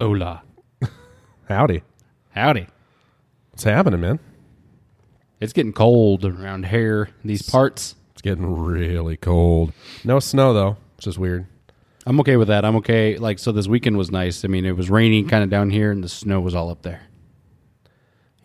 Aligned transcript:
Hola. 0.00 0.42
Howdy. 1.48 1.82
Howdy. 2.30 2.66
What's 3.50 3.64
happening, 3.64 4.00
man? 4.00 4.18
It's 5.40 5.52
getting 5.52 5.72
cold 5.72 6.24
around 6.24 6.66
here 6.66 7.10
these 7.24 7.48
parts. 7.48 7.94
It's 8.12 8.22
getting 8.22 8.54
really 8.64 9.16
cold. 9.16 9.72
No 10.04 10.20
snow 10.20 10.52
though, 10.52 10.76
which 10.96 11.06
is 11.06 11.18
weird. 11.18 11.46
I'm 12.06 12.18
okay 12.20 12.36
with 12.36 12.48
that. 12.48 12.64
I'm 12.64 12.76
okay. 12.76 13.16
Like, 13.16 13.38
so 13.38 13.50
this 13.52 13.66
weekend 13.66 13.96
was 13.96 14.10
nice. 14.10 14.44
I 14.44 14.48
mean, 14.48 14.64
it 14.66 14.76
was 14.76 14.90
raining 14.90 15.26
kind 15.28 15.42
of 15.42 15.48
down 15.50 15.70
here 15.70 15.90
and 15.90 16.02
the 16.04 16.08
snow 16.08 16.40
was 16.40 16.54
all 16.54 16.70
up 16.70 16.82
there. 16.82 17.02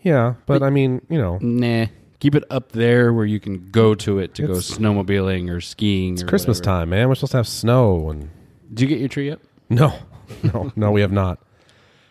Yeah, 0.02 0.36
but 0.46 0.64
I 0.64 0.70
mean, 0.70 1.02
you 1.10 1.18
know, 1.18 1.38
Nah. 1.42 1.88
Keep 2.20 2.36
it 2.36 2.44
up 2.50 2.74
there 2.74 3.14
where 3.14 3.26
you 3.26 3.40
can 3.40 3.70
go 3.72 3.96
to 3.96 4.20
it 4.20 4.36
to 4.36 4.42
go 4.48 4.54
snowmobiling 4.56 5.50
or 5.50 5.62
skiing. 5.62 6.14
it's 6.14 6.24
or 6.24 6.28
Christmas 6.28 6.60
whatever. 6.60 6.80
time, 6.82 6.90
man. 6.90 7.08
We're 7.08 7.16
supposed 7.16 7.32
to 7.32 7.38
have 7.38 7.48
snow 7.48 8.10
and 8.10 8.30
Did 8.74 8.82
you 8.82 8.88
get 8.88 9.00
your 9.00 9.08
tree 9.08 9.32
up? 9.32 9.40
no, 9.70 9.94
no, 10.44 10.72
no, 10.76 10.92
we 10.92 11.02
have 11.02 11.12
not. 11.12 11.40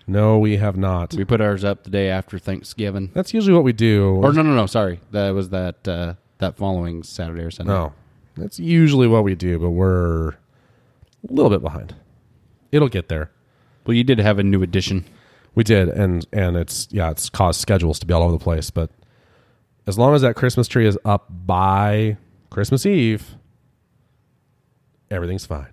No, 0.06 0.38
we 0.38 0.56
have 0.56 0.76
not. 0.76 1.14
We 1.14 1.24
put 1.24 1.40
ours 1.42 1.64
up 1.64 1.84
the 1.84 1.90
day 1.90 2.08
after 2.08 2.38
Thanksgiving. 2.38 3.10
That's 3.12 3.34
usually 3.34 3.54
what 3.54 3.64
we 3.64 3.74
do. 3.74 4.20
Or 4.22 4.32
no, 4.32 4.40
no, 4.42 4.54
no. 4.54 4.66
Sorry, 4.66 5.00
that 5.10 5.30
was 5.30 5.50
that 5.50 5.86
uh, 5.86 6.14
that 6.38 6.56
following 6.56 7.02
Saturday 7.02 7.42
or 7.42 7.50
Sunday. 7.50 7.72
No, 7.72 7.92
that's 8.36 8.58
usually 8.58 9.06
what 9.06 9.22
we 9.22 9.34
do, 9.34 9.58
but 9.58 9.70
we're 9.70 10.30
a 10.30 10.34
little 11.28 11.50
bit 11.50 11.60
behind. 11.60 11.94
It'll 12.72 12.88
get 12.88 13.08
there. 13.08 13.30
Well, 13.86 13.94
you 13.94 14.04
did 14.04 14.18
have 14.18 14.38
a 14.38 14.42
new 14.42 14.62
addition. 14.62 15.04
We 15.54 15.64
did, 15.64 15.88
and 15.88 16.26
and 16.32 16.56
it's 16.56 16.88
yeah, 16.90 17.10
it's 17.10 17.28
caused 17.28 17.60
schedules 17.60 17.98
to 17.98 18.06
be 18.06 18.14
all 18.14 18.22
over 18.22 18.32
the 18.32 18.38
place. 18.38 18.70
But 18.70 18.90
as 19.86 19.98
long 19.98 20.14
as 20.14 20.22
that 20.22 20.36
Christmas 20.36 20.68
tree 20.68 20.86
is 20.86 20.98
up 21.04 21.26
by 21.28 22.16
Christmas 22.50 22.86
Eve, 22.86 23.34
everything's 25.10 25.44
fine. 25.44 25.68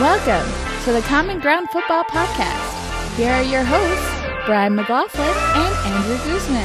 Welcome 0.00 0.48
to 0.84 0.92
the 0.92 1.00
Common 1.02 1.40
Ground 1.40 1.68
Football 1.70 2.04
Podcast. 2.04 3.16
Here 3.16 3.32
are 3.32 3.42
your 3.42 3.64
hosts, 3.64 4.46
Brian 4.46 4.76
McLaughlin 4.76 5.26
and 5.26 5.74
Andrew 5.86 6.16
Guzman. 6.32 6.64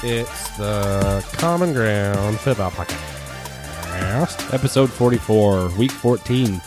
It's 0.00 0.56
the 0.56 1.26
Common 1.38 1.72
Ground 1.72 2.38
Football 2.40 2.70
Podcast. 2.70 4.54
Episode 4.54 4.90
44, 4.90 5.70
week 5.76 5.90
14. 5.90 6.60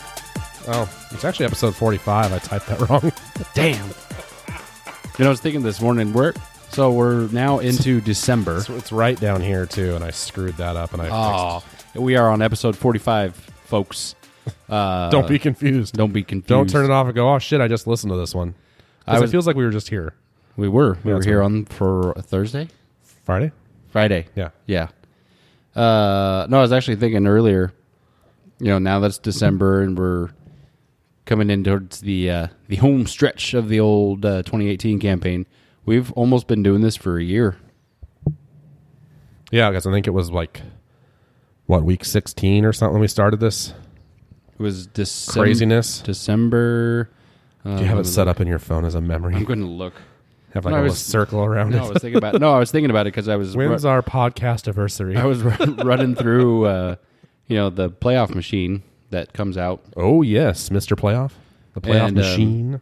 Oh, 0.68 0.88
it's 1.10 1.24
actually 1.24 1.46
episode 1.46 1.74
forty-five. 1.74 2.32
I 2.32 2.38
typed 2.38 2.66
that 2.68 2.78
wrong. 2.88 3.10
Damn. 3.54 3.88
You 3.88 5.24
know, 5.24 5.26
I 5.26 5.30
was 5.30 5.40
thinking 5.40 5.62
this 5.62 5.80
morning, 5.80 6.12
we're 6.12 6.34
so 6.72 6.90
we're 6.92 7.28
now 7.28 7.58
into 7.58 8.00
December. 8.00 8.58
It's, 8.58 8.68
it's 8.70 8.92
right 8.92 9.18
down 9.18 9.40
here 9.40 9.66
too, 9.66 9.94
and 9.94 10.04
I 10.04 10.10
screwed 10.10 10.56
that 10.56 10.76
up, 10.76 10.92
and 10.92 11.02
I 11.02 11.08
Oh, 11.12 11.62
we 12.00 12.16
are 12.16 12.28
on 12.30 12.42
episode 12.42 12.76
45, 12.76 13.34
folks. 13.64 14.14
Uh, 14.68 15.10
fixed. 15.10 15.12
Don't 15.12 15.28
be 15.28 15.38
confused. 15.38 15.94
don't 15.94 16.12
be 16.12 16.22
confused. 16.22 16.48
Don't 16.48 16.68
turn 16.70 16.84
it 16.84 16.90
off 16.90 17.06
and 17.06 17.14
go. 17.14 17.32
Oh 17.32 17.38
shit! 17.38 17.60
I 17.60 17.68
just 17.68 17.86
listened 17.86 18.10
to 18.12 18.16
this 18.16 18.34
one. 18.34 18.52
'Cause 19.06 19.14
I 19.14 19.16
it 19.18 19.20
was- 19.22 19.30
feels 19.30 19.46
like 19.46 19.56
we 19.56 19.64
were 19.64 19.70
just 19.70 19.88
here 19.88 20.14
We 20.56 20.68
were. 20.68 20.96
We 21.04 21.12
were 21.12 21.18
that's 21.18 21.26
here 21.26 21.42
on 21.42 21.64
for 21.66 22.12
a 22.12 22.22
Thursday, 22.22 22.68
Friday. 23.24 23.52
Friday. 23.90 24.26
Yeah. 24.34 24.50
Yeah. 24.66 24.88
Uh, 25.76 26.46
no, 26.48 26.58
I 26.58 26.62
was 26.62 26.72
actually 26.72 26.96
thinking 26.96 27.26
earlier. 27.26 27.72
You 28.58 28.68
know, 28.68 28.78
now 28.78 29.00
that's 29.00 29.18
December 29.18 29.82
and 29.82 29.98
we're 29.98 30.30
coming 31.24 31.50
in 31.50 31.64
towards 31.64 32.00
the 32.00 32.30
uh, 32.30 32.46
the 32.68 32.76
home 32.76 33.06
stretch 33.06 33.54
of 33.54 33.68
the 33.68 33.80
old 33.80 34.24
uh, 34.24 34.42
2018 34.42 34.98
campaign. 34.98 35.46
We've 35.84 36.12
almost 36.12 36.46
been 36.46 36.62
doing 36.62 36.80
this 36.80 36.96
for 36.96 37.18
a 37.18 37.22
year. 37.22 37.56
Yeah, 39.50 39.70
because 39.70 39.86
I 39.86 39.92
think 39.92 40.06
it 40.06 40.10
was 40.12 40.30
like 40.30 40.62
what 41.66 41.82
week 41.84 42.04
sixteen 42.04 42.64
or 42.64 42.72
something. 42.72 42.94
when 42.94 43.00
We 43.00 43.08
started 43.08 43.40
this 43.40 43.74
It 44.58 44.62
was 44.62 44.86
December. 44.86 45.44
craziness. 45.46 46.00
December. 46.00 47.10
Uh, 47.64 47.76
Do 47.76 47.82
you 47.82 47.88
have 47.88 47.98
it 47.98 48.06
set 48.06 48.26
up 48.28 48.40
in 48.40 48.48
your 48.48 48.58
phone 48.58 48.84
as 48.84 48.94
a 48.94 49.00
memory? 49.00 49.34
I'm 49.36 49.44
going 49.44 49.60
to 49.60 49.66
look. 49.66 49.94
have 50.54 50.64
like 50.64 50.72
No, 50.74 50.80
a 50.80 50.84
was- 50.84 50.98
circle 50.98 51.44
around 51.44 51.70
No, 51.70 51.84
I 51.86 51.88
was 51.90 52.02
thinking 52.02 52.16
about. 52.18 52.40
No, 52.40 52.52
I 52.54 52.58
was 52.58 52.70
thinking 52.70 52.90
about 52.90 53.06
it 53.06 53.12
because 53.12 53.28
I 53.28 53.36
was. 53.36 53.56
When's 53.56 53.84
ru- 53.84 53.90
our 53.90 54.02
podcast 54.02 54.66
anniversary? 54.66 55.16
I 55.16 55.26
was 55.26 55.42
run, 55.42 55.76
running 55.84 56.14
through, 56.14 56.66
uh, 56.66 56.96
you 57.46 57.56
know, 57.56 57.70
the 57.70 57.90
playoff 57.90 58.34
machine 58.34 58.82
that 59.10 59.32
comes 59.34 59.56
out. 59.58 59.82
oh 59.96 60.22
yes, 60.22 60.70
Mister 60.70 60.96
Playoff, 60.96 61.32
the 61.74 61.80
playoff 61.80 62.08
And, 62.08 62.18
um, 62.18 62.24
machine. 62.24 62.80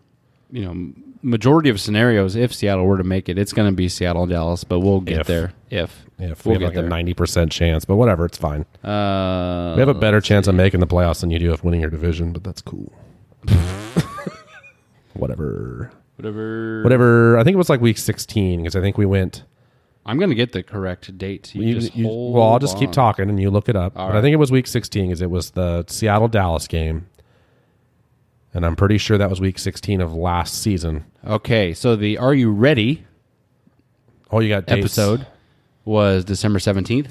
You 0.53 0.65
know, 0.65 0.93
majority 1.23 1.69
of 1.71 1.81
scenarios, 1.81 2.37
if 2.37 2.53
Seattle 2.55 2.85
were 2.87 2.99
to 2.99 3.05
make 3.05 3.29
it, 3.29 3.39
it's 3.39 3.53
going 3.53 3.69
to 3.71 3.75
be 3.77 3.89
Seattle, 3.89 4.27
Dallas, 4.27 4.65
but 4.65 4.81
we'll 4.81 5.01
get 5.01 5.21
If. 5.21 5.27
there. 5.27 5.53
If 5.71 6.05
if 6.19 6.45
we'll 6.45 6.57
we 6.59 6.65
have 6.65 6.73
get 6.73 6.79
like 6.81 6.87
a 6.87 6.89
ninety 6.89 7.15
percent 7.15 7.51
chance, 7.53 7.85
but 7.85 7.97
whatever, 7.97 8.25
it's 8.27 8.39
fine. 8.39 8.67
Uh, 8.85 9.75
We 9.77 9.81
have 9.81 9.89
a 9.89 9.95
better 9.95 10.21
chance 10.21 10.47
of 10.49 10.55
making 10.55 10.81
the 10.81 10.87
playoffs 10.87 11.21
than 11.21 11.31
you 11.31 11.39
do 11.39 11.53
of 11.53 11.63
winning 11.65 11.81
your 11.81 11.91
division, 11.91 12.33
but 12.33 12.43
that's 12.45 12.61
cool. 12.63 12.93
whatever, 15.15 15.91
whatever. 16.17 16.83
whatever. 16.83 17.39
I 17.39 17.45
think 17.45 17.55
it 17.55 17.59
was 17.59 17.69
like 17.71 17.81
week 17.81 17.99
sixteen 17.99 18.61
because 18.61 18.77
I 18.77 18.81
think 18.81 18.99
we 18.99 19.07
went. 19.07 19.45
I'm 20.07 20.17
going 20.19 20.31
to 20.31 20.35
get 20.35 20.53
the 20.53 20.63
correct 20.63 21.17
date. 21.19 21.55
You, 21.55 21.63
You- 21.63 21.75
just 21.75 21.95
you- 21.95 22.09
well, 22.09 22.49
I'll 22.53 22.59
just 22.59 22.79
keep 22.79 22.91
talking 22.91 23.29
and 23.29 23.39
you 23.39 23.51
look 23.51 23.69
it 23.69 23.77
up. 23.77 23.95
But 23.95 24.17
I 24.17 24.23
think 24.23 24.33
it 24.33 24.37
was 24.39 24.51
week 24.51 24.67
16 24.67 25.09
because 25.09 25.21
it 25.21 25.31
was 25.31 25.51
the 25.51 25.85
Seattle 25.89 26.27
Dallas 26.27 26.67
game. 26.67 27.07
And 28.53 28.67
I'm 28.67 28.75
pretty 28.77 28.99
sure 28.99 29.17
that 29.19 29.31
was 29.31 29.41
week 29.41 29.59
16 29.59 30.01
of 30.01 30.15
last 30.15 30.61
season. 30.61 31.05
Okay, 31.25 31.73
so 31.73 31.95
the 31.97 32.19
Are 32.19 32.35
You 32.35 32.51
Ready 32.51 33.05
Oh, 34.33 34.41
you 34.41 34.49
got 34.49 34.67
dates. 34.67 34.79
episode 34.79 35.27
was 35.85 36.25
December 36.25 36.59
17th. 36.61 37.09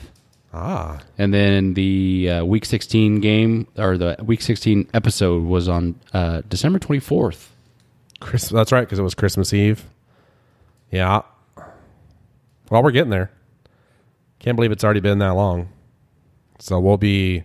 Ah, 0.53 0.99
And 1.17 1.33
then 1.33 1.73
the 1.75 2.29
uh, 2.29 2.45
week 2.45 2.65
16 2.65 3.19
game 3.19 3.67
or 3.77 3.97
the 3.97 4.15
week 4.23 4.41
16 4.41 4.89
episode 4.93 5.43
was 5.43 5.67
on 5.69 5.99
uh, 6.13 6.41
December 6.49 6.79
24th. 6.79 7.47
Chris, 8.19 8.49
that's 8.49 8.71
right 8.71 8.81
because 8.81 8.99
it 8.99 9.03
was 9.03 9.13
Christmas 9.15 9.53
Eve. 9.53 9.85
Yeah. 10.91 11.21
Well, 12.69 12.83
we're 12.83 12.91
getting 12.91 13.11
there. 13.11 13.31
Can't 14.39 14.55
believe 14.55 14.71
it's 14.71 14.83
already 14.83 15.01
been 15.01 15.19
that 15.19 15.31
long. 15.35 15.69
So 16.59 16.79
we'll 16.79 16.97
be 16.97 17.43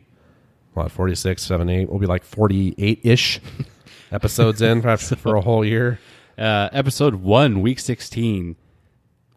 what 0.72 0.90
46, 0.90 1.42
78. 1.42 1.90
We'll 1.90 1.98
be 1.98 2.06
like 2.06 2.24
48 2.24 3.00
ish 3.02 3.40
episodes 4.12 4.62
in 4.62 4.82
for, 4.82 4.96
for 4.98 5.36
a 5.36 5.40
whole 5.40 5.64
year. 5.64 5.98
Uh, 6.36 6.68
episode 6.72 7.16
one, 7.16 7.60
week 7.60 7.78
16. 7.78 8.56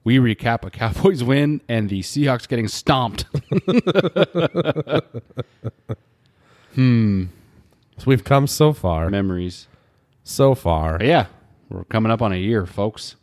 We 0.04 0.18
recap 0.18 0.64
a 0.64 0.70
Cowboys 0.72 1.24
win 1.24 1.62
and 1.68 1.90
the 1.90 2.02
Seahawks 2.02 2.48
getting 2.48 2.68
stomped. 2.68 3.26
So 8.00 8.04
we've 8.06 8.24
come 8.24 8.46
so 8.46 8.74
far, 8.74 9.10
Memories. 9.10 9.68
so 10.24 10.54
far. 10.54 11.00
But 11.00 11.08
yeah, 11.08 11.26
we're 11.70 11.84
coming 11.86 12.12
up 12.12 12.22
on 12.22 12.32
a 12.32 12.36
year, 12.36 12.68
folks. 12.68 13.16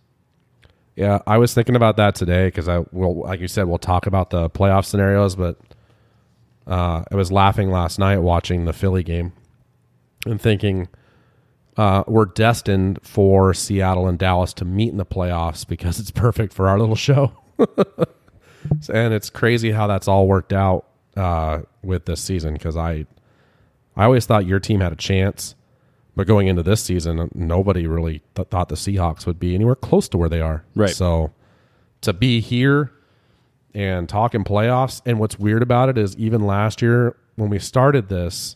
Yeah, 0.96 1.20
I 1.26 1.38
was 1.38 1.54
thinking 1.54 1.76
about 1.76 1.96
that 1.96 2.16
today 2.16 2.48
because 2.48 2.68
I 2.68 2.84
will, 2.90 3.20
like 3.20 3.38
you 3.40 3.46
said, 3.46 3.66
we'll 3.68 3.78
talk 3.78 4.06
about 4.08 4.30
the 4.30 4.50
playoff 4.50 4.84
scenarios. 4.84 5.36
But 5.36 5.58
uh, 6.66 7.04
I 7.10 7.14
was 7.14 7.30
laughing 7.30 7.70
last 7.70 7.98
night 8.00 8.18
watching 8.18 8.64
the 8.64 8.72
Philly 8.72 9.04
game 9.04 9.32
and 10.26 10.40
thinking 10.40 10.88
uh, 11.76 12.04
we're 12.06 12.26
destined 12.26 13.00
for 13.02 13.52
Seattle 13.52 14.06
and 14.06 14.18
Dallas 14.18 14.52
to 14.54 14.64
meet 14.64 14.90
in 14.90 14.96
the 14.96 15.06
playoffs 15.06 15.66
because 15.66 15.98
it's 15.98 16.10
perfect 16.10 16.52
for 16.52 16.68
our 16.68 16.78
little 16.78 16.96
show. 16.96 17.32
and 18.92 19.14
it's 19.14 19.30
crazy 19.30 19.72
how 19.72 19.86
that's 19.86 20.08
all 20.08 20.26
worked 20.26 20.52
out 20.52 20.86
uh, 21.16 21.62
with 21.82 22.04
this 22.06 22.20
season 22.20 22.54
because 22.54 22.76
I, 22.76 23.06
I 23.96 24.04
always 24.04 24.26
thought 24.26 24.46
your 24.46 24.60
team 24.60 24.80
had 24.80 24.92
a 24.92 24.96
chance. 24.96 25.54
But 26.16 26.28
going 26.28 26.46
into 26.46 26.62
this 26.62 26.80
season, 26.80 27.28
nobody 27.34 27.88
really 27.88 28.22
th- 28.36 28.46
thought 28.48 28.68
the 28.68 28.76
Seahawks 28.76 29.26
would 29.26 29.40
be 29.40 29.54
anywhere 29.54 29.74
close 29.74 30.08
to 30.10 30.18
where 30.18 30.28
they 30.28 30.40
are. 30.40 30.64
Right. 30.76 30.90
So 30.90 31.32
to 32.02 32.12
be 32.12 32.40
here 32.40 32.92
and 33.74 34.08
talking 34.08 34.44
playoffs, 34.44 35.02
and 35.04 35.18
what's 35.18 35.40
weird 35.40 35.62
about 35.62 35.88
it 35.88 35.98
is 35.98 36.16
even 36.16 36.46
last 36.46 36.80
year 36.80 37.16
when 37.34 37.50
we 37.50 37.58
started 37.58 38.08
this, 38.08 38.54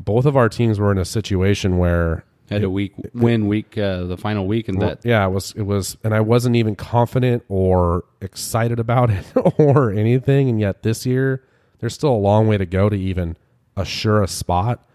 both 0.00 0.26
of 0.26 0.36
our 0.36 0.48
teams 0.48 0.78
were 0.78 0.92
in 0.92 0.98
a 0.98 1.04
situation 1.04 1.78
where 1.78 2.24
Had 2.50 2.64
a 2.64 2.70
week 2.70 2.94
win 3.14 3.46
week, 3.48 3.76
uh, 3.76 4.04
the 4.04 4.16
final 4.16 4.46
week, 4.46 4.68
and 4.68 4.78
well, 4.78 4.88
that 4.90 5.04
yeah, 5.04 5.24
it 5.26 5.30
was 5.30 5.52
it 5.56 5.62
was, 5.62 5.96
and 6.04 6.14
I 6.14 6.20
wasn't 6.20 6.56
even 6.56 6.76
confident 6.76 7.44
or 7.48 8.04
excited 8.20 8.78
about 8.80 9.10
it 9.10 9.24
or 9.58 9.90
anything. 9.90 10.48
And 10.48 10.60
yet 10.60 10.82
this 10.82 11.04
year, 11.04 11.44
there's 11.80 11.94
still 11.94 12.12
a 12.12 12.16
long 12.16 12.48
way 12.48 12.56
to 12.58 12.66
go 12.66 12.88
to 12.88 12.96
even 12.96 13.36
assure 13.76 14.22
a 14.22 14.28
spot, 14.28 14.86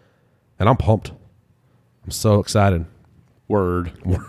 and 0.60 0.68
I'm 0.68 0.78
pumped. 0.78 1.12
I'm 2.04 2.12
so 2.12 2.40
excited. 2.40 2.86
word. 3.48 3.92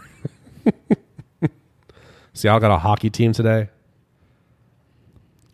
See, 2.34 2.48
I 2.48 2.58
got 2.58 2.72
a 2.72 2.78
hockey 2.78 3.10
team 3.10 3.32
today, 3.32 3.68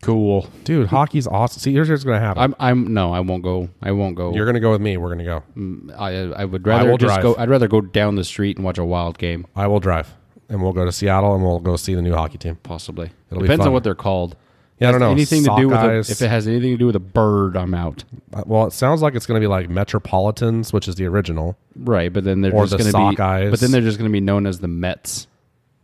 Cool. 0.01 0.49
dude. 0.63 0.87
hockey's 0.87 1.27
awesome. 1.27 1.59
See, 1.59 1.73
here's 1.73 1.89
what's 1.89 2.03
gonna 2.03 2.19
happen. 2.19 2.41
I'm. 2.41 2.55
I'm. 2.59 2.93
No, 2.93 3.13
I 3.13 3.19
won't 3.19 3.43
go. 3.43 3.69
I 3.81 3.91
won't 3.91 4.15
go. 4.15 4.33
You're 4.33 4.45
gonna 4.45 4.59
go 4.59 4.71
with 4.71 4.81
me. 4.81 4.97
We're 4.97 5.15
gonna 5.15 5.23
go. 5.23 5.93
I. 5.97 6.11
I 6.41 6.45
would 6.45 6.65
rather 6.65 6.89
will 6.89 6.97
just 6.97 7.13
drive. 7.13 7.23
go. 7.23 7.35
I'd 7.37 7.49
rather 7.49 7.67
go 7.67 7.81
down 7.81 8.15
the 8.15 8.23
street 8.23 8.57
and 8.57 8.65
watch 8.65 8.77
a 8.77 8.85
wild 8.85 9.17
game. 9.17 9.45
I 9.55 9.67
will 9.67 9.79
drive, 9.79 10.13
and 10.49 10.61
we'll 10.61 10.73
go 10.73 10.85
to 10.85 10.91
Seattle, 10.91 11.35
and 11.35 11.43
we'll 11.43 11.59
go 11.59 11.75
see 11.75 11.93
the 11.93 12.01
new 12.01 12.13
hockey 12.13 12.37
team. 12.39 12.55
Possibly. 12.63 13.11
It'll 13.29 13.41
be 13.41 13.47
Depends 13.47 13.65
on 13.65 13.73
what 13.73 13.83
they're 13.83 13.93
called. 13.95 14.35
Yeah, 14.79 14.89
I 14.89 14.91
don't 14.93 14.99
know. 15.01 15.11
anything 15.11 15.43
to 15.43 15.55
do 15.55 15.69
with 15.69 15.77
a, 15.77 15.81
Sockeyes. 15.81 16.09
if 16.09 16.21
it 16.23 16.29
has 16.29 16.47
anything 16.47 16.71
to 16.71 16.77
do 16.77 16.87
with 16.87 16.95
a 16.95 16.99
bird, 16.99 17.55
I'm 17.55 17.75
out. 17.75 18.03
Uh, 18.33 18.41
well, 18.47 18.65
it 18.65 18.73
sounds 18.73 19.03
like 19.03 19.13
it's 19.13 19.27
going 19.27 19.39
to 19.39 19.43
be 19.43 19.47
like 19.47 19.69
Metropolitans, 19.69 20.73
which 20.73 20.87
is 20.87 20.95
the 20.95 21.05
original, 21.05 21.55
Right, 21.75 22.11
but 22.11 22.23
then 22.23 22.41
they're 22.41 22.51
Or 22.51 22.65
just 22.65 22.71
the 22.71 22.91
going 22.91 22.91
to 22.91 23.11
be. 23.11 23.21
Sockeyes. 23.21 23.51
But 23.51 23.59
then 23.59 23.69
they're 23.69 23.81
just 23.81 23.99
going 23.99 24.09
to 24.09 24.11
be 24.11 24.21
known 24.21 24.47
as 24.47 24.59
the 24.59 24.67
Mets. 24.67 25.27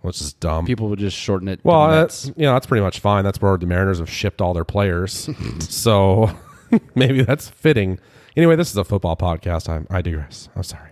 Which 0.01 0.21
is 0.21 0.33
dumb. 0.33 0.65
People 0.65 0.89
would 0.89 0.99
just 0.99 1.17
shorten 1.17 1.47
it. 1.47 1.59
well, 1.63 1.89
that's 1.89 2.27
Mets. 2.27 2.37
you 2.37 2.43
know 2.45 2.53
that's 2.53 2.65
pretty 2.65 2.83
much 2.83 2.99
fine. 2.99 3.23
That's 3.23 3.41
where 3.41 3.57
the 3.57 3.65
Mariners 3.65 3.99
have 3.99 4.09
shipped 4.09 4.41
all 4.41 4.53
their 4.53 4.63
players, 4.65 5.29
so 5.59 6.29
maybe 6.95 7.23
that's 7.23 7.49
fitting. 7.49 7.99
Anyway, 8.35 8.55
this 8.55 8.69
is 8.69 8.77
a 8.77 8.83
football 8.83 9.15
podcast. 9.17 9.67
I'm, 9.69 9.87
I 9.89 10.01
digress. 10.01 10.49
I'm 10.55 10.63
sorry. 10.63 10.91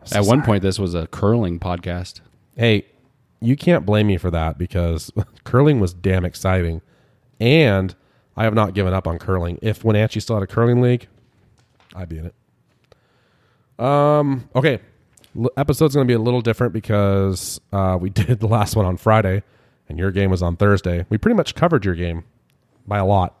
I'm 0.00 0.06
so 0.06 0.16
At 0.16 0.24
one 0.24 0.38
sorry. 0.38 0.46
point, 0.46 0.62
this 0.62 0.78
was 0.78 0.94
a 0.94 1.06
curling 1.06 1.58
podcast. 1.60 2.20
hey, 2.56 2.86
you 3.40 3.56
can't 3.56 3.84
blame 3.86 4.06
me 4.06 4.16
for 4.16 4.30
that 4.30 4.58
because 4.58 5.12
curling 5.44 5.78
was 5.80 5.92
damn 5.94 6.24
exciting, 6.24 6.80
and 7.38 7.94
I 8.36 8.44
have 8.44 8.54
not 8.54 8.74
given 8.74 8.92
up 8.92 9.06
on 9.06 9.18
curling. 9.18 9.58
If 9.62 9.84
Wenatchee 9.84 10.18
still 10.20 10.36
had 10.36 10.42
a 10.42 10.46
curling 10.46 10.80
league, 10.80 11.06
I'd 11.94 12.08
be 12.08 12.18
in 12.18 12.26
it. 12.26 12.34
Um. 13.78 14.48
Okay. 14.54 14.80
L- 15.38 15.50
episode's 15.56 15.94
going 15.94 16.06
to 16.06 16.10
be 16.10 16.14
a 16.14 16.18
little 16.20 16.40
different 16.40 16.72
because 16.72 17.60
uh, 17.72 17.98
we 18.00 18.10
did 18.10 18.40
the 18.40 18.48
last 18.48 18.76
one 18.76 18.86
on 18.86 18.96
Friday, 18.96 19.42
and 19.88 19.98
your 19.98 20.10
game 20.10 20.30
was 20.30 20.42
on 20.42 20.56
Thursday. 20.56 21.04
We 21.08 21.18
pretty 21.18 21.36
much 21.36 21.54
covered 21.54 21.84
your 21.84 21.94
game 21.94 22.24
by 22.86 22.98
a 22.98 23.04
lot. 23.06 23.34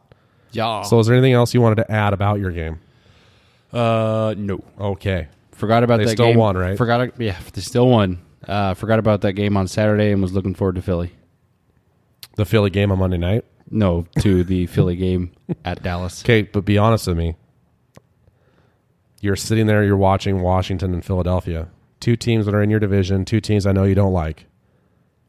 Yeah. 0.52 0.82
So, 0.82 0.98
is 1.00 1.06
there 1.06 1.16
anything 1.16 1.32
else 1.32 1.52
you 1.54 1.60
wanted 1.60 1.76
to 1.76 1.90
add 1.90 2.12
about 2.12 2.38
your 2.40 2.50
game? 2.52 2.80
uh, 3.72 4.34
no. 4.36 4.62
Okay. 4.78 5.28
Forgot 5.52 5.82
about 5.84 5.98
They 5.98 6.04
that 6.04 6.10
still 6.10 6.26
game. 6.26 6.36
won, 6.38 6.56
right? 6.56 6.76
Forgot. 6.78 7.20
Yeah, 7.20 7.36
they 7.52 7.60
still 7.60 7.88
won. 7.88 8.20
Uh, 8.46 8.74
forgot 8.74 8.98
about 8.98 9.22
that 9.22 9.32
game 9.34 9.56
on 9.56 9.66
Saturday 9.68 10.10
and 10.12 10.20
was 10.20 10.32
looking 10.32 10.54
forward 10.54 10.74
to 10.76 10.82
Philly. 10.82 11.12
The 12.36 12.44
Philly 12.44 12.70
game 12.70 12.90
on 12.92 12.98
Monday 12.98 13.16
night. 13.18 13.44
No, 13.70 14.06
to 14.20 14.44
the 14.44 14.66
Philly 14.68 14.96
game 14.96 15.32
at 15.64 15.82
Dallas. 15.82 16.22
Okay, 16.24 16.42
but 16.42 16.64
be 16.64 16.76
honest 16.78 17.06
with 17.06 17.16
me. 17.16 17.36
You're 19.20 19.36
sitting 19.36 19.66
there, 19.66 19.82
you're 19.84 19.96
watching 19.96 20.42
Washington 20.42 20.92
and 20.92 21.04
Philadelphia. 21.04 21.68
Two 22.04 22.16
teams 22.16 22.44
that 22.44 22.54
are 22.54 22.62
in 22.62 22.68
your 22.68 22.80
division, 22.80 23.24
two 23.24 23.40
teams 23.40 23.64
I 23.64 23.72
know 23.72 23.84
you 23.84 23.94
don't 23.94 24.12
like. 24.12 24.44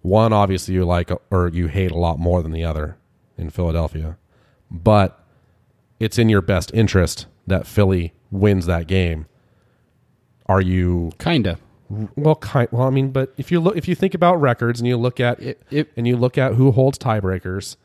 One, 0.01 0.33
obviously, 0.33 0.73
you 0.73 0.83
like 0.83 1.09
or 1.31 1.47
you 1.47 1.67
hate 1.67 1.91
a 1.91 1.95
lot 1.97 2.19
more 2.19 2.43
than 2.43 2.51
the 2.51 2.65
other 2.65 2.97
in 3.37 3.49
Philadelphia. 3.49 4.17
But 4.69 5.17
it's 6.01 6.17
in 6.17 6.27
your 6.27 6.41
best 6.41 6.71
interest 6.73 7.27
that 7.47 7.65
Philly 7.65 8.13
wins 8.29 8.65
that 8.65 8.87
game. 8.87 9.25
Are 10.47 10.59
you 10.59 11.11
Kinda. 11.17 11.59
well, 12.17 12.35
kind. 12.35 12.67
Well, 12.73 12.85
I 12.87 12.89
mean, 12.89 13.11
but 13.11 13.33
if 13.37 13.53
you 13.53 13.61
look, 13.61 13.77
if 13.77 13.87
you 13.87 13.95
think 13.95 14.13
about 14.13 14.41
records 14.41 14.81
and 14.81 14.85
you 14.85 14.97
look 14.97 15.21
at 15.21 15.39
It- 15.41 15.61
it- 15.71 15.91
and 15.95 16.05
you 16.05 16.17
look 16.17 16.37
at 16.37 16.55
who 16.55 16.71
holds 16.71 16.97
tiebreakers, 16.99 17.77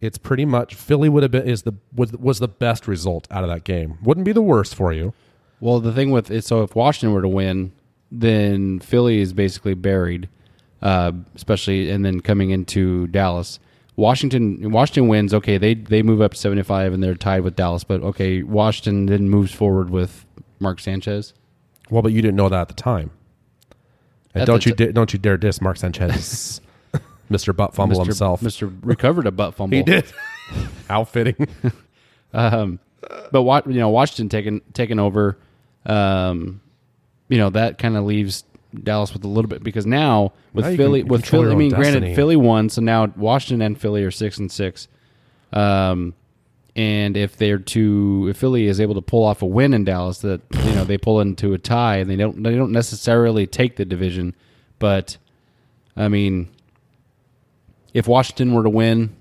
it's 0.00 0.16
pretty 0.16 0.46
much 0.46 0.74
Philly 0.74 1.10
would 1.10 1.22
have 1.24 1.32
been 1.32 1.46
is 1.46 1.64
the 1.64 1.74
was, 1.94 2.12
was 2.14 2.38
the 2.38 2.48
best 2.48 2.88
result 2.88 3.28
out 3.30 3.44
of 3.44 3.50
that 3.50 3.64
game. 3.64 3.98
Wouldn't 4.02 4.24
be 4.24 4.32
the 4.32 4.40
worst 4.40 4.74
for 4.74 4.94
you. 4.94 5.12
Well, 5.60 5.78
the 5.78 5.92
thing 5.92 6.10
with 6.10 6.30
it, 6.30 6.42
so 6.44 6.62
if 6.62 6.74
Washington 6.74 7.12
were 7.14 7.20
to 7.20 7.28
win, 7.28 7.72
then 8.20 8.80
Philly 8.80 9.20
is 9.20 9.32
basically 9.32 9.74
buried, 9.74 10.28
uh, 10.82 11.12
especially 11.34 11.90
and 11.90 12.04
then 12.04 12.20
coming 12.20 12.50
into 12.50 13.06
Dallas. 13.08 13.58
Washington 13.96 14.72
Washington 14.72 15.08
wins. 15.08 15.32
Okay, 15.32 15.56
they 15.58 15.74
they 15.74 16.02
move 16.02 16.20
up 16.20 16.32
to 16.32 16.36
seventy 16.36 16.62
five 16.62 16.92
and 16.92 17.02
they're 17.02 17.14
tied 17.14 17.42
with 17.42 17.54
Dallas. 17.56 17.84
But 17.84 18.02
okay, 18.02 18.42
Washington 18.42 19.06
then 19.06 19.28
moves 19.28 19.52
forward 19.52 19.90
with 19.90 20.26
Mark 20.58 20.80
Sanchez. 20.80 21.32
Well, 21.90 22.02
but 22.02 22.12
you 22.12 22.22
didn't 22.22 22.36
know 22.36 22.48
that 22.48 22.60
at 22.62 22.68
the 22.68 22.74
time. 22.74 23.10
And 24.34 24.42
At 24.42 24.46
don't 24.46 24.64
the 24.64 24.86
you 24.86 24.92
don't 24.92 25.12
you 25.12 25.18
dare 25.18 25.36
diss 25.36 25.60
Mark 25.60 25.76
Sanchez, 25.76 26.60
Mister 27.28 27.52
Butt 27.52 27.74
Fumble 27.74 28.00
Mr. 28.00 28.06
himself. 28.06 28.40
Mr. 28.40 28.76
recovered 28.82 29.26
a 29.26 29.30
butt 29.30 29.54
fumble. 29.56 29.76
He 29.76 29.82
did. 29.84 30.04
How 30.88 31.04
fitting. 31.04 31.48
Um, 32.32 32.80
but 33.30 33.42
what 33.42 33.66
you 33.66 33.78
know, 33.78 33.90
Washington 33.90 34.28
taking 34.28 34.60
taking 34.72 34.98
over, 34.98 35.38
um, 35.86 36.60
you 37.28 37.38
know 37.38 37.50
that 37.50 37.78
kind 37.78 37.96
of 37.96 38.04
leaves 38.04 38.44
Dallas 38.82 39.12
with 39.12 39.24
a 39.24 39.28
little 39.28 39.48
bit 39.48 39.62
because 39.62 39.86
now 39.86 40.32
with 40.52 40.64
Now 40.64 40.76
Philly 40.76 41.02
with 41.02 41.24
Philly, 41.24 41.52
I 41.52 41.54
mean, 41.54 41.70
destiny. 41.70 41.92
granted 41.92 42.16
Philly 42.16 42.36
won, 42.36 42.68
so 42.68 42.80
now 42.82 43.12
Washington 43.16 43.62
and 43.62 43.80
Philly 43.80 44.02
are 44.04 44.10
six 44.10 44.38
and 44.38 44.50
six. 44.50 44.88
Um, 45.52 46.14
and 46.76 47.16
if 47.16 47.36
they're 47.36 47.58
to 47.58 48.26
if 48.30 48.36
Philly 48.36 48.66
is 48.66 48.80
able 48.80 48.94
to 48.94 49.00
pull 49.02 49.24
off 49.24 49.42
a 49.42 49.46
win 49.46 49.74
in 49.74 49.84
Dallas, 49.84 50.18
that 50.18 50.40
you 50.64 50.72
know 50.72 50.84
they 50.84 50.98
pull 50.98 51.20
into 51.20 51.54
a 51.54 51.58
tie 51.58 51.98
and 51.98 52.10
they 52.10 52.16
don't 52.16 52.42
they 52.42 52.56
don't 52.56 52.72
necessarily 52.72 53.46
take 53.46 53.76
the 53.76 53.84
division, 53.84 54.34
but 54.78 55.16
I 55.96 56.08
mean, 56.08 56.48
if 57.92 58.08
Washington 58.08 58.54
were 58.54 58.64
to 58.64 58.70
win, 58.70 59.14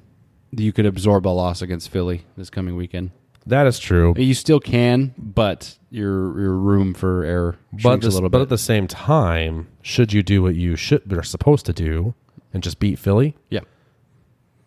you 0.52 0.74
could 0.74 0.88
absorb 0.88 1.28
a 1.28 1.30
loss 1.30 1.62
against 1.62 1.90
Philly 1.90 2.26
this 2.36 2.50
coming 2.50 2.76
weekend. 2.76 3.12
that 3.46 3.68
is 3.68 3.78
true. 3.78 4.16
You 4.18 4.34
still 4.34 4.60
can, 4.60 5.14
but 5.18 5.78
your 5.94 6.40
your 6.40 6.54
room 6.58 6.94
for 6.94 7.24
error 7.24 7.58
But, 7.84 8.02
this, 8.02 8.14
a 8.14 8.18
little 8.18 8.30
but 8.30 8.42
at 8.42 8.50
the 8.50 8.58
same 8.58 8.88
time, 8.88 9.68
should 9.82 10.12
you 10.12 10.24
do 10.24 10.42
what 10.42 10.56
you 10.56 10.76
should 10.76 11.12
are 11.14 11.24
supposed 11.24 11.66
to 11.68 11.74
do 11.74 12.14
and 12.54 12.64
just 12.64 12.80
beat 12.80 12.98
Philly? 13.00 13.36
yeah, 13.50 13.62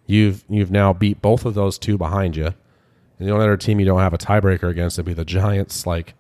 You've 0.07 0.45
you've 0.49 0.71
now 0.71 0.93
beat 0.93 1.21
both 1.21 1.45
of 1.45 1.55
those 1.55 1.79
two 1.79 1.99
behind 1.99 2.37
you. 2.37 2.47
And 3.19 3.27
the 3.27 3.33
only 3.33 3.45
other 3.45 3.57
team 3.57 3.81
you 3.81 3.87
don't 3.87 3.99
have 4.01 4.13
a 4.15 4.19
tiebreaker 4.19 4.69
against 4.71 4.99
would 4.99 5.07
be 5.07 5.15
the 5.15 5.25
Giants, 5.25 5.87
like 5.87 6.15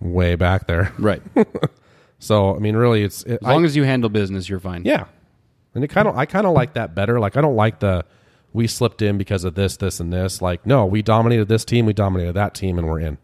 way 0.00 0.34
back 0.34 0.66
there. 0.66 0.92
right. 0.98 1.22
So 2.18 2.56
I 2.56 2.58
mean, 2.60 2.76
really, 2.76 3.02
it's 3.02 3.22
it, 3.24 3.34
As 3.34 3.42
long 3.42 3.64
as 3.66 3.76
you 3.76 3.84
handle 3.84 4.08
business, 4.08 4.48
you're 4.48 4.58
fine. 4.58 4.84
yeah. 4.86 5.04
And 5.74 5.84
it 5.84 5.88
kind 5.88 6.08
of 6.08 6.16
I 6.16 6.24
kind 6.24 6.46
of 6.46 6.54
like 6.54 6.72
that 6.72 6.94
better. 6.94 7.20
Like 7.20 7.36
I 7.36 7.42
don't 7.42 7.56
like 7.56 7.80
the 7.80 8.06
we 8.54 8.66
slipped 8.66 9.02
in 9.02 9.18
because 9.18 9.44
of 9.44 9.54
this, 9.54 9.76
this, 9.76 10.00
and 10.00 10.10
this. 10.10 10.40
Like 10.40 10.64
no, 10.64 10.86
we 10.86 11.02
dominated 11.02 11.48
this 11.48 11.62
team, 11.64 11.84
we 11.84 11.92
dominated 11.92 12.32
that 12.32 12.54
team, 12.54 12.78
and 12.78 12.88
we're 12.88 13.00
in. 13.00 13.18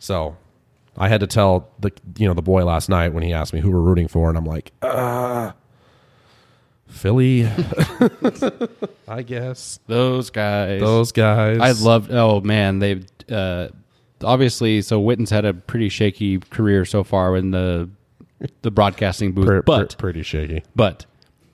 So 0.00 0.36
I 0.96 1.08
had 1.08 1.20
to 1.20 1.26
tell 1.28 1.68
the 1.78 1.92
you 2.18 2.26
know 2.26 2.34
the 2.34 2.42
boy 2.42 2.64
last 2.64 2.88
night 2.88 3.10
when 3.12 3.22
he 3.22 3.32
asked 3.32 3.52
me 3.52 3.60
who 3.60 3.70
we're 3.70 3.80
rooting 3.80 4.08
for, 4.08 4.28
and 4.28 4.36
I'm 4.36 4.44
like, 4.44 4.72
uh, 4.82 5.52
Philly, 6.88 7.46
I 9.08 9.22
guess 9.22 9.78
those 9.86 10.30
guys. 10.30 10.80
those 10.80 11.12
guys. 11.12 11.58
I 11.60 11.72
loved. 11.84 12.10
Oh 12.12 12.40
man, 12.40 12.78
they've 12.80 13.06
uh, 13.30 13.68
obviously. 14.24 14.82
So 14.82 14.98
Witten's 14.98 15.30
had 15.30 15.44
a 15.44 15.54
pretty 15.54 15.88
shaky 15.88 16.38
career 16.38 16.84
so 16.84 17.04
far 17.04 17.36
in 17.36 17.50
the 17.52 17.88
the 18.62 18.70
broadcasting 18.70 19.32
booth, 19.32 19.46
Pre- 19.46 19.56
pre- 19.58 19.62
but 19.66 19.98
pretty 19.98 20.22
shaky. 20.22 20.64
but 20.74 21.06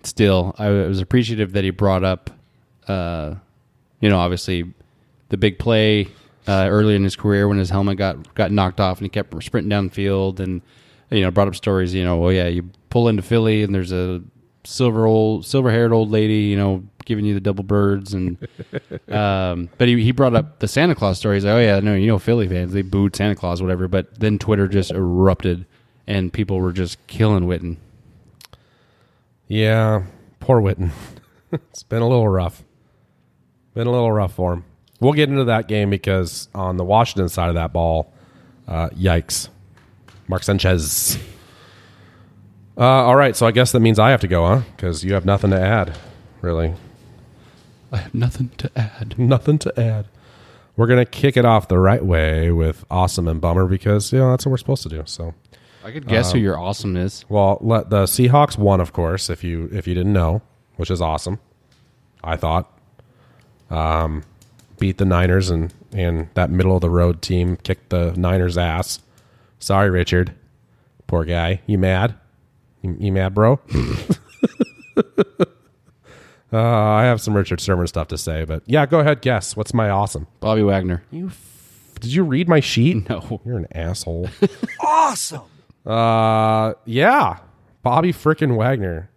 still, 0.05 0.55
I 0.59 0.71
was 0.71 1.01
appreciative 1.01 1.53
that 1.53 1.65
he 1.65 1.71
brought 1.71 2.05
up, 2.05 2.31
uh, 2.87 3.35
you 4.01 4.09
know, 4.09 4.19
obviously 4.19 4.73
the 5.31 5.37
big 5.37 5.59
play 5.59 6.07
uh, 6.47 6.67
early 6.71 6.95
in 6.95 7.05
his 7.05 7.17
career 7.17 7.49
when 7.49 7.59
his 7.59 7.71
helmet 7.71 7.99
got 7.99 8.35
got 8.35 8.51
knocked 8.51 8.81
off 8.81 8.99
and 8.99 9.05
he 9.05 9.09
kept 9.09 9.43
sprinting 9.43 9.71
downfield 9.71 10.41
and 10.41 10.63
you 11.11 11.23
know 11.23 11.31
brought 11.31 11.49
up 11.49 11.57
stories. 11.57 11.95
You 11.95 12.05
know, 12.05 12.25
oh 12.25 12.29
yeah, 12.31 12.47
you 12.47 12.71
pull 12.91 13.09
into 13.09 13.23
Philly 13.23 13.63
and 13.63 13.75
there's 13.75 13.93
a 13.93 14.23
silver 14.65 15.07
old 15.07 15.47
silver 15.47 15.71
haired 15.71 15.93
old 15.93 16.11
lady, 16.11 16.43
you 16.43 16.57
know, 16.57 16.85
giving 17.05 17.25
you 17.25 17.35
the 17.35 17.41
double 17.41 17.65
birds 17.65 18.15
and. 18.15 18.37
um, 19.09 19.69
but 19.79 19.89
he, 19.89 20.03
he 20.03 20.13
brought 20.13 20.35
up 20.35 20.59
the 20.59 20.69
Santa 20.69 20.95
Claus 20.95 21.19
story. 21.19 21.37
He's 21.37 21.45
like, 21.45 21.55
oh 21.55 21.61
yeah, 21.61 21.81
no, 21.81 21.95
you 21.95 22.07
know, 22.07 22.19
Philly 22.19 22.49
fans 22.49 22.73
they 22.73 22.83
booed 22.83 23.17
Santa 23.17 23.35
Claus, 23.35 23.63
whatever. 23.63 23.89
But 23.89 24.19
then 24.21 24.39
Twitter 24.39 24.69
just 24.69 24.91
erupted 24.91 25.67
and 26.07 26.33
people 26.33 26.61
were 26.61 26.73
just 26.73 27.05
killing 27.07 27.45
Witten. 27.45 27.77
Yeah, 29.49 30.05
poor 30.41 30.61
Witten. 30.61 30.91
it's 31.53 31.83
been 31.83 32.03
a 32.03 32.09
little 32.09 32.29
rough. 32.29 32.65
Been 33.75 33.87
a 33.87 33.93
little 33.93 34.13
rough 34.13 34.35
for 34.35 34.55
him. 34.55 34.65
We'll 35.01 35.13
get 35.13 35.29
into 35.29 35.45
that 35.45 35.69
game 35.69 35.91
because 35.91 36.49
on 36.55 36.77
the 36.77 36.85
Washington 36.85 37.29
side 37.29 37.49
of 37.49 37.55
that 37.55 37.73
ball, 37.73 38.13
uh, 38.67 38.89
yikes. 38.91 39.49
Mark 40.29 40.43
Sanchez. 40.43 41.19
Uh, 42.79 42.83
all 42.83 43.17
right, 43.17 43.35
so 43.35 43.47
I 43.47 43.53
guess 43.53 43.73
that 43.73 43.81
means 43.81 43.99
I 43.99 44.11
have 44.11 44.21
to 44.21 44.29
go, 44.29 44.47
huh? 44.47 44.61
Because 44.77 45.03
you 45.05 45.15
have 45.15 45.25
nothing 45.25 45.51
to 45.51 45.59
add, 45.59 45.97
really. 46.43 46.75
I 47.91 47.99
have 47.99 48.15
nothing 48.15 48.51
to 48.59 48.71
add. 48.77 49.19
Nothing 49.19 49.59
to 49.61 49.81
add. 49.81 50.09
We're 50.77 50.87
gonna 50.87 51.07
kick 51.07 51.39
it 51.39 51.47
off 51.47 51.69
the 51.69 51.79
right 51.79 52.05
way 52.05 52.51
with 52.51 52.85
awesome 52.91 53.29
and 53.29 53.41
bummer 53.41 53.67
because 53.67 54.13
you 54.13 54.19
know 54.19 54.31
that's 54.31 54.45
what 54.45 54.51
we're 54.51 54.59
supposed 54.59 54.83
to 54.83 54.91
do. 54.91 55.03
So, 55.07 55.33
I 55.83 55.91
could 55.91 56.07
guess 56.07 56.33
who 56.33 56.39
your 56.39 56.59
awesome 56.59 56.99
is. 56.99 57.25
well, 57.31 57.57
let 57.63 57.89
the 57.89 58.05
Seahawks 58.05 58.59
won, 58.59 58.83
of 58.83 58.93
course, 58.93 59.31
if 59.31 59.43
you 59.43 59.71
if 59.73 59.87
you 59.87 59.95
didn't 59.95 60.13
know, 60.13 60.43
which 60.77 60.91
is 60.91 61.01
awesome. 61.01 61.39
I 62.23 62.37
thought. 62.37 62.71
Um, 63.71 64.23
beat 64.79 64.99
the 64.99 65.05
Niners 65.05 65.51
and 65.51 65.73
and 65.93 66.29
that 66.35 66.51
middle 66.51 66.75
of 66.75 66.81
the 66.81 66.91
road 66.91 67.23
team 67.23 67.57
kicked 67.57 67.91
the 67.91 68.13
Niners 68.17 68.59
ass. 68.59 69.01
Sorry, 69.59 69.91
Richard. 69.91 70.35
Poor 71.07 71.25
guy. 71.25 71.63
You 71.67 71.79
mad? 71.79 72.15
You, 72.83 72.97
you 72.99 73.13
mad, 73.13 73.35
bro? 73.35 73.59
uh, 76.53 76.59
I 76.59 77.05
have 77.05 77.21
some 77.21 77.35
Richard 77.35 77.61
Sherman 77.61 77.87
stuff 77.87 78.09
to 78.09 78.19
say, 78.19 78.45
but 78.45 78.63
yeah, 78.67 78.87
go 78.87 79.01
ahead. 79.01 79.23
Guess 79.23 79.57
what's 79.57 79.73
my 79.73 79.89
awesome. 79.91 80.27
Bobby 80.41 80.63
Wagner. 80.63 81.03
You 81.11 81.31
Did 82.01 82.13
you 82.13 82.25
read 82.25 82.49
my 82.49 82.61
sheet? 82.61 83.09
No. 83.09 83.41
You're 83.45 83.59
an 83.59 83.69
asshole. 83.73 84.29
Awesome. 84.81 85.43
Uh, 85.85 86.75
yeah, 86.85 87.39
Bobby 87.83 88.13
freaking 88.13 88.57
Wagner. 88.57 89.09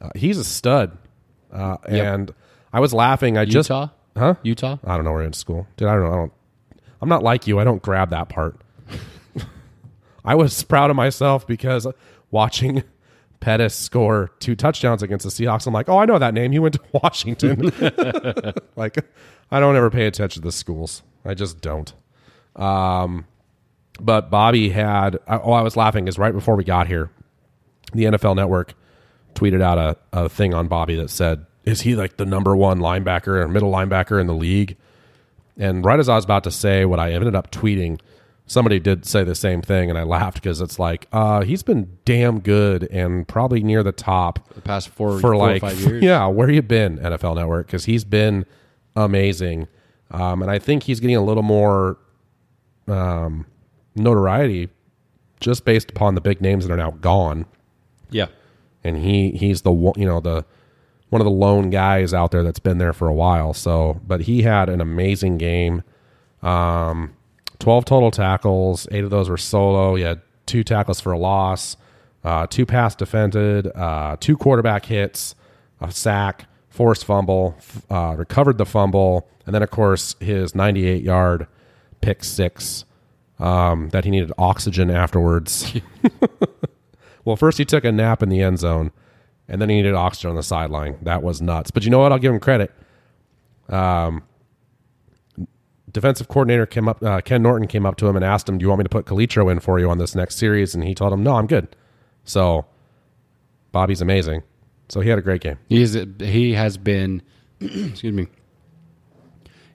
Uh, 0.00 0.10
he's 0.14 0.38
a 0.38 0.44
stud, 0.44 0.96
uh, 1.52 1.76
and 1.86 2.32
I 2.72 2.80
was 2.80 2.94
laughing. 2.94 3.36
I 3.36 3.44
just 3.44 3.68
Utah, 3.68 3.88
huh? 4.16 4.34
Utah. 4.42 4.78
I 4.84 4.96
don't 4.96 5.04
know 5.04 5.12
where 5.12 5.20
you're 5.20 5.28
in 5.28 5.32
school. 5.32 5.66
Dude, 5.76 5.88
I 5.88 5.94
don't 5.94 6.04
know. 6.04 6.12
I 6.12 6.16
don't. 6.16 6.32
I'm 7.00 7.08
not 7.08 7.22
like 7.22 7.46
you. 7.46 7.58
I 7.58 7.64
don't 7.64 7.82
grab 7.82 8.10
that 8.10 8.28
part. 8.28 8.56
I 10.24 10.34
was 10.34 10.62
proud 10.62 10.90
of 10.90 10.96
myself 10.96 11.46
because 11.46 11.86
watching 12.30 12.82
Pettis 13.40 13.74
score 13.74 14.30
two 14.40 14.56
touchdowns 14.56 15.02
against 15.02 15.24
the 15.24 15.30
Seahawks, 15.30 15.66
I'm 15.66 15.74
like, 15.74 15.88
oh, 15.88 15.98
I 15.98 16.06
know 16.06 16.18
that 16.18 16.34
name. 16.34 16.52
He 16.52 16.58
went 16.58 16.74
to 16.74 16.80
Washington. 16.92 17.70
like, 18.76 18.96
I 19.50 19.60
don't 19.60 19.76
ever 19.76 19.90
pay 19.90 20.06
attention 20.06 20.42
to 20.42 20.48
the 20.48 20.52
schools. 20.52 21.02
I 21.24 21.34
just 21.34 21.60
don't. 21.60 21.92
Um, 22.56 23.26
but 24.00 24.30
Bobby 24.30 24.70
had. 24.70 25.18
Oh, 25.28 25.52
I 25.52 25.62
was 25.62 25.76
laughing 25.76 26.04
because 26.04 26.18
right 26.18 26.32
before 26.32 26.56
we 26.56 26.64
got 26.64 26.86
here, 26.86 27.10
the 27.92 28.04
NFL 28.04 28.36
Network 28.36 28.74
tweeted 29.34 29.60
out 29.60 29.78
a, 29.78 29.96
a 30.12 30.28
thing 30.28 30.54
on 30.54 30.66
Bobby 30.66 30.96
that 30.96 31.10
said, 31.10 31.44
"Is 31.66 31.82
he 31.82 31.94
like 31.94 32.16
the 32.16 32.24
number 32.24 32.56
one 32.56 32.78
linebacker 32.78 33.42
or 33.42 33.48
middle 33.48 33.70
linebacker 33.70 34.18
in 34.20 34.26
the 34.26 34.34
league?" 34.34 34.76
And 35.58 35.84
right 35.84 35.98
as 36.00 36.08
I 36.08 36.14
was 36.16 36.24
about 36.24 36.44
to 36.44 36.50
say 36.50 36.84
what 36.84 36.98
I 37.00 37.12
ended 37.12 37.34
up 37.34 37.50
tweeting, 37.50 37.98
somebody 38.46 38.78
did 38.78 39.04
say 39.06 39.24
the 39.24 39.34
same 39.34 39.60
thing, 39.62 39.88
and 39.90 39.98
I 39.98 40.02
laughed 40.02 40.34
because 40.34 40.60
it's 40.60 40.78
like, 40.78 41.06
uh, 41.12 41.42
he's 41.42 41.62
been 41.62 41.96
damn 42.04 42.40
good 42.40 42.84
and 42.90 43.26
probably 43.26 43.62
near 43.62 43.82
the 43.82 43.92
top 43.92 44.48
The 44.54 44.60
past 44.60 44.88
four 44.90 45.12
for 45.12 45.20
four 45.20 45.36
like 45.36 45.62
or 45.62 45.68
five 45.70 45.80
years. 45.80 46.02
yeah 46.02 46.26
where 46.26 46.50
you 46.50 46.62
been 46.62 46.98
nfl 46.98 47.34
network 47.36 47.66
because 47.66 47.86
he's 47.86 48.04
been 48.04 48.44
amazing 48.94 49.66
um, 50.10 50.42
and 50.42 50.50
i 50.50 50.58
think 50.58 50.84
he's 50.84 51.00
getting 51.00 51.16
a 51.16 51.24
little 51.24 51.42
more 51.42 51.98
um, 52.88 53.46
notoriety 53.94 54.68
just 55.40 55.64
based 55.64 55.90
upon 55.90 56.14
the 56.14 56.20
big 56.20 56.40
names 56.40 56.66
that 56.66 56.72
are 56.72 56.76
now 56.76 56.92
gone 56.92 57.46
yeah. 58.10 58.26
and 58.84 58.98
he 58.98 59.32
he's 59.32 59.62
the 59.62 59.72
one 59.72 59.94
you 59.96 60.06
know 60.06 60.20
the 60.20 60.44
one 61.08 61.20
of 61.20 61.24
the 61.24 61.30
lone 61.30 61.70
guys 61.70 62.12
out 62.12 62.30
there 62.30 62.42
that's 62.42 62.58
been 62.58 62.78
there 62.78 62.92
for 62.92 63.08
a 63.08 63.14
while. 63.14 63.54
So 63.54 64.00
but 64.06 64.22
he 64.22 64.42
had 64.42 64.68
an 64.68 64.80
amazing 64.80 65.38
game. 65.38 65.82
Um 66.42 67.14
12 67.58 67.86
total 67.86 68.10
tackles. 68.10 68.86
Eight 68.90 69.02
of 69.02 69.10
those 69.10 69.30
were 69.30 69.38
solo. 69.38 69.94
He 69.94 70.02
had 70.02 70.20
two 70.44 70.62
tackles 70.62 71.00
for 71.00 71.12
a 71.12 71.18
loss 71.18 71.76
uh, 72.24 72.46
two 72.48 72.66
pass 72.66 72.94
defended 72.96 73.68
uh, 73.76 74.16
two 74.18 74.36
quarterback 74.36 74.86
hits 74.86 75.36
a 75.80 75.92
sack 75.92 76.46
forced 76.68 77.04
fumble 77.04 77.56
uh, 77.88 78.14
recovered 78.18 78.58
the 78.58 78.66
fumble 78.66 79.28
and 79.46 79.54
then 79.54 79.62
of 79.62 79.70
course 79.70 80.16
his 80.18 80.54
98 80.54 81.02
yard 81.02 81.46
pick 82.00 82.24
six 82.24 82.84
um, 83.38 83.90
that 83.90 84.04
he 84.04 84.10
needed 84.10 84.32
oxygen 84.38 84.90
afterwards. 84.90 85.72
Well, 87.26 87.34
first 87.34 87.58
he 87.58 87.64
took 87.64 87.84
a 87.84 87.90
nap 87.90 88.22
in 88.22 88.28
the 88.28 88.40
end 88.40 88.60
zone, 88.60 88.92
and 89.48 89.60
then 89.60 89.68
he 89.68 89.76
needed 89.76 89.94
oxygen 89.94 90.30
on 90.30 90.36
the 90.36 90.42
sideline. 90.42 90.98
That 91.02 91.22
was 91.22 91.40
nuts. 91.40 91.70
But 91.70 91.84
you 91.84 91.90
know 91.90 91.98
what? 92.00 92.12
I'll 92.12 92.18
give 92.18 92.32
him 92.32 92.40
credit. 92.40 92.72
Um, 93.68 94.22
defensive 95.90 96.28
coordinator 96.28 96.66
came 96.66 96.88
up. 96.88 97.02
Uh, 97.02 97.20
Ken 97.20 97.42
Norton 97.42 97.66
came 97.68 97.86
up 97.86 97.96
to 97.96 98.06
him 98.08 98.16
and 98.16 98.24
asked 98.24 98.48
him, 98.48 98.58
"Do 98.58 98.64
you 98.64 98.68
want 98.68 98.80
me 98.80 98.84
to 98.84 98.88
put 98.90 99.06
Calitro 99.06 99.50
in 99.50 99.60
for 99.60 99.78
you 99.78 99.90
on 99.90 99.98
this 99.98 100.14
next 100.14 100.36
series?" 100.36 100.74
And 100.74 100.84
he 100.84 100.94
told 100.94 101.12
him, 101.12 101.22
"No, 101.22 101.36
I'm 101.36 101.46
good." 101.46 101.74
So 102.24 102.66
Bobby's 103.72 104.00
amazing. 104.00 104.42
So 104.88 105.00
he 105.00 105.08
had 105.10 105.18
a 105.18 105.22
great 105.22 105.40
game. 105.40 105.58
He 105.68 105.82
is. 105.82 105.98
He 106.20 106.52
has 106.54 106.76
been. 106.78 107.22
excuse 107.60 108.12
me. 108.12 108.26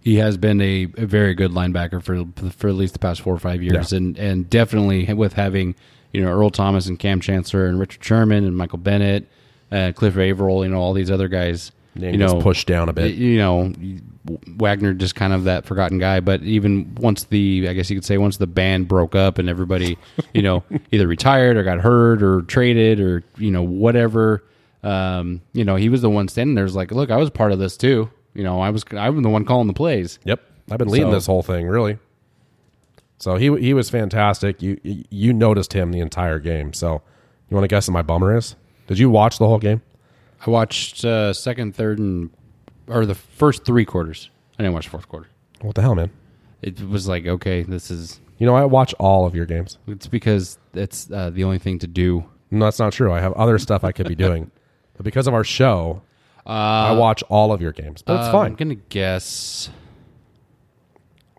He 0.04 0.16
has 0.16 0.36
been 0.38 0.60
a, 0.62 0.88
a 0.98 1.06
very 1.06 1.36
good 1.36 1.52
linebacker 1.52 2.02
for 2.02 2.26
for 2.52 2.68
at 2.70 2.76
least 2.76 2.94
the 2.94 3.00
past 3.00 3.22
four 3.22 3.34
or 3.36 3.40
five 3.40 3.62
years, 3.62 3.92
Yeah. 3.92 3.98
and 3.98 4.18
and 4.18 4.50
definitely 4.50 5.12
with 5.14 5.34
having 5.34 5.76
you 6.14 6.22
know 6.22 6.30
Earl 6.32 6.50
Thomas 6.50 6.88
and 6.88 6.98
Kam 6.98 7.20
Chancellor 7.20 7.68
and 7.68 7.80
Richard 7.80 8.04
Sherman 8.04 8.44
and 8.46 8.56
Michael 8.58 8.80
Bennett, 8.80 9.28
uh, 9.72 9.92
Cliff 9.96 10.18
Avril, 10.18 10.64
you 10.64 10.72
know 10.72 10.80
all 10.80 10.94
these 10.94 11.12
other 11.12 11.28
guys. 11.28 11.72
Name 11.94 12.14
you 12.14 12.18
know, 12.20 12.42
pushed 12.42 12.68
down 12.68 12.88
a 12.88 12.94
bit. 12.94 13.16
You 13.16 13.38
know, 13.38 13.74
Wagner 14.48 14.94
just 14.94 15.14
kind 15.16 15.34
of 15.34 15.44
that 15.44 15.66
forgotten 15.66 16.00
guy. 16.00 16.22
But 16.22 16.42
even 16.44 16.96
once 16.96 17.26
the, 17.26 17.68
I 17.68 17.74
guess 17.74 17.90
you 17.90 17.98
could 17.98 18.06
say, 18.06 18.18
once 18.18 18.38
the 18.38 18.48
band 18.48 18.88
broke 18.88 19.14
up 19.14 19.38
and 19.40 19.50
everybody, 19.50 19.98
you 20.34 20.42
know, 20.42 20.64
either 20.94 21.06
retired 21.06 21.58
or 21.58 21.64
got 21.64 21.80
hurt 21.80 22.24
or 22.24 22.44
traded 22.44 23.02
or 23.02 23.24
you 23.38 23.52
know 23.52 23.64
whatever, 23.64 24.42
um, 24.84 25.42
you 25.52 25.66
know, 25.66 25.76
he 25.76 25.90
was 25.90 26.02
the 26.02 26.10
one 26.10 26.30
standing 26.30 26.56
there. 26.56 26.64
Was 26.64 26.76
like, 26.76 26.92
look, 26.92 27.12
I 27.12 27.18
was 27.18 27.30
part 27.30 27.52
of 27.52 27.60
this 27.60 27.76
too. 27.76 28.10
You 28.34 28.44
know, 28.46 28.62
I 28.62 28.70
was, 28.70 28.86
I 28.92 29.10
was 29.10 29.22
the 29.22 29.30
one 29.30 29.44
calling 29.44 29.68
the 29.68 29.74
plays. 29.74 30.18
Yep, 30.24 30.40
I've 30.72 30.78
been 30.78 30.88
leading 30.88 31.10
So- 31.10 31.16
this 31.16 31.26
whole 31.26 31.44
thing 31.44 31.68
really. 31.68 31.98
So 33.20 33.36
he 33.36 33.56
he 33.60 33.74
was 33.74 33.90
fantastic. 33.90 34.62
You 34.62 34.80
you 34.84 35.34
noticed 35.34 35.74
him 35.74 35.92
the 35.92 36.00
entire 36.00 36.40
game. 36.40 36.74
So 36.74 37.02
you 37.50 37.56
want 37.56 37.66
to 37.66 37.68
guess 37.68 37.88
what 37.88 37.94
my 37.94 38.02
bummer 38.02 38.36
is? 38.36 38.56
Did 38.88 39.00
you 39.00 39.10
watch 39.10 39.38
the 39.38 39.48
whole 39.48 39.60
game? 39.60 39.82
I 40.46 40.50
watched 40.50 41.06
uh, 41.06 41.34
second, 41.34 41.76
third, 41.76 42.00
and 42.00 42.30
or 42.88 43.06
the 43.06 43.16
first 43.16 43.64
three 43.66 43.86
quarters. 43.86 44.30
I 44.58 44.64
didn't 44.64 44.74
watch 44.74 44.86
the 44.86 44.92
fourth 44.92 45.08
quarter. 45.08 45.30
What 45.62 45.76
the 45.76 45.82
hell, 45.82 45.96
man? 45.96 46.12
It 46.62 46.82
was 46.88 47.08
like, 47.08 47.26
okay, 47.28 47.64
this 47.64 47.90
is. 47.92 48.20
You 48.38 48.48
know 48.48 48.56
I 48.56 48.66
watch 48.66 48.94
all 48.98 49.26
of 49.28 49.36
your 49.36 49.46
games. 49.46 49.78
It's 49.88 50.08
because 50.08 50.58
it's 50.74 51.10
uh, 51.12 51.30
the 51.30 51.44
only 51.44 51.60
thing 51.60 51.78
to 51.80 51.88
do. 51.88 52.26
No, 52.50 52.66
that's 52.66 52.80
not 52.80 52.92
true. 52.92 53.14
I 53.14 53.20
have 53.20 53.34
other 53.34 53.60
stuff 53.60 53.84
I 53.84 53.92
could 53.92 54.08
be 54.08 54.16
doing. 54.16 54.50
But 54.98 55.06
because 55.06 55.26
of 55.26 55.34
our 55.34 55.44
show, 55.46 56.02
Uh, 56.46 56.50
I 56.50 56.92
watch 56.92 57.24
all 57.30 57.54
of 57.54 57.62
your 57.62 57.72
games. 57.72 58.02
But 58.02 58.20
it's 58.20 58.28
fine. 58.32 58.48
I'm 58.48 58.52
fine. 58.52 58.56
gonna 58.56 58.76
guess. 58.90 59.70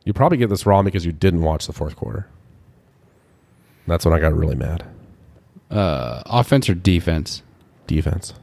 You 0.04 0.12
probably 0.12 0.38
get 0.38 0.48
this 0.48 0.64
wrong 0.64 0.84
because 0.84 1.04
you 1.04 1.12
didn't 1.12 1.42
watch 1.42 1.66
the 1.66 1.72
fourth 1.72 1.94
quarter. 1.94 2.26
That's 3.86 4.04
when 4.04 4.14
I 4.14 4.20
got 4.20 4.32
really 4.32 4.56
mad. 4.56 4.84
Uh, 5.72 6.22
offense 6.26 6.68
or 6.68 6.74
defense? 6.74 7.42
Defense. 7.86 8.34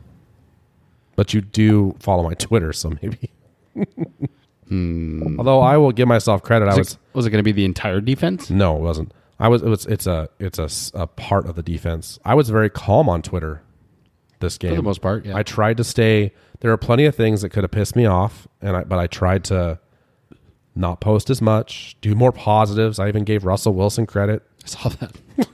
But 1.15 1.33
you 1.33 1.41
do 1.41 1.95
follow 1.99 2.23
my 2.23 2.33
Twitter, 2.33 2.73
so 2.73 2.91
maybe. 3.01 3.29
Although 5.37 5.61
I 5.61 5.77
will 5.77 5.91
give 5.91 6.07
myself 6.07 6.43
credit, 6.43 6.65
I 6.65 6.75
Was, 6.75 6.77
was 6.77 6.93
it, 6.93 6.99
was 7.13 7.25
it 7.25 7.29
going 7.31 7.39
to 7.39 7.43
be 7.43 7.51
the 7.51 7.65
entire 7.65 8.01
defense? 8.01 8.49
no, 8.49 8.77
it 8.77 8.81
wasn't. 8.81 9.13
I 9.39 9.47
was. 9.47 9.61
It 9.61 9.69
was. 9.69 9.85
It's 9.85 10.05
a. 10.05 10.29
It's 10.39 10.59
a, 10.59 10.69
a 10.99 11.07
part 11.07 11.45
of 11.47 11.55
the 11.55 11.63
defense. 11.63 12.19
I 12.25 12.33
was 12.35 12.49
very 12.49 12.69
calm 12.69 13.07
on 13.09 13.21
Twitter. 13.21 13.61
This 14.41 14.57
game, 14.57 14.71
For 14.71 14.75
the 14.77 14.83
most 14.83 15.01
part, 15.01 15.25
yeah. 15.25 15.35
I 15.35 15.43
tried 15.43 15.75
to 15.77 15.83
stay. 15.83 16.31
There 16.61 16.71
are 16.71 16.77
plenty 16.77 17.05
of 17.05 17.15
things 17.15 17.41
that 17.41 17.49
could 17.49 17.63
have 17.63 17.71
pissed 17.71 17.95
me 17.95 18.05
off, 18.05 18.47
and 18.61 18.75
I, 18.77 18.83
but 18.85 18.97
I 18.99 19.07
tried 19.07 19.43
to 19.45 19.79
not 20.75 21.01
post 21.01 21.29
as 21.29 21.41
much, 21.41 21.97
do 21.99 22.15
more 22.15 22.31
positives. 22.31 22.99
I 22.99 23.09
even 23.09 23.25
gave 23.25 23.43
Russell 23.43 23.73
Wilson 23.73 24.05
credit. 24.05 24.43
I 24.63 24.67
saw 24.67 24.89
that. 24.89 25.11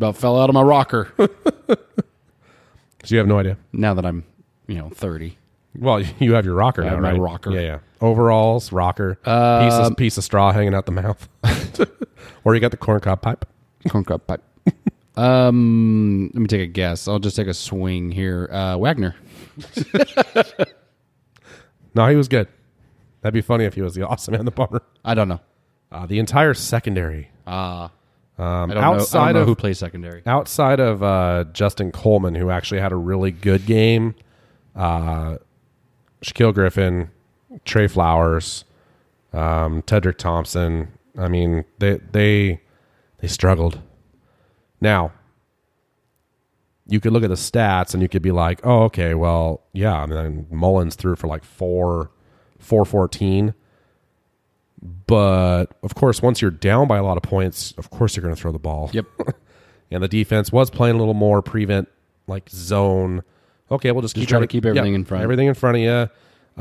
About 0.00 0.16
fell 0.16 0.40
out 0.40 0.48
of 0.48 0.54
my 0.54 0.62
rocker. 0.62 1.12
because 1.16 3.10
you 3.10 3.18
have 3.18 3.26
no 3.26 3.38
idea. 3.38 3.58
now 3.74 3.92
that 3.92 4.06
I'm, 4.06 4.24
you 4.66 4.76
know, 4.76 4.88
thirty. 4.88 5.36
Well, 5.78 6.00
you 6.18 6.32
have 6.32 6.46
your 6.46 6.54
rocker 6.54 6.80
I 6.80 6.86
now, 6.86 6.90
have 6.92 7.00
my 7.02 7.10
right? 7.12 7.20
rocker. 7.20 7.50
Yeah, 7.50 7.60
yeah. 7.60 7.78
Overalls, 8.00 8.72
rocker, 8.72 9.16
piece 9.16 9.26
Um, 9.28 9.92
of 9.92 9.96
piece 9.98 10.16
of 10.16 10.24
straw 10.24 10.52
hanging 10.52 10.72
out 10.74 10.86
the 10.86 10.92
mouth, 10.92 11.28
or 12.44 12.54
you 12.54 12.60
got 12.62 12.70
the 12.70 12.78
corn 12.78 12.98
corncob 13.00 13.20
pipe. 13.20 13.44
Corn 13.90 14.02
Corncob 14.04 14.26
pipe. 14.26 14.42
um, 15.18 16.30
let 16.32 16.40
me 16.40 16.46
take 16.46 16.62
a 16.62 16.66
guess. 16.66 17.06
I'll 17.06 17.18
just 17.18 17.36
take 17.36 17.46
a 17.48 17.52
swing 17.52 18.10
here. 18.10 18.48
Uh, 18.50 18.78
Wagner. 18.78 19.14
No, 21.94 22.06
he 22.08 22.16
was 22.16 22.28
good. 22.28 22.48
That'd 23.20 23.34
be 23.34 23.40
funny 23.42 23.64
if 23.64 23.74
he 23.74 23.82
was 23.82 23.94
the 23.94 24.06
awesome 24.06 24.32
and 24.32 24.46
the 24.46 24.50
bummer. 24.52 24.82
I 25.04 25.14
don't 25.14 25.28
know. 25.28 25.40
Uh, 25.92 26.06
the 26.06 26.18
entire 26.20 26.54
secondary, 26.54 27.28
Uh, 27.46 27.88
um, 28.40 28.70
I 28.70 28.74
don't 28.74 28.82
know. 28.82 28.90
I 28.90 28.94
outside 28.94 29.34
know 29.34 29.42
of 29.42 29.48
who 29.48 29.54
plays 29.54 29.78
secondary. 29.78 30.22
outside 30.24 30.80
of 30.80 31.02
uh, 31.02 31.44
Justin 31.52 31.92
Coleman, 31.92 32.34
who 32.34 32.50
actually 32.50 32.80
had 32.80 32.90
a 32.90 32.96
really 32.96 33.30
good 33.30 33.66
game, 33.66 34.14
uh, 34.74 35.36
Shaquill 36.24 36.54
Griffin, 36.54 37.10
Tre 37.64 37.86
Flowers, 37.86 38.64
um, 39.34 39.82
Tedric 39.82 40.16
Thompson. 40.16 40.92
I 41.18 41.28
mean, 41.28 41.64
they 41.78 41.98
they 42.12 42.60
they 43.18 43.28
struggled. 43.28 43.80
Now, 44.80 45.12
you 46.86 46.98
could 46.98 47.12
look 47.12 47.22
at 47.22 47.28
the 47.28 47.34
stats 47.34 47.92
and 47.92 48.02
you 48.02 48.08
could 48.08 48.22
be 48.22 48.32
like, 48.32 48.60
"Oh, 48.64 48.84
okay, 48.84 49.14
well, 49.14 49.62
yeah." 49.74 50.02
I 50.02 50.06
mean, 50.06 50.46
Mullens 50.50 50.94
threw 50.94 51.14
for 51.14 51.26
like 51.26 51.44
four, 51.44 52.10
four 52.58 52.86
fourteen. 52.86 53.52
But 54.82 55.66
of 55.82 55.94
course, 55.94 56.22
once 56.22 56.40
you're 56.40 56.50
down 56.50 56.88
by 56.88 56.96
a 56.98 57.02
lot 57.02 57.16
of 57.16 57.22
points, 57.22 57.72
of 57.76 57.90
course 57.90 58.16
you're 58.16 58.22
going 58.22 58.34
to 58.34 58.40
throw 58.40 58.52
the 58.52 58.58
ball 58.58 58.90
Yep. 58.92 59.06
and 59.90 60.02
the 60.02 60.08
defense 60.08 60.50
was 60.50 60.70
playing 60.70 60.96
a 60.96 60.98
little 60.98 61.14
more 61.14 61.42
prevent 61.42 61.88
like 62.26 62.48
zone. 62.48 63.22
Okay, 63.70 63.92
we'll 63.92 64.02
just, 64.02 64.14
Just 64.14 64.22
keep 64.22 64.28
try 64.30 64.40
to 64.40 64.46
keep 64.46 64.64
everything 64.64 64.94
in 64.94 65.04
front. 65.04 65.22
Everything 65.22 65.48
in 65.48 65.54
front 65.54 65.76
of 65.76 65.82
you, 65.82 66.10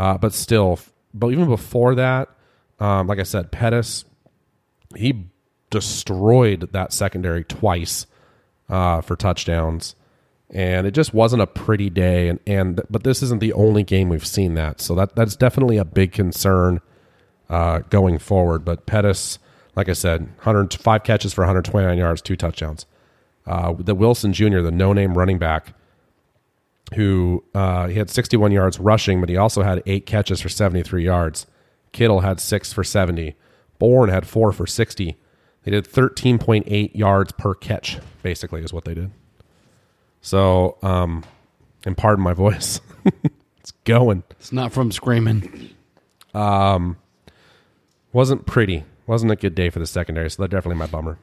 uh, 0.01 0.17
but 0.17 0.33
still. 0.33 0.79
But 1.13 1.29
even 1.29 1.47
before 1.47 1.95
that, 1.95 2.29
um, 2.79 3.07
like 3.07 3.19
I 3.19 3.23
said, 3.23 3.51
Pettis, 3.51 4.05
he 4.95 5.25
destroyed 5.69 6.69
that 6.71 6.93
secondary 6.93 7.43
twice 7.43 8.05
uh, 8.67 9.01
for 9.01 9.15
touchdowns, 9.15 9.95
and 10.49 10.85
it 10.85 10.91
just 10.91 11.13
wasn't 11.13 11.41
a 11.41 11.47
pretty 11.47 11.89
day. 11.89 12.27
And 12.27 12.39
and 12.45 12.81
but 12.89 13.03
this 13.03 13.23
isn't 13.23 13.39
the 13.39 13.53
only 13.53 13.83
game 13.83 14.09
we've 14.09 14.25
seen 14.25 14.53
that, 14.55 14.81
so 14.81 14.93
that 14.95 15.15
that's 15.15 15.35
definitely 15.35 15.77
a 15.77 15.85
big 15.85 16.11
concern 16.11 16.81
uh, 17.49 17.79
going 17.89 18.19
forward. 18.19 18.63
But 18.63 18.85
Pettis, 18.85 19.39
like 19.75 19.89
I 19.89 19.93
said, 19.93 20.21
105 20.21 21.03
catches 21.03 21.33
for 21.33 21.41
129 21.41 21.97
yards, 21.97 22.21
two 22.21 22.35
touchdowns. 22.35 22.85
Uh, 23.45 23.73
the 23.73 23.95
Wilson 23.95 24.33
Jr., 24.33 24.59
the 24.59 24.71
no-name 24.71 25.17
running 25.17 25.39
back, 25.39 25.73
who 26.95 27.43
uh, 27.55 27.87
he 27.87 27.97
had 27.97 28.09
61 28.09 28.51
yards 28.51 28.79
rushing, 28.79 29.19
but 29.19 29.29
he 29.29 29.37
also 29.37 29.63
had 29.63 29.81
eight 29.85 30.05
catches 30.05 30.41
for 30.41 30.49
73 30.49 31.03
yards. 31.03 31.45
Kittle 31.91 32.21
had 32.21 32.39
six 32.39 32.71
for 32.71 32.83
70. 32.83 33.35
Bourne 33.79 34.09
had 34.09 34.27
four 34.27 34.51
for 34.51 34.67
60. 34.67 35.17
They 35.63 35.71
did 35.71 35.85
13.8 35.85 36.95
yards 36.95 37.31
per 37.33 37.53
catch, 37.53 37.99
basically, 38.21 38.63
is 38.63 38.73
what 38.73 38.85
they 38.85 38.93
did. 38.93 39.11
So, 40.21 40.77
um, 40.81 41.23
and 41.85 41.97
pardon 41.97 42.23
my 42.23 42.33
voice, 42.33 42.81
it's 43.59 43.71
going. 43.83 44.23
It's 44.31 44.51
not 44.51 44.73
from 44.73 44.91
screaming. 44.91 45.69
Wasn't 48.11 48.45
pretty. 48.45 48.85
Wasn't 49.07 49.31
a 49.31 49.35
good 49.35 49.55
day 49.55 49.69
for 49.69 49.79
the 49.79 49.87
secondary, 49.87 50.29
so 50.29 50.43
that's 50.43 50.51
definitely 50.51 50.79
my 50.79 50.87
bummer. 50.87 51.19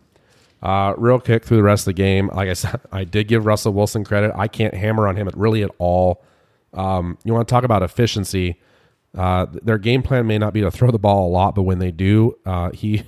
Uh, 0.63 0.95
real 0.97 1.21
quick 1.21 1.45
through 1.45 1.59
the 1.59 1.63
rest 1.63 1.83
of 1.83 1.87
the 1.87 1.93
game, 1.93 2.29
like 2.35 2.49
I 2.49 2.55
said, 2.55 2.81
I 2.93 3.05
did 3.05 3.29
give 3.29 3.47
Russell 3.47 3.73
Wilson 3.73 4.05
credit. 4.05 4.33
I 4.35 4.49
can't 4.49 4.75
hammer 4.75 5.07
on 5.07 5.17
him 5.17 5.29
at 5.29 5.37
really 5.37 5.63
at 5.63 5.71
all. 5.79 6.25
Um, 6.73 7.19
you 7.25 7.33
want 7.33 7.47
to 7.47 7.53
talk 7.53 7.65
about 7.65 7.83
efficiency? 7.83 8.61
Uh, 9.17 9.47
their 9.63 9.79
game 9.79 10.03
plan 10.03 10.27
may 10.27 10.39
not 10.39 10.53
be 10.53 10.61
to 10.61 10.71
throw 10.71 10.91
the 10.91 10.99
ball 10.99 11.29
a 11.29 11.31
lot, 11.31 11.55
but 11.55 11.63
when 11.63 11.79
they 11.79 11.91
do, 11.91 12.37
uh, 12.45 12.71
he 12.73 13.03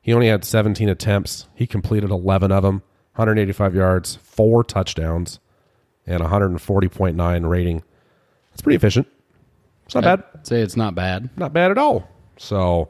he 0.00 0.12
only 0.12 0.26
had 0.28 0.44
17 0.44 0.88
attempts. 0.88 1.46
He 1.54 1.66
completed 1.66 2.10
11 2.10 2.50
of 2.50 2.62
them, 2.64 2.82
185 3.14 3.74
yards, 3.74 4.16
four 4.16 4.64
touchdowns, 4.64 5.38
and 6.06 6.20
140.9 6.20 7.48
rating. 7.48 7.84
That's 8.50 8.62
pretty 8.62 8.76
efficient. 8.76 9.06
It's 9.86 9.94
not 9.94 10.04
bad. 10.04 10.24
I'd 10.34 10.46
say 10.46 10.60
it's 10.60 10.76
not 10.76 10.94
bad. 10.94 11.30
Not 11.36 11.52
bad 11.52 11.70
at 11.70 11.78
all. 11.78 12.08
So 12.38 12.88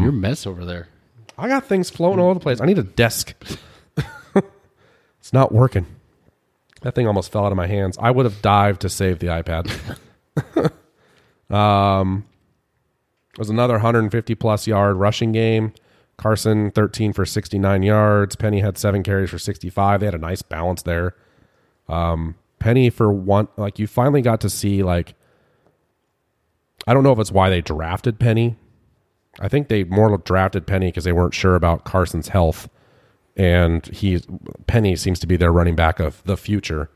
You're 0.00 0.10
a 0.10 0.12
mess 0.12 0.46
over 0.46 0.64
there. 0.64 0.88
I 1.38 1.48
got 1.48 1.66
things 1.66 1.90
floating 1.90 2.20
all 2.20 2.26
over 2.30 2.38
the 2.38 2.42
place. 2.42 2.60
I 2.60 2.66
need 2.66 2.78
a 2.78 2.82
desk. 2.82 3.34
it's 5.20 5.32
not 5.32 5.52
working. 5.52 5.86
That 6.82 6.94
thing 6.94 7.06
almost 7.06 7.32
fell 7.32 7.44
out 7.44 7.52
of 7.52 7.56
my 7.56 7.66
hands. 7.66 7.98
I 8.00 8.10
would 8.10 8.24
have 8.26 8.40
dived 8.42 8.82
to 8.82 8.88
save 8.88 9.18
the 9.18 9.26
iPad. 9.26 9.68
um, 11.54 12.24
it 13.32 13.38
was 13.38 13.50
another 13.50 13.74
150 13.74 14.34
plus 14.36 14.66
yard 14.66 14.96
rushing 14.96 15.32
game. 15.32 15.72
Carson 16.16 16.70
13 16.70 17.12
for 17.12 17.26
69 17.26 17.82
yards. 17.82 18.36
Penny 18.36 18.60
had 18.60 18.78
seven 18.78 19.02
carries 19.02 19.30
for 19.30 19.38
65. 19.38 20.00
They 20.00 20.06
had 20.06 20.14
a 20.14 20.18
nice 20.18 20.40
balance 20.42 20.82
there. 20.82 21.14
Um, 21.88 22.36
Penny 22.58 22.88
for 22.88 23.12
one, 23.12 23.48
like 23.56 23.78
you 23.78 23.86
finally 23.86 24.22
got 24.22 24.40
to 24.40 24.50
see 24.50 24.82
like. 24.82 25.14
I 26.86 26.94
don't 26.94 27.02
know 27.02 27.12
if 27.12 27.18
it's 27.18 27.32
why 27.32 27.50
they 27.50 27.60
drafted 27.60 28.20
Penny 28.20 28.56
I 29.38 29.48
think 29.48 29.68
they 29.68 29.84
more 29.84 30.16
drafted 30.18 30.66
Penny 30.66 30.88
because 30.88 31.04
they 31.04 31.12
weren't 31.12 31.34
sure 31.34 31.54
about 31.54 31.84
Carson's 31.84 32.28
health, 32.28 32.68
and 33.36 33.86
he 33.86 34.20
Penny 34.66 34.96
seems 34.96 35.18
to 35.20 35.26
be 35.26 35.36
their 35.36 35.52
running 35.52 35.76
back 35.76 36.00
of 36.00 36.22
the 36.24 36.36
future. 36.36 36.90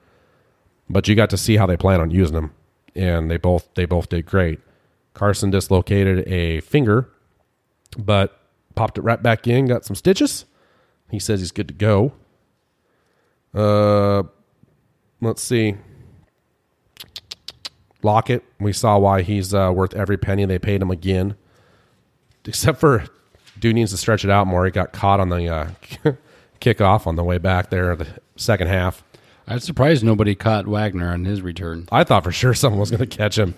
But 0.89 1.07
you 1.07 1.15
got 1.15 1.31
to 1.31 1.37
see 1.37 1.57
how 1.57 1.67
they 1.67 1.77
plan 1.77 2.01
on 2.01 2.11
using 2.11 2.37
him, 2.37 2.53
and 2.95 3.31
they 3.31 3.37
both 3.37 3.69
they 3.75 3.85
both 3.85 4.09
did 4.09 4.27
great. 4.27 4.61
Carson 5.13 5.51
dislocated 5.51 6.27
a 6.27 6.61
finger, 6.61 7.09
but 7.99 8.41
popped 8.75 8.97
it 8.97 9.03
right 9.03 9.23
back 9.23 9.47
in, 9.47 9.67
got 9.67 9.85
some 9.85 9.97
stitches. 9.97 10.47
He 11.11 11.19
says 11.19 11.41
he's 11.41 11.53
good 11.53 11.69
to 11.69 11.75
go. 11.75 12.13
Uh, 13.53 14.23
let's 15.21 15.43
see. 15.43 15.77
Lockett, 18.03 18.45
we 18.59 18.73
saw 18.73 18.99
why 18.99 19.21
he's 19.21 19.53
uh, 19.53 19.73
worth 19.75 19.93
every 19.95 20.17
penny 20.17 20.47
they 20.47 20.59
paid 20.59 20.81
him 20.81 20.91
again 20.91 21.35
except 22.47 22.81
for 22.81 23.05
dude 23.59 23.75
needs 23.75 23.91
to 23.91 23.97
stretch 23.97 24.25
it 24.25 24.31
out 24.31 24.47
more. 24.47 24.65
He 24.65 24.71
got 24.71 24.93
caught 24.93 25.21
on 25.21 25.29
the 25.29 25.49
uh, 25.49 25.71
kickoff 26.61 27.07
on 27.07 27.17
the 27.17 27.25
way 27.25 27.39
back 27.39 27.71
there, 27.71 27.95
the 27.97 28.09
second 28.37 28.69
half. 28.69 29.03
I 29.47 29.55
was 29.55 29.65
surprised 29.65 30.05
nobody 30.05 30.35
caught 30.35 30.67
Wagner 30.67 31.11
on 31.11 31.25
his 31.25 31.43
return. 31.43 31.89
I 31.91 32.05
thought 32.05 32.25
for 32.25 32.33
sure 32.33 32.55
someone 32.55 32.81
was 32.81 32.91
going 32.91 33.01
to 33.01 33.07
catch 33.07 33.39
him. 33.39 33.55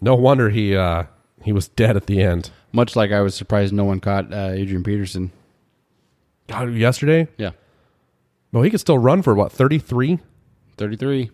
No 0.00 0.14
wonder 0.14 0.50
he 0.50 0.76
uh, 0.76 1.04
he 1.42 1.52
was 1.52 1.68
dead 1.68 1.96
at 1.96 2.06
the 2.06 2.22
end. 2.22 2.50
Much 2.72 2.96
like 2.96 3.12
I 3.12 3.20
was 3.20 3.34
surprised 3.34 3.72
no 3.72 3.84
one 3.84 4.00
caught 4.00 4.32
uh, 4.32 4.50
Adrian 4.52 4.82
Peterson. 4.82 5.32
God, 6.48 6.72
yesterday, 6.74 7.26
Yeah, 7.38 7.50
well, 8.52 8.62
he 8.62 8.70
could 8.70 8.80
still 8.80 8.98
run 8.98 9.22
for 9.22 9.34
what 9.34 9.52
thirty 9.52 9.78
three. 9.78 10.20
33. 10.78 11.30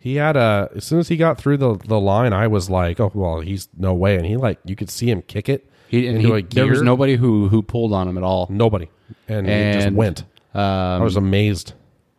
He 0.00 0.16
had 0.16 0.36
a 0.36 0.68
as 0.74 0.84
soon 0.84 0.98
as 0.98 1.06
he 1.06 1.16
got 1.16 1.38
through 1.38 1.58
the 1.58 1.76
the 1.76 2.00
line, 2.00 2.32
I 2.32 2.48
was 2.48 2.68
like, 2.68 2.98
oh 2.98 3.12
well, 3.14 3.38
he's 3.38 3.68
no 3.78 3.94
way, 3.94 4.16
and 4.16 4.26
he 4.26 4.36
like 4.36 4.58
you 4.64 4.74
could 4.74 4.90
see 4.90 5.08
him 5.08 5.22
kick 5.22 5.48
it 5.48 5.70
He, 5.92 6.06
and 6.08 6.20
he, 6.20 6.40
there 6.42 6.66
was 6.66 6.80
nobody 6.82 7.16
who 7.16 7.48
who 7.48 7.62
pulled 7.62 7.92
on 7.92 8.08
him 8.08 8.16
at 8.16 8.24
all. 8.24 8.46
nobody, 8.50 8.88
and, 9.28 9.46
he 9.46 9.72
just 9.74 9.86
And, 9.88 9.96
went. 9.96 10.24
I 10.54 10.96
Um, 10.96 11.02
was 11.02 11.16
amazed. 11.16 11.74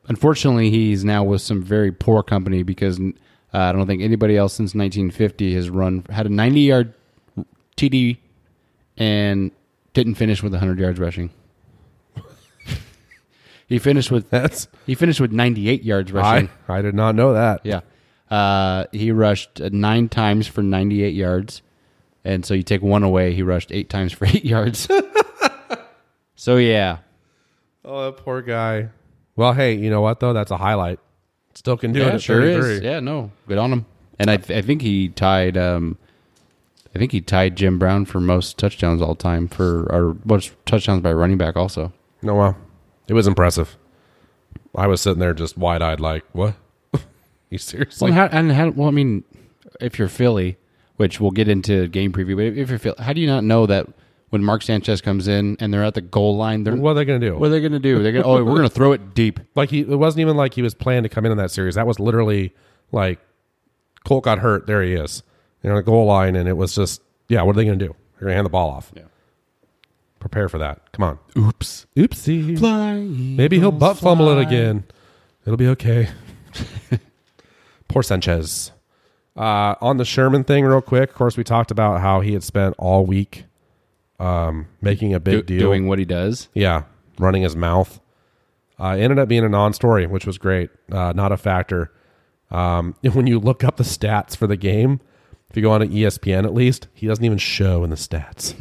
unfortunately, 0.07 0.69
he's 0.69 1.03
now 1.03 1.23
with 1.23 1.41
some 1.41 1.61
very 1.63 1.91
poor 1.91 2.21
company 2.23 2.61
because 2.63 2.99
uh, 2.99 3.11
I 3.51 3.71
don't 3.71 3.87
think 3.87 4.01
anybody 4.03 4.37
else 4.37 4.53
since 4.53 4.75
1950 4.75 5.55
has 5.55 5.69
run 5.71 6.05
had 6.09 6.25
a 6.27 6.29
90 6.29 6.61
yard 6.61 6.93
TD 7.75 8.17
and 8.97 9.49
didn't 9.93 10.15
finish 10.15 10.41
with 10.43 10.51
100 10.53 10.77
yards 10.79 10.99
rushing. 10.99 11.31
he 13.67 13.79
finished 13.79 14.11
with 14.11 14.29
That's 14.29 14.67
he 14.85 14.95
finished 14.95 15.19
with 15.19 15.31
98 15.31 15.83
yards 15.83 16.11
rushing. 16.11 16.49
I 16.67 16.77
I 16.77 16.81
did 16.83 16.93
not 16.95 17.15
know 17.15 17.33
that. 17.33 17.61
Yeah. 17.63 17.81
Uh, 18.29 18.85
he 18.91 19.11
rushed 19.11 19.61
uh, 19.61 19.69
nine 19.71 20.09
times 20.09 20.47
for 20.47 20.61
98 20.63 21.13
yards. 21.13 21.61
And 22.25 22.45
so 22.45 22.53
you 22.53 22.63
take 22.63 22.81
one 22.81 23.03
away, 23.03 23.33
he 23.33 23.43
rushed 23.43 23.71
eight 23.71 23.89
times 23.89 24.13
for 24.13 24.25
eight 24.27 24.45
yards. 24.45 24.87
so, 26.35 26.57
yeah. 26.57 26.97
Oh, 27.85 28.05
that 28.05 28.17
poor 28.23 28.41
guy. 28.41 28.89
Well, 29.35 29.53
hey, 29.53 29.73
you 29.75 29.89
know 29.89 30.01
what 30.01 30.19
though? 30.19 30.33
That's 30.33 30.51
a 30.51 30.57
highlight. 30.57 30.99
Still 31.53 31.77
can 31.77 31.91
do 31.91 32.01
it. 32.01 32.05
yeah, 32.07 32.13
At 32.13 32.21
sure 32.21 32.41
33. 32.41 32.71
is. 32.75 32.81
Yeah, 32.81 32.99
no, 32.99 33.31
good 33.47 33.57
on 33.57 33.71
him. 33.73 33.85
And 34.19 34.29
I, 34.31 34.37
th- 34.37 34.57
I 34.57 34.65
think 34.65 34.81
he 34.81 35.09
tied, 35.09 35.57
um, 35.57 35.97
I 36.95 36.99
think 36.99 37.11
he 37.11 37.19
tied 37.21 37.55
Jim 37.55 37.77
Brown 37.79 38.05
for 38.05 38.19
most 38.19 38.57
touchdowns 38.57 39.01
all 39.01 39.15
time 39.15 39.47
for, 39.47 39.83
or 39.91 40.15
most 40.23 40.53
touchdowns 40.65 41.01
by 41.01 41.11
running 41.11 41.37
back 41.37 41.55
also. 41.57 41.91
No, 42.21 42.35
well, 42.35 42.57
it 43.07 43.13
was 43.13 43.27
impressive. 43.27 43.75
I 44.75 44.87
was 44.87 45.01
sitting 45.01 45.19
there 45.19 45.33
just 45.33 45.57
wide 45.57 45.81
eyed, 45.81 45.99
like, 45.99 46.23
what? 46.31 46.55
you 47.49 47.57
seriously? 47.57 48.11
Well, 48.11 48.29
how, 48.29 48.37
and 48.37 48.51
how, 48.51 48.69
well, 48.69 48.87
I 48.87 48.91
mean, 48.91 49.23
if 49.81 49.99
you're 49.99 50.07
Philly, 50.07 50.57
which 51.03 51.19
we'll 51.19 51.31
get 51.31 51.49
into 51.49 51.89
game 51.89 52.13
preview, 52.13 52.37
but 52.37 52.57
if 52.57 52.69
you're 52.69 52.79
Philly, 52.79 52.95
how 52.97 53.11
do 53.11 53.19
you 53.19 53.27
not 53.27 53.43
know 53.43 53.65
that 53.65 53.87
when 54.29 54.41
Mark 54.41 54.61
Sanchez 54.61 55.01
comes 55.01 55.27
in 55.27 55.57
and 55.59 55.73
they're 55.73 55.83
at 55.83 55.95
the 55.95 56.01
goal 56.01 56.37
line, 56.37 56.63
they're 56.63 56.77
what 56.77 56.91
are 56.91 56.93
they 56.93 57.03
going 57.03 57.19
to 57.19 57.27
do? 57.27 57.37
What 57.37 57.47
are 57.47 57.49
they 57.49 57.59
going 57.59 57.73
to 57.73 57.79
do? 57.79 58.01
They're 58.01 58.13
going. 58.13 58.23
Oh, 58.23 58.41
we're 58.41 58.55
going 58.55 58.63
to 58.63 58.69
throw 58.69 58.93
it 58.93 59.13
deep. 59.13 59.41
like 59.55 59.69
he, 59.69 59.81
it 59.81 59.99
wasn't 59.99 60.21
even 60.21 60.37
like 60.37 60.53
he 60.53 60.61
was 60.61 60.73
planning 60.73 61.03
to 61.03 61.09
come 61.09 61.25
in 61.25 61.33
in 61.33 61.37
that 61.39 61.51
series. 61.51 61.75
That 61.75 61.85
was 61.85 61.99
literally 61.99 62.55
like 62.93 63.19
Colt 64.05 64.23
got 64.23 64.39
hurt. 64.39 64.65
There 64.65 64.81
he 64.81 64.93
is. 64.93 65.23
You 65.61 65.71
know, 65.71 65.75
the 65.75 65.83
goal 65.83 66.05
line, 66.05 66.37
and 66.37 66.47
it 66.47 66.55
was 66.55 66.73
just, 66.73 67.01
yeah. 67.27 67.41
What 67.41 67.57
are 67.57 67.57
they 67.57 67.65
going 67.65 67.77
to 67.77 67.85
do? 67.85 67.93
They're 68.13 68.21
going 68.21 68.31
to 68.31 68.35
hand 68.35 68.45
the 68.45 68.49
ball 68.49 68.69
off. 68.69 68.93
Yeah. 68.95 69.03
Prepare 70.21 70.47
for 70.47 70.59
that. 70.59 70.89
Come 70.93 71.03
on. 71.03 71.19
Oops. 71.37 71.85
Oopsie. 71.97 72.57
Flying. 72.57 73.35
Maybe 73.35 73.59
he'll 73.59 73.73
butt 73.73 73.97
fumble 73.97 74.29
it 74.29 74.41
again. 74.41 74.85
It'll 75.45 75.57
be 75.57 75.67
okay. 75.67 76.07
Poor 77.89 78.03
Sanchez. 78.03 78.71
Uh, 79.35 79.75
on 79.81 79.97
the 79.97 80.05
Sherman 80.05 80.43
thing, 80.43 80.65
real 80.65 80.81
quick. 80.81 81.09
Of 81.09 81.15
course, 81.15 81.37
we 81.37 81.43
talked 81.43 81.71
about 81.71 82.01
how 82.01 82.21
he 82.21 82.33
had 82.33 82.43
spent 82.43 82.75
all 82.77 83.05
week 83.05 83.45
um, 84.19 84.67
making 84.81 85.13
a 85.13 85.19
big 85.19 85.45
deal. 85.45 85.59
doing 85.59 85.87
what 85.87 85.99
he 85.99 86.05
does. 86.05 86.49
Yeah, 86.53 86.83
running 87.17 87.41
his 87.41 87.55
mouth. 87.55 87.99
Uh, 88.79 88.95
it 88.97 89.01
ended 89.01 89.19
up 89.19 89.27
being 89.27 89.43
a 89.43 89.49
non-story, 89.49 90.07
which 90.07 90.25
was 90.25 90.37
great. 90.37 90.69
Uh, 90.91 91.13
not 91.13 91.31
a 91.31 91.37
factor. 91.37 91.91
Um, 92.51 92.95
when 93.13 93.27
you 93.27 93.39
look 93.39 93.63
up 93.63 93.77
the 93.77 93.83
stats 93.83 94.35
for 94.35 94.47
the 94.47 94.57
game, 94.57 94.99
if 95.49 95.57
you 95.57 95.63
go 95.63 95.71
on 95.71 95.81
to 95.81 95.87
ESPN 95.87 96.45
at 96.45 96.53
least, 96.53 96.87
he 96.93 97.07
doesn't 97.07 97.23
even 97.23 97.37
show 97.37 97.83
in 97.83 97.89
the 97.89 97.95
stats 97.95 98.55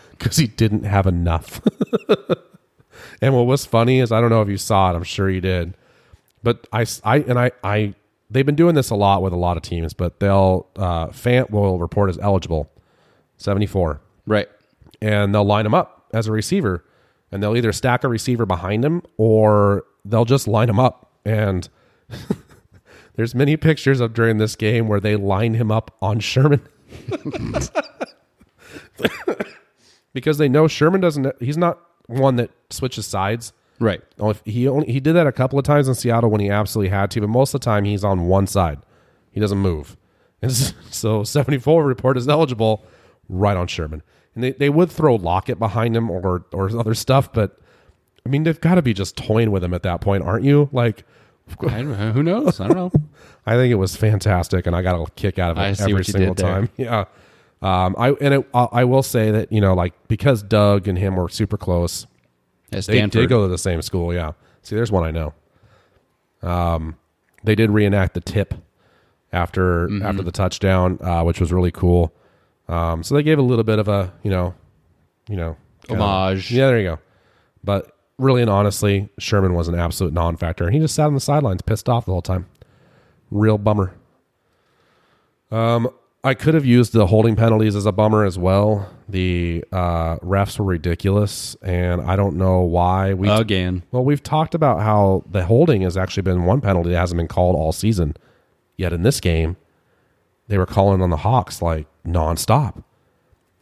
because 0.10 0.36
he 0.36 0.46
didn't 0.46 0.84
have 0.84 1.06
enough. 1.06 1.60
and 3.22 3.34
what 3.34 3.46
was 3.46 3.66
funny 3.66 4.00
is 4.00 4.12
I 4.12 4.20
don't 4.20 4.30
know 4.30 4.42
if 4.42 4.48
you 4.48 4.56
saw 4.56 4.90
it. 4.90 4.96
I'm 4.96 5.02
sure 5.02 5.28
you 5.28 5.40
did, 5.40 5.74
but 6.42 6.66
I, 6.72 6.86
I 7.04 7.16
and 7.18 7.38
I, 7.38 7.50
I 7.62 7.94
they've 8.30 8.46
been 8.46 8.54
doing 8.56 8.74
this 8.74 8.90
a 8.90 8.94
lot 8.94 9.22
with 9.22 9.32
a 9.32 9.36
lot 9.36 9.56
of 9.56 9.62
teams, 9.62 9.92
but 9.92 10.20
they'll 10.20 10.66
uh, 10.76 11.08
Fant 11.08 11.50
will 11.50 11.78
report 11.78 12.08
as 12.10 12.18
eligible, 12.18 12.70
74 13.38 14.00
Right. 14.26 14.48
and 15.02 15.34
they'll 15.34 15.44
line 15.44 15.66
him 15.66 15.74
up 15.74 16.06
as 16.12 16.26
a 16.26 16.32
receiver 16.32 16.84
and 17.32 17.42
they'll 17.42 17.56
either 17.56 17.72
stack 17.72 18.04
a 18.04 18.08
receiver 18.08 18.44
behind 18.46 18.84
him 18.84 19.02
or 19.16 19.84
they'll 20.04 20.24
just 20.24 20.46
line 20.48 20.68
him 20.68 20.78
up. 20.80 21.10
And 21.24 21.68
there's 23.16 23.34
many 23.34 23.56
pictures 23.56 24.00
of 24.00 24.14
during 24.14 24.38
this 24.38 24.56
game 24.56 24.88
where 24.88 25.00
they 25.00 25.16
line 25.16 25.54
him 25.54 25.70
up 25.70 25.96
on 26.02 26.20
Sherman. 26.20 26.60
Because 30.12 30.38
they 30.38 30.48
know 30.48 30.66
Sherman 30.66 31.00
doesn't 31.00 31.40
he's 31.40 31.56
not 31.56 31.78
one 32.06 32.34
that 32.36 32.50
switches 32.68 33.06
sides 33.06 33.52
Right. 33.80 34.02
Oh, 34.18 34.34
he 34.44 34.68
only 34.68 34.92
he 34.92 35.00
did 35.00 35.14
that 35.14 35.26
a 35.26 35.32
couple 35.32 35.58
of 35.58 35.64
times 35.64 35.88
in 35.88 35.94
Seattle 35.94 36.30
when 36.30 36.40
he 36.40 36.50
absolutely 36.50 36.90
had 36.90 37.10
to, 37.12 37.20
but 37.22 37.28
most 37.28 37.54
of 37.54 37.60
the 37.60 37.64
time 37.64 37.84
he's 37.84 38.04
on 38.04 38.26
one 38.28 38.46
side. 38.46 38.78
He 39.32 39.40
doesn't 39.40 39.58
move. 39.58 39.96
And 40.42 40.50
so 40.90 41.22
74 41.22 41.84
report 41.84 42.16
is 42.16 42.26
eligible 42.26 42.82
right 43.28 43.58
on 43.58 43.66
Sherman. 43.66 44.02
And 44.34 44.42
they, 44.42 44.52
they 44.52 44.70
would 44.70 44.90
throw 44.90 45.16
Lockett 45.16 45.58
behind 45.58 45.94
him 45.94 46.10
or 46.10 46.46
or 46.52 46.78
other 46.78 46.94
stuff, 46.94 47.30
but 47.32 47.58
I 48.24 48.30
mean 48.30 48.44
they've 48.44 48.60
got 48.60 48.76
to 48.76 48.82
be 48.82 48.94
just 48.94 49.16
toying 49.18 49.50
with 49.50 49.62
him 49.62 49.74
at 49.74 49.82
that 49.82 50.00
point, 50.00 50.24
aren't 50.24 50.44
you? 50.44 50.70
Like 50.72 51.04
who 51.60 52.22
knows? 52.22 52.58
I 52.60 52.68
don't 52.68 52.76
know. 52.76 52.92
I 53.44 53.54
think 53.56 53.70
it 53.70 53.76
was 53.76 53.96
fantastic, 53.96 54.66
and 54.66 54.74
I 54.76 54.82
got 54.82 54.94
a 55.00 55.10
kick 55.12 55.38
out 55.38 55.50
of 55.50 55.58
it 55.58 55.80
every 55.80 56.04
single 56.04 56.34
time. 56.34 56.70
Yeah. 56.76 57.04
Um, 57.62 57.94
I 57.98 58.12
and 58.12 58.34
it, 58.34 58.48
I 58.54 58.68
I 58.72 58.84
will 58.84 59.02
say 59.02 59.30
that 59.30 59.52
you 59.52 59.60
know 59.60 59.74
like 59.74 59.92
because 60.08 60.42
Doug 60.42 60.88
and 60.88 60.96
him 60.96 61.16
were 61.16 61.28
super 61.28 61.58
close, 61.58 62.06
At 62.72 62.84
they 62.86 63.04
did 63.06 63.28
go 63.28 63.42
to 63.42 63.48
the 63.48 63.58
same 63.58 63.82
school. 63.82 64.12
Yeah. 64.14 64.32
See, 64.62 64.74
there's 64.76 64.92
one 64.92 65.04
I 65.04 65.10
know. 65.10 65.34
Um, 66.42 66.96
they 67.44 67.54
did 67.54 67.70
reenact 67.70 68.14
the 68.14 68.20
tip 68.20 68.54
after 69.32 69.88
Mm-hmm. 69.88 70.06
after 70.06 70.22
the 70.22 70.32
touchdown, 70.32 70.98
uh, 71.02 71.22
which 71.24 71.40
was 71.40 71.52
really 71.52 71.70
cool. 71.70 72.12
Um, 72.68 73.02
so 73.02 73.14
they 73.14 73.22
gave 73.22 73.38
a 73.38 73.42
little 73.42 73.64
bit 73.64 73.78
of 73.78 73.88
a 73.88 74.12
you 74.22 74.30
know, 74.30 74.54
you 75.28 75.36
know, 75.36 75.56
kind 75.88 76.00
of- 76.00 76.06
Homage. 76.06 76.50
yeah, 76.52 76.66
there 76.68 76.78
you 76.80 76.88
go. 76.90 76.98
But 77.64 77.96
really 78.18 78.42
and 78.42 78.50
honestly, 78.50 79.08
Sherman 79.18 79.54
was 79.54 79.66
an 79.68 79.74
absolute 79.74 80.12
non-factor, 80.12 80.64
and 80.64 80.74
he 80.74 80.80
just 80.80 80.94
sat 80.94 81.06
on 81.06 81.14
the 81.14 81.20
sidelines, 81.20 81.62
pissed 81.62 81.88
off 81.88 82.06
the 82.06 82.12
whole 82.12 82.22
time. 82.22 82.46
Real 83.30 83.58
bummer. 83.58 83.94
Um, 85.50 85.88
I 86.22 86.34
could 86.34 86.52
have 86.52 86.66
used 86.66 86.92
the 86.92 87.06
holding 87.06 87.34
penalties 87.34 87.74
as 87.74 87.86
a 87.86 87.92
bummer 87.92 88.24
as 88.24 88.38
well. 88.38 88.90
The 89.08 89.64
uh, 89.72 90.16
refs 90.18 90.58
were 90.58 90.66
ridiculous, 90.66 91.56
and 91.62 92.02
I 92.02 92.14
don't 92.14 92.36
know 92.36 92.60
why 92.60 93.14
we. 93.14 93.28
Again. 93.30 93.84
well, 93.90 94.04
we've 94.04 94.22
talked 94.22 94.54
about 94.54 94.80
how 94.80 95.24
the 95.30 95.46
holding 95.46 95.80
has 95.82 95.96
actually 95.96 96.24
been 96.24 96.44
one 96.44 96.60
penalty 96.60 96.90
that 96.90 96.98
hasn't 96.98 97.16
been 97.16 97.28
called 97.28 97.56
all 97.56 97.72
season. 97.72 98.16
Yet 98.76 98.92
in 98.92 99.02
this 99.02 99.18
game, 99.20 99.56
they 100.48 100.58
were 100.58 100.66
calling 100.66 101.00
on 101.00 101.08
the 101.10 101.18
Hawks 101.18 101.62
like 101.62 101.86
nonstop, 102.06 102.84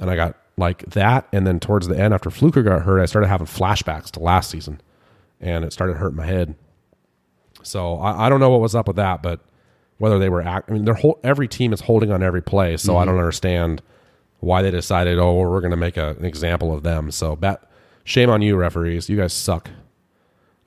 and 0.01 0.11
I 0.11 0.16
got 0.16 0.37
like 0.57 0.85
that. 0.90 1.29
And 1.33 1.47
then 1.47 1.61
towards 1.61 1.87
the 1.87 1.99
end, 1.99 2.12
after 2.12 2.31
Fluker 2.31 2.62
got 2.64 2.83
hurt, 2.83 3.01
I 3.01 3.07
started 3.07 3.29
having 3.29 3.47
flashbacks 3.47 4.11
to 4.12 4.21
last 4.21 4.51
season, 4.51 4.81
and 5.40 5.64
it 5.64 5.73
started 5.73 5.97
hurting 5.97 6.16
my 6.16 6.27
head. 6.27 6.57
So 7.62 7.99
I, 7.99 8.27
I 8.27 8.29
don't 8.29 8.40
know 8.40 8.51
what 8.51 8.61
was 8.61 8.75
up 8.75 8.88
with 8.88 8.97
that, 8.97 9.23
but 9.23 9.40
whether 9.98 10.18
they 10.18 10.28
were, 10.28 10.40
act, 10.40 10.70
I 10.70 10.74
mean, 10.74 10.84
their 10.84 10.94
whole 10.94 11.18
every 11.22 11.48
team 11.48 11.72
is 11.72 11.82
holding 11.82 12.11
on 12.11 12.22
every 12.22 12.42
play, 12.42 12.76
so 12.76 12.96
I 12.96 13.04
don't 13.04 13.18
understand 13.18 13.82
why 14.40 14.62
they 14.62 14.70
decided, 14.70 15.18
oh, 15.18 15.34
we're 15.34 15.61
going 15.61 15.72
to 15.72 15.76
make 15.76 15.96
a, 15.96 16.11
an 16.11 16.24
example 16.24 16.72
of 16.72 16.82
them. 16.84 17.11
So 17.11 17.37
bat, 17.37 17.68
shame 18.04 18.30
on 18.30 18.40
you, 18.40 18.56
referees. 18.56 19.08
You 19.08 19.16
guys 19.16 19.32
suck. 19.32 19.70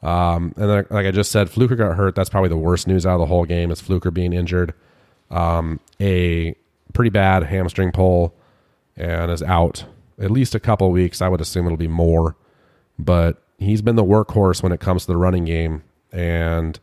Um, 0.03 0.53
and 0.57 0.69
then, 0.69 0.85
like 0.89 1.05
I 1.05 1.11
just 1.11 1.31
said, 1.31 1.49
Fluker 1.49 1.75
got 1.75 1.95
hurt. 1.95 2.15
That's 2.15 2.29
probably 2.29 2.49
the 2.49 2.57
worst 2.57 2.87
news 2.87 3.05
out 3.05 3.15
of 3.15 3.19
the 3.19 3.25
whole 3.27 3.45
game 3.45 3.71
is 3.71 3.79
Fluker 3.79 4.11
being 4.11 4.33
injured. 4.33 4.73
Um, 5.29 5.79
a 5.99 6.55
pretty 6.93 7.09
bad 7.09 7.43
hamstring 7.43 7.91
pull 7.91 8.35
and 8.97 9.31
is 9.31 9.43
out 9.43 9.85
at 10.19 10.31
least 10.31 10.55
a 10.55 10.59
couple 10.59 10.91
weeks. 10.91 11.21
I 11.21 11.29
would 11.29 11.39
assume 11.39 11.65
it'll 11.65 11.77
be 11.77 11.87
more, 11.87 12.35
but 12.99 13.41
he's 13.57 13.81
been 13.81 13.95
the 13.95 14.03
workhorse 14.03 14.61
when 14.61 14.71
it 14.71 14.79
comes 14.79 15.03
to 15.05 15.11
the 15.11 15.17
running 15.17 15.45
game. 15.45 15.83
And 16.11 16.79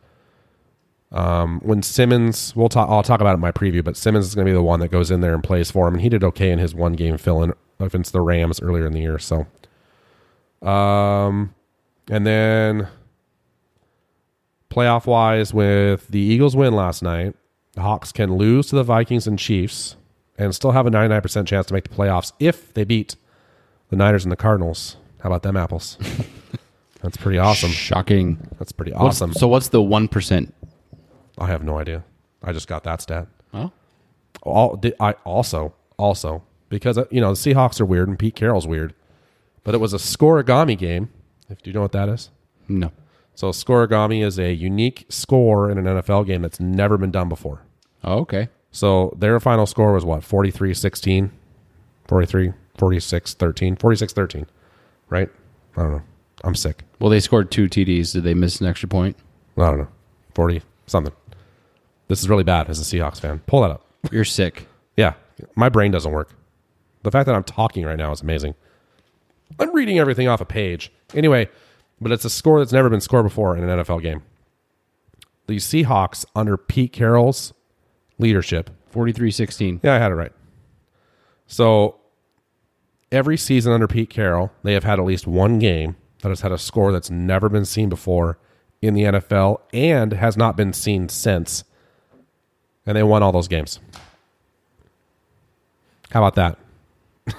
um, 1.11 1.59
when 1.61 1.81
Simmons, 1.81 2.55
we'll 2.55 2.69
talk. 2.69 2.89
I'll 2.89 3.03
talk 3.03 3.19
about 3.21 3.31
it 3.31 3.35
in 3.35 3.39
my 3.39 3.51
preview, 3.51 3.83
but 3.83 3.97
Simmons 3.97 4.25
is 4.27 4.35
going 4.35 4.45
to 4.45 4.49
be 4.51 4.55
the 4.55 4.61
one 4.63 4.79
that 4.81 4.89
goes 4.89 5.09
in 5.11 5.21
there 5.21 5.33
and 5.33 5.43
plays 5.43 5.71
for 5.71 5.87
him, 5.87 5.95
and 5.95 6.01
he 6.03 6.09
did 6.09 6.23
okay 6.23 6.51
in 6.51 6.59
his 6.59 6.75
one 6.75 6.93
game 6.93 7.17
fill 7.17 7.41
in 7.43 7.53
against 7.79 8.13
the 8.13 8.21
Rams 8.21 8.61
earlier 8.61 8.85
in 8.85 8.93
the 8.93 8.99
year. 8.99 9.17
So, 9.17 9.47
um, 10.67 11.53
and 12.09 12.25
then 12.27 12.87
playoff 14.69 15.05
wise, 15.05 15.53
with 15.53 16.07
the 16.09 16.19
Eagles 16.19 16.55
win 16.55 16.73
last 16.75 17.01
night, 17.01 17.35
the 17.73 17.81
Hawks 17.81 18.11
can 18.11 18.35
lose 18.35 18.67
to 18.67 18.75
the 18.75 18.83
Vikings 18.83 19.27
and 19.27 19.39
Chiefs 19.39 19.95
and 20.37 20.53
still 20.53 20.71
have 20.71 20.85
a 20.85 20.91
99% 20.91 21.47
chance 21.47 21.65
to 21.67 21.73
make 21.73 21.87
the 21.89 21.95
playoffs 21.95 22.33
if 22.39 22.73
they 22.73 22.83
beat 22.83 23.15
the 23.89 23.95
Niners 23.95 24.23
and 24.25 24.31
the 24.31 24.35
Cardinals. 24.37 24.95
How 25.21 25.29
about 25.29 25.43
them 25.43 25.57
apples? 25.57 25.97
That's 27.01 27.17
pretty 27.17 27.37
awesome. 27.39 27.71
Shocking. 27.71 28.37
That's 28.57 28.71
pretty 28.71 28.91
What's- 28.91 29.17
awesome. 29.21 29.33
So 29.33 29.47
what's 29.47 29.69
the 29.69 29.81
one 29.81 30.07
percent? 30.07 30.53
I 31.39 31.47
have 31.47 31.63
no 31.63 31.79
idea. 31.79 32.03
I 32.43 32.51
just 32.51 32.67
got 32.67 32.83
that 32.83 33.01
stat. 33.01 33.27
Oh, 33.53 33.71
All 34.43 34.79
I 34.99 35.13
also 35.25 35.73
also 35.97 36.43
because 36.69 36.97
uh, 36.97 37.05
you 37.09 37.19
know 37.21 37.33
the 37.33 37.53
Seahawks 37.53 37.81
are 37.81 37.85
weird 37.85 38.07
and 38.07 38.19
Pete 38.19 38.35
Carroll's 38.35 38.67
weird, 38.67 38.93
but 39.63 39.73
it 39.73 39.79
was 39.79 39.93
a 39.93 39.97
scorigami 39.97 40.77
game. 40.77 41.09
If 41.49 41.61
do 41.61 41.69
you 41.69 41.73
know 41.73 41.81
what 41.81 41.93
that 41.93 42.09
is? 42.09 42.29
no. 42.67 42.91
So 43.33 43.51
scorigami 43.51 44.21
is 44.21 44.37
a 44.37 44.51
unique 44.51 45.05
score 45.07 45.71
in 45.71 45.77
an 45.77 45.85
NFL 45.85 46.27
game 46.27 46.41
that's 46.41 46.59
never 46.59 46.97
been 46.97 47.09
done 47.09 47.29
before. 47.29 47.61
Oh, 48.03 48.17
okay. 48.19 48.49
So 48.69 49.15
their 49.17 49.39
final 49.39 49.65
score 49.65 49.93
was 49.93 50.03
what? 50.03 50.23
43-16, 50.23 51.29
43, 52.09 52.53
46, 52.77 53.33
13, 53.35 53.75
46 53.77 54.13
13, 54.13 54.45
right? 55.07 55.29
I 55.77 55.81
don't 55.81 55.91
know. 55.93 56.01
I'm 56.43 56.53
sick. 56.53 56.83
Well, 56.99 57.09
they 57.09 57.21
scored 57.21 57.49
two 57.49 57.69
TDs. 57.69 58.11
Did 58.11 58.25
they 58.25 58.33
miss 58.33 58.59
an 58.59 58.67
extra 58.67 58.89
point? 58.89 59.15
I 59.57 59.61
don't 59.69 59.77
know. 59.79 59.87
40 60.35 60.61
something. 60.85 61.13
This 62.09 62.19
is 62.19 62.27
really 62.27 62.43
bad 62.43 62.69
as 62.69 62.79
a 62.79 62.83
Seahawks 62.83 63.19
fan. 63.19 63.39
Pull 63.45 63.61
that 63.61 63.71
up. 63.71 63.85
You're 64.11 64.25
sick. 64.25 64.67
Yeah, 64.97 65.13
my 65.55 65.69
brain 65.69 65.91
doesn't 65.91 66.11
work. 66.11 66.35
The 67.03 67.11
fact 67.11 67.27
that 67.27 67.35
I'm 67.35 67.43
talking 67.43 67.85
right 67.85 67.97
now 67.97 68.11
is 68.11 68.21
amazing. 68.21 68.55
I'm 69.57 69.73
reading 69.73 69.99
everything 69.99 70.27
off 70.27 70.41
a 70.41 70.45
page. 70.45 70.91
Anyway, 71.13 71.49
but 72.01 72.11
it's 72.11 72.25
a 72.25 72.29
score 72.29 72.59
that's 72.59 72.73
never 72.73 72.89
been 72.89 72.99
scored 72.99 73.23
before 73.23 73.55
in 73.55 73.63
an 73.63 73.79
NFL 73.79 74.01
game. 74.01 74.23
The 75.47 75.57
Seahawks, 75.57 76.25
under 76.35 76.57
Pete 76.57 76.91
Carroll's 76.91 77.53
leadership, 78.17 78.69
43-16. 78.93 79.79
yeah, 79.81 79.95
I 79.95 79.99
had 79.99 80.11
it 80.11 80.15
right. 80.15 80.31
So 81.47 81.95
every 83.11 83.37
season 83.37 83.71
under 83.71 83.87
Pete 83.87 84.09
Carroll, 84.09 84.51
they 84.63 84.73
have 84.73 84.83
had 84.83 84.99
at 84.99 85.05
least 85.05 85.25
one 85.25 85.57
game 85.59 85.95
that 86.21 86.29
has 86.29 86.41
had 86.41 86.51
a 86.51 86.57
score 86.57 86.91
that's 86.91 87.09
never 87.09 87.49
been 87.49 87.65
seen 87.65 87.89
before 87.89 88.37
in 88.81 88.93
the 88.93 89.03
NFL 89.03 89.61
and 89.73 90.13
has 90.13 90.37
not 90.37 90.55
been 90.55 90.73
seen 90.73 91.09
since. 91.09 91.63
And 92.89 92.95
they 92.95 93.03
won 93.03 93.21
all 93.21 93.31
those 93.31 93.47
games. 93.47 93.79
How 96.09 96.25
about 96.25 96.33
that? 96.35 96.57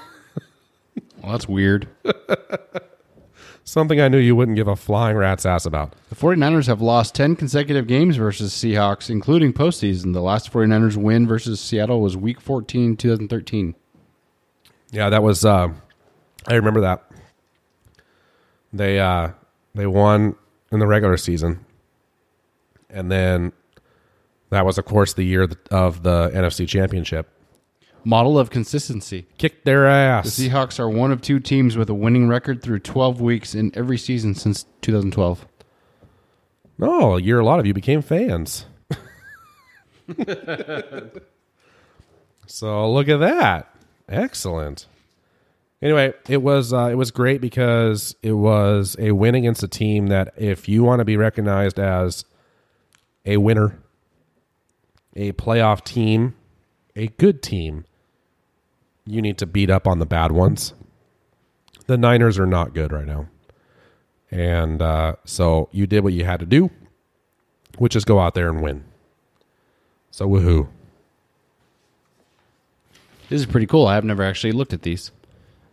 Well, 1.23 1.33
that's 1.33 1.49
weird. 1.49 1.87
Something 3.65 4.01
I 4.01 4.09
knew 4.09 4.17
you 4.17 4.35
wouldn't 4.35 4.57
give 4.57 4.69
a 4.69 4.77
flying 4.77 5.17
rat's 5.19 5.45
ass 5.45 5.67
about. 5.67 5.95
The 6.09 6.15
49ers 6.15 6.67
have 6.67 6.81
lost 6.81 7.15
10 7.15 7.37
consecutive 7.37 7.87
games 7.87 8.17
versus 8.17 8.55
Seahawks, 8.55 9.11
including 9.11 9.53
postseason. 9.53 10.15
The 10.15 10.23
last 10.23 10.51
49ers 10.51 10.97
win 10.97 11.27
versus 11.27 11.61
Seattle 11.61 12.01
was 12.01 12.17
week 12.17 12.41
14, 12.41 12.97
2013. 12.97 13.75
Yeah, 14.93 15.11
that 15.11 15.23
was. 15.23 15.45
Uh, 15.45 15.69
I 16.47 16.55
remember 16.55 16.81
that. 16.81 17.05
They 18.73 18.99
uh, 18.99 19.33
they 19.75 19.87
won 19.87 20.37
in 20.73 20.79
the 20.79 20.87
regular 20.87 21.19
season, 21.19 21.67
and 22.89 23.11
then 23.13 23.53
that 24.51 24.67
was, 24.67 24.79
of 24.79 24.85
course, 24.85 25.15
the 25.15 25.25
year 25.25 25.49
of 25.71 26.03
the 26.03 26.31
NFC 26.31 26.69
Championship. 26.69 27.29
Model 28.05 28.39
of 28.39 28.51
consistency. 28.51 29.27
Kicked 29.39 29.65
their 29.65 29.87
ass. 29.87 30.37
The 30.37 30.47
ass. 30.47 30.53
Seahawks 30.53 30.81
are 30.81 30.89
one 30.89 31.13
of 31.13 31.21
two 31.21 31.39
teams 31.39 31.77
with 31.77 31.91
a 31.91 31.95
winning 31.95 32.29
record 32.29 32.63
through 32.63 32.79
12 32.81 33.21
weeks 33.21 33.55
in 33.55 33.73
every 33.75 33.99
season 33.99 34.35
since 34.35 34.65
2012. 34.81 35.47
Oh, 36.83 37.17
a 37.17 37.21
year 37.21 37.39
a 37.41 37.45
lot 37.45 37.61
of 37.61 37.67
you 37.67 37.75
became 37.75 38.01
fans. 38.01 38.65
so 42.47 42.91
look 42.91 43.09
at 43.09 43.19
that. 43.19 43.75
Excellent. 44.09 44.87
Anyway, 45.83 46.13
it 46.29 46.43
was 46.43 46.73
uh, 46.73 46.89
it 46.91 46.95
was 46.95 47.11
great 47.11 47.41
because 47.41 48.15
it 48.23 48.33
was 48.33 48.97
a 48.99 49.13
win 49.13 49.35
against 49.35 49.63
a 49.63 49.69
team 49.69 50.09
that 50.09 50.35
if 50.37 50.69
you 50.69 50.83
want 50.83 50.99
to 51.01 51.05
be 51.05 51.17
recognized 51.17 51.79
as 51.79 52.25
a 53.25 53.37
winner, 53.39 53.79
a 55.17 55.33
playoff 55.33 55.85
team, 55.85 56.35
a 56.97 57.09
good 57.09 57.43
team, 57.43 57.85
you 59.07 59.21
need 59.23 59.39
to 59.39 59.47
beat 59.47 59.71
up 59.71 59.87
on 59.87 59.99
the 59.99 60.07
bad 60.07 60.33
ones. 60.33 60.75
The 61.87 61.97
Niners 61.99 62.39
are 62.39 62.47
not 62.47 62.75
good 62.75 62.93
right 62.93 63.07
now. 63.07 63.27
And 64.31 64.81
uh, 64.81 65.17
so 65.25 65.69
you 65.73 65.87
did 65.87 66.05
what 66.05 66.13
you 66.13 66.25
had 66.25 66.39
to 66.41 66.47
do, 66.47 66.71
which 67.79 67.97
is 67.97 68.05
go 68.05 68.21
out 68.21 68.35
there 68.35 68.49
and 68.49 68.63
win. 68.63 68.85
So 70.13 70.29
woohoo. 70.29 70.69
This 73.29 73.41
is 73.41 73.47
pretty 73.47 73.67
cool. 73.67 73.87
I 73.87 73.95
have 73.95 74.05
never 74.05 74.23
actually 74.23 74.53
looked 74.53 74.73
at 74.73 74.83
these. 74.83 75.11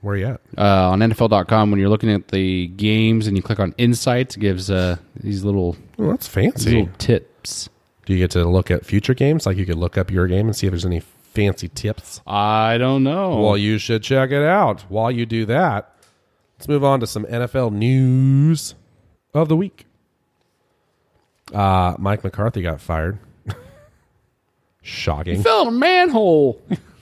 Where 0.02 0.15
you 0.15 0.28
at? 0.28 0.41
Uh, 0.58 0.89
on 0.91 1.00
NFL.com, 1.00 1.71
when 1.71 1.80
you're 1.80 1.89
looking 1.89 2.12
at 2.12 2.28
the 2.30 2.67
games 2.67 3.26
and 3.28 3.36
you 3.36 3.41
click 3.41 3.60
on 3.60 3.73
insights, 3.78 4.38
it 4.38 4.39
gives 4.39 4.69
uh, 4.69 4.97
these 5.19 5.43
little, 5.43 5.76
Oh, 5.97 6.12
that's 6.12 6.28
fancy. 6.28 6.71
little 6.82 6.93
tips. 6.97 7.69
Do 8.08 8.13
you 8.13 8.20
get 8.20 8.32
to 8.32 8.46
look 8.46 8.72
at 8.72 8.86
future 8.86 9.13
games? 9.13 9.46
Like 9.46 9.58
you 9.58 9.65
could 9.65 9.76
look 9.76 9.98
up 9.98 10.10
your 10.10 10.28
game 10.28 10.48
and 10.48 10.56
see 10.56 10.65
if 10.65 10.72
there's 10.72 10.86
any 10.86 11.02
fancy 11.02 11.67
tips? 11.67 12.22
I 12.26 12.78
don't 12.78 13.04
know. 13.04 13.41
Well, 13.41 13.58
you 13.58 13.78
should 13.78 14.02
check 14.02 14.32
it 14.32 14.43
out. 14.43 14.84
While 14.88 15.12
you 15.12 15.26
do 15.26 15.46
that, 15.48 15.93
let's 16.58 16.70
move 16.70 16.86
on 16.86 17.02
to 17.02 17.08
some 17.08 17.26
NFL 17.26 17.74
news 17.74 18.76
of 19.34 19.50
the 19.50 19.58
week. 19.58 19.88
Uh, 21.54 21.96
Mike 22.00 22.24
McCarthy 22.24 22.62
got 22.62 22.80
fired. 22.80 23.20
Shocking. 24.82 25.43
fell 25.43 25.63
in 25.63 25.67
a 25.67 25.72
manhole. 25.72 26.62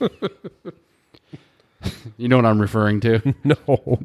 you 2.16 2.26
know 2.26 2.34
what 2.34 2.46
I'm 2.46 2.60
referring 2.60 2.98
to? 3.02 3.32
No. 3.44 4.00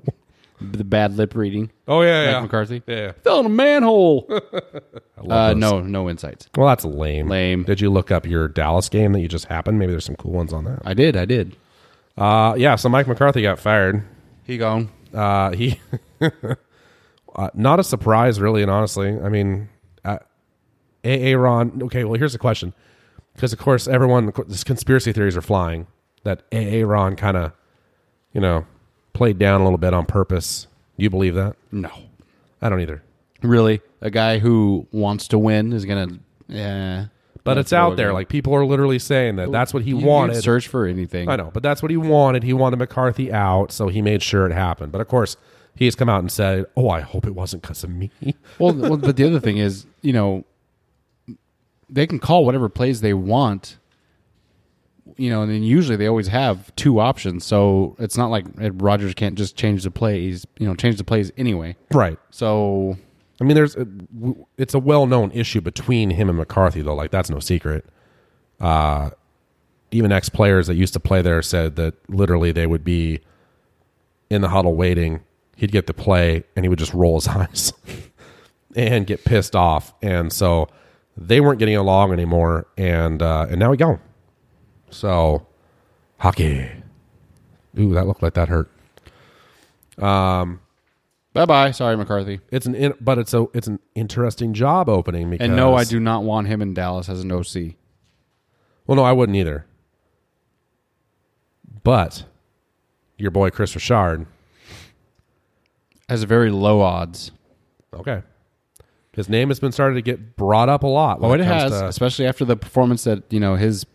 The 0.62 0.84
bad 0.84 1.18
lip 1.18 1.36
reading. 1.36 1.72
Oh 1.88 2.02
yeah, 2.02 2.26
Mike 2.26 2.34
yeah. 2.34 2.42
McCarthy. 2.42 2.84
Yeah. 2.88 3.12
Fell 3.24 3.40
in 3.40 3.46
a 3.48 3.50
manhole. 3.50 4.26
I 4.30 5.22
love 5.22 5.32
uh, 5.32 5.48
those. 5.50 5.58
no, 5.58 5.82
no 5.82 6.10
insights. 6.10 6.48
Well, 6.56 6.68
that's 6.68 6.86
lame. 6.86 7.28
Lame. 7.28 7.64
Did 7.64 7.82
you 7.82 7.90
look 7.90 8.12
up 8.12 8.26
your 8.26 8.48
Dallas 8.48 8.90
game 8.90 9.14
that 9.14 9.20
you 9.20 9.28
just 9.28 9.46
happened? 9.46 9.80
Maybe 9.80 9.92
there's 9.92 10.06
some 10.06 10.16
cool 10.16 10.32
ones 10.32 10.54
on 10.54 10.64
that. 10.66 10.82
I 10.86 10.94
did. 10.94 11.18
I 11.18 11.26
did. 11.26 11.58
Uh, 12.18 12.56
yeah. 12.58 12.76
So 12.76 12.90
Mike 12.90 13.08
McCarthy 13.08 13.42
got 13.42 13.60
fired. 13.60 14.04
He 14.44 14.58
gone. 14.58 14.90
Uh, 15.14 15.52
he 15.52 15.80
uh, 16.22 17.50
not 17.54 17.80
a 17.80 17.84
surprise, 17.84 18.40
really, 18.40 18.62
and 18.62 18.72
honestly. 18.72 19.20
I 19.20 19.30
mean, 19.30 19.70
uh, 20.06 20.20
AA 21.06 21.36
Ron. 21.36 21.82
Okay, 21.84 22.04
well, 22.04 22.18
here's 22.18 22.34
the 22.34 22.40
question, 22.40 22.74
because 23.36 23.54
of 23.54 23.60
course 23.60 23.88
everyone, 23.88 24.32
this 24.48 24.64
conspiracy 24.64 25.12
theories 25.12 25.36
are 25.36 25.42
flying 25.42 25.88
that 26.24 26.44
AA 26.54 26.86
Ron 26.86 27.16
kind 27.16 27.38
of, 27.38 27.52
you 28.34 28.42
know, 28.42 28.66
played 29.22 29.38
down 29.38 29.62
a 29.62 29.64
little 29.64 29.78
bit 29.78 29.94
on 29.94 30.04
purpose. 30.04 30.66
You 30.98 31.12
believe 31.12 31.36
that? 31.36 31.56
No. 31.72 31.92
I 32.60 32.70
don't 32.70 32.82
either. 32.82 33.04
Really, 33.44 33.80
a 34.02 34.10
guy 34.10 34.40
who 34.40 34.88
wants 34.92 35.28
to 35.28 35.38
win 35.38 35.74
is 35.74 35.86
gonna. 35.86 36.18
Yeah. 36.48 37.06
But 37.44 37.60
it's 37.60 37.72
out 37.72 37.98
there. 37.98 38.14
Like 38.14 38.30
people 38.30 38.56
are 38.56 38.66
literally 38.66 38.98
saying 38.98 39.36
that 39.36 39.52
that's 39.52 39.76
what 39.76 39.84
he 39.84 39.94
wanted. 39.94 40.42
Search 40.42 40.68
for 40.68 40.88
anything. 40.88 41.30
I 41.30 41.36
know, 41.36 41.52
but 41.54 41.62
that's 41.62 41.84
what 41.84 41.92
he 41.92 41.98
wanted. 41.98 42.42
He 42.42 42.54
wanted 42.54 42.80
McCarthy 42.80 43.32
out, 43.32 43.72
so 43.72 43.90
he 43.90 44.02
made 44.02 44.24
sure 44.24 44.48
it 44.48 44.54
happened. 44.54 44.92
But 44.92 45.02
of 45.02 45.08
course, 45.08 45.38
he's 45.76 45.94
come 45.94 46.10
out 46.10 46.22
and 46.22 46.32
said, 46.32 46.66
"Oh, 46.76 46.90
I 46.90 47.02
hope 47.02 47.28
it 47.28 47.36
wasn't 47.36 47.62
because 47.62 47.84
of 47.84 47.92
me." 47.92 48.10
well, 48.58 48.74
well, 48.74 48.98
but 48.98 49.18
the 49.18 49.26
other 49.28 49.40
thing 49.40 49.58
is, 49.58 49.86
you 50.02 50.14
know, 50.14 50.46
they 51.88 52.08
can 52.08 52.18
call 52.18 52.44
whatever 52.44 52.70
plays 52.70 53.02
they 53.02 53.14
want. 53.14 53.78
You 55.18 55.30
know, 55.30 55.42
and 55.42 55.52
then 55.52 55.64
usually 55.64 55.96
they 55.96 56.08
always 56.08 56.28
have 56.28 56.76
two 56.76 57.00
options, 57.00 57.46
so 57.46 57.96
it's 58.00 58.18
not 58.18 58.30
like 58.30 58.46
Rodgers 58.58 59.14
can't 59.14 59.36
just 59.36 59.56
change 59.56 59.84
the 59.84 59.92
plays. 59.92 60.46
You 60.60 60.68
know, 60.68 60.76
change 60.76 60.98
the 60.98 61.04
plays 61.04 61.32
anyway. 61.38 61.76
right. 61.92 62.18
So 62.30 62.98
I 63.40 63.44
mean, 63.44 63.56
there's 63.56 63.76
a, 63.76 63.86
w- 63.86 64.46
it's 64.58 64.74
a 64.74 64.80
well 64.80 65.08
known 65.08 65.32
issue 65.32 65.62
between 65.62 66.12
him 66.12 66.30
and 66.30 66.38
McCarthy, 66.38 66.82
though. 66.82 66.96
Like 66.96 67.12
that's 67.12 67.30
no 67.30 67.40
secret. 67.40 67.86
Uh, 68.60 69.10
even 69.92 70.12
ex 70.12 70.30
players 70.30 70.68
that 70.68 70.76
used 70.76 70.94
to 70.94 71.00
play 71.00 71.22
there 71.22 71.42
said 71.42 71.76
that 71.76 71.96
literally 72.10 72.52
they 72.52 72.68
would 72.68 72.84
be 72.84 73.20
in 74.30 74.42
the 74.42 74.50
huddle 74.50 74.76
waiting. 74.76 75.22
He'd 75.56 75.72
get 75.72 75.88
the 75.88 75.94
play 75.94 76.44
and 76.56 76.64
he 76.64 76.70
would 76.70 76.80
just 76.80 76.94
roll 76.94 77.16
his 77.20 77.28
eyes 77.28 77.74
and 78.76 79.06
get 79.06 79.26
pissed 79.26 79.56
off, 79.56 79.94
and 80.02 80.32
so 80.32 80.68
they 81.18 81.42
weren't 81.42 81.60
getting 81.60 81.76
along 81.76 82.14
anymore. 82.14 82.68
And 82.78 83.22
uh, 83.22 83.48
and 83.50 83.60
now 83.60 83.72
he 83.72 83.78
gone. 83.78 84.00
So 84.92 85.46
hockey. 86.20 86.70
Ooh, 87.80 87.94
that 87.94 88.06
looked 88.06 88.22
like 88.22 88.34
that 88.36 88.50
hurt. 88.50 88.70
Um, 89.98 90.60
bye 91.34 91.46
bye. 91.46 91.72
Sorry, 91.72 91.96
McCarthy. 91.98 92.40
It's 92.52 92.66
an 92.66 92.76
in, 92.76 92.94
but 93.02 93.18
it's 93.18 93.34
a 93.34 93.48
it's 93.54 93.68
an 93.68 93.80
interesting 93.96 94.54
job 94.54 94.90
opening 94.90 95.30
because 95.30 95.46
And 95.46 95.56
no, 95.56 95.76
I 95.76 95.84
do 95.86 96.00
not 96.00 96.24
want 96.24 96.48
him 96.48 96.62
in 96.62 96.74
Dallas 96.74 97.08
as 97.10 97.22
an 97.22 97.32
OC. 97.32 97.76
Well, 98.88 98.96
no, 98.98 99.04
I 99.04 99.12
wouldn't 99.12 99.36
either. 99.38 99.66
But 101.84 102.26
your 103.18 103.32
boy 103.32 103.50
Kris 103.50 103.76
Richard, 103.76 104.26
Has 106.10 106.24
very 106.24 106.52
low 106.52 106.82
odds. 106.82 107.32
okay, 107.94 108.22
his 109.14 109.30
name 109.30 109.50
has 109.50 109.60
been 109.60 109.72
started 109.72 109.96
to 109.96 110.02
get 110.02 110.36
brought 110.36 110.70
up 110.70 110.84
a 110.84 110.88
lot. 110.88 111.22
when 111.22 111.32
Oh, 111.32 111.34
it 111.34 111.48
comes 111.48 111.72
has, 111.72 111.72
to- 111.82 111.88
especially 111.88 112.26
after 112.28 112.46
the 112.46 112.56
performance 112.56 113.04
that 113.06 113.24
you 113.32 113.40
know 113.40 113.56
his 113.56 113.86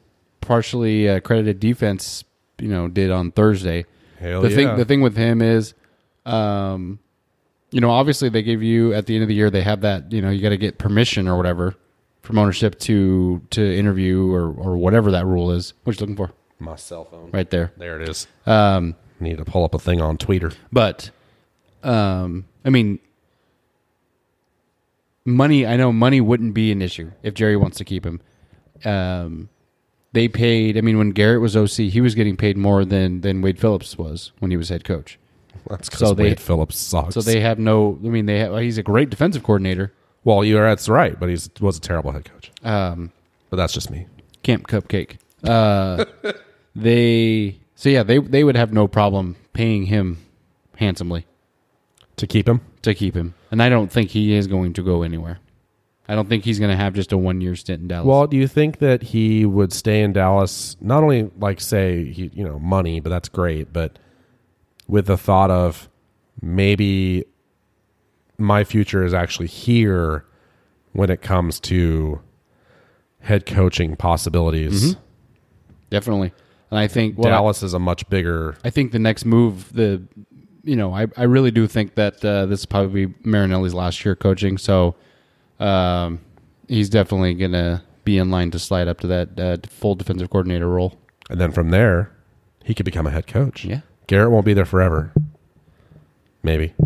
partially 0.46 1.08
uh, 1.08 1.20
credited 1.20 1.60
defense, 1.60 2.24
you 2.58 2.68
know, 2.68 2.88
did 2.88 3.10
on 3.10 3.32
Thursday. 3.32 3.84
Hell 4.18 4.42
the 4.42 4.50
yeah. 4.50 4.56
thing, 4.56 4.76
the 4.76 4.84
thing 4.84 5.02
with 5.02 5.16
him 5.16 5.42
is, 5.42 5.74
um, 6.24 6.98
you 7.70 7.80
know, 7.80 7.90
obviously 7.90 8.28
they 8.30 8.42
give 8.42 8.62
you 8.62 8.94
at 8.94 9.06
the 9.06 9.14
end 9.14 9.22
of 9.22 9.28
the 9.28 9.34
year 9.34 9.50
they 9.50 9.62
have 9.62 9.82
that 9.82 10.10
you 10.12 10.22
know 10.22 10.30
you 10.30 10.40
got 10.40 10.50
to 10.50 10.56
get 10.56 10.78
permission 10.78 11.28
or 11.28 11.36
whatever 11.36 11.74
from 12.22 12.38
ownership 12.38 12.78
to 12.80 13.42
to 13.50 13.76
interview 13.76 14.32
or 14.32 14.50
or 14.52 14.76
whatever 14.76 15.10
that 15.10 15.26
rule 15.26 15.50
is. 15.50 15.74
What 15.84 15.94
you 15.96 16.00
looking 16.00 16.16
for? 16.16 16.32
my 16.58 16.76
cell 16.76 17.04
phone. 17.04 17.30
Right 17.32 17.50
there. 17.50 17.72
There 17.76 18.00
it 18.00 18.08
is. 18.08 18.26
Um, 18.46 18.96
Need 19.20 19.38
to 19.38 19.44
pull 19.44 19.64
up 19.64 19.74
a 19.74 19.78
thing 19.78 20.00
on 20.00 20.18
Twitter. 20.18 20.52
But, 20.72 21.10
um, 21.82 22.46
I 22.64 22.70
mean, 22.70 22.98
money. 25.24 25.66
I 25.66 25.76
know 25.76 25.92
money 25.92 26.20
wouldn't 26.20 26.54
be 26.54 26.70
an 26.72 26.82
issue 26.82 27.12
if 27.22 27.34
Jerry 27.34 27.56
wants 27.56 27.78
to 27.78 27.84
keep 27.84 28.04
him. 28.04 28.20
Um, 28.84 29.48
they 30.16 30.28
paid. 30.28 30.76
I 30.76 30.80
mean, 30.80 30.96
when 30.98 31.10
Garrett 31.10 31.40
was 31.40 31.54
OC, 31.56 31.90
he 31.92 32.00
was 32.00 32.14
getting 32.14 32.36
paid 32.36 32.56
more 32.56 32.84
than 32.84 33.20
than 33.20 33.42
Wade 33.42 33.58
Phillips 33.60 33.96
was 33.98 34.32
when 34.40 34.50
he 34.50 34.56
was 34.56 34.70
head 34.70 34.82
coach. 34.84 35.18
That's 35.68 35.88
because 35.88 36.00
So 36.08 36.14
they- 36.14 36.24
Wade 36.24 36.40
Phillips 36.40 36.76
sucks. 36.78 37.14
So 37.14 37.20
they 37.20 37.40
have 37.40 37.58
no. 37.58 37.98
I 38.04 38.08
mean, 38.08 38.26
they 38.26 38.38
have, 38.40 38.56
he's 38.58 38.78
a 38.78 38.82
great 38.82 39.10
defensive 39.10 39.42
coordinator. 39.42 39.92
well, 40.24 40.42
you're 40.44 40.66
that's 40.68 40.88
right, 40.88 41.18
but 41.20 41.28
he 41.28 41.36
was 41.60 41.76
a 41.76 41.80
terrible 41.80 42.12
head 42.12 42.24
coach. 42.30 42.50
Um, 42.64 43.12
But 43.50 43.56
that's 43.58 43.72
just 43.74 43.90
me. 43.90 44.06
Camp 44.42 44.66
Cupcake. 44.68 45.18
Uh, 45.44 46.04
they 46.74 47.56
so 47.74 47.88
yeah 47.88 48.02
they 48.02 48.18
they 48.18 48.44
would 48.44 48.56
have 48.56 48.72
no 48.72 48.86
problem 48.88 49.36
paying 49.52 49.86
him 49.86 50.18
handsomely 50.76 51.24
To 52.16 52.26
keep 52.26 52.48
him, 52.48 52.60
to 52.82 52.94
keep 52.94 53.14
him, 53.14 53.34
and 53.50 53.62
I 53.62 53.68
don't 53.68 53.90
think 53.92 54.10
he 54.10 54.34
is 54.34 54.46
going 54.46 54.72
to 54.74 54.82
go 54.82 55.02
anywhere. 55.02 55.38
I 56.08 56.14
don't 56.14 56.28
think 56.28 56.44
he's 56.44 56.58
going 56.58 56.70
to 56.70 56.76
have 56.76 56.94
just 56.94 57.12
a 57.12 57.18
one 57.18 57.40
year 57.40 57.56
stint 57.56 57.82
in 57.82 57.88
Dallas. 57.88 58.06
Well, 58.06 58.26
do 58.26 58.36
you 58.36 58.46
think 58.46 58.78
that 58.78 59.02
he 59.02 59.44
would 59.44 59.72
stay 59.72 60.02
in 60.02 60.12
Dallas? 60.12 60.76
Not 60.80 61.02
only 61.02 61.30
like 61.38 61.60
say 61.60 62.10
he, 62.12 62.30
you 62.32 62.44
know, 62.44 62.58
money, 62.58 63.00
but 63.00 63.10
that's 63.10 63.28
great. 63.28 63.72
But 63.72 63.98
with 64.86 65.06
the 65.06 65.16
thought 65.16 65.50
of 65.50 65.88
maybe 66.40 67.24
my 68.38 68.64
future 68.64 69.04
is 69.04 69.14
actually 69.14 69.48
here 69.48 70.24
when 70.92 71.10
it 71.10 71.22
comes 71.22 71.58
to 71.60 72.20
head 73.20 73.44
coaching 73.44 73.96
possibilities. 73.96 74.96
definitely, 75.90 76.32
and 76.70 76.78
I 76.78 76.86
think 76.86 77.18
well, 77.18 77.30
Dallas 77.30 77.62
is 77.62 77.74
a 77.74 77.78
much 77.80 78.08
bigger. 78.08 78.56
I 78.64 78.70
think 78.70 78.92
the 78.92 78.98
next 79.00 79.24
move, 79.24 79.72
the 79.72 80.02
you 80.62 80.76
know, 80.76 80.94
I 80.94 81.06
I 81.16 81.24
really 81.24 81.50
do 81.50 81.66
think 81.66 81.96
that 81.96 82.24
uh, 82.24 82.46
this 82.46 82.60
is 82.60 82.66
probably 82.66 83.14
Marinelli's 83.24 83.74
last 83.74 84.04
year 84.04 84.14
coaching, 84.14 84.56
so 84.56 84.94
um, 85.58 86.20
he's 86.68 86.88
definitely 86.88 87.34
going 87.34 87.52
to 87.52 87.82
be 88.04 88.18
in 88.18 88.30
line 88.30 88.50
to 88.52 88.58
slide 88.58 88.88
up 88.88 89.00
to 89.00 89.06
that 89.06 89.40
uh, 89.40 89.56
full 89.68 89.94
defensive 89.94 90.30
coordinator 90.30 90.68
role. 90.68 90.96
And 91.28 91.40
then 91.40 91.52
from 91.52 91.70
there, 91.70 92.12
he 92.64 92.74
could 92.74 92.86
become 92.86 93.06
a 93.06 93.10
head 93.10 93.26
coach. 93.26 93.64
Yeah. 93.64 93.80
Garrett 94.06 94.30
won't 94.30 94.46
be 94.46 94.54
there 94.54 94.64
forever. 94.64 95.12
Maybe. 96.42 96.74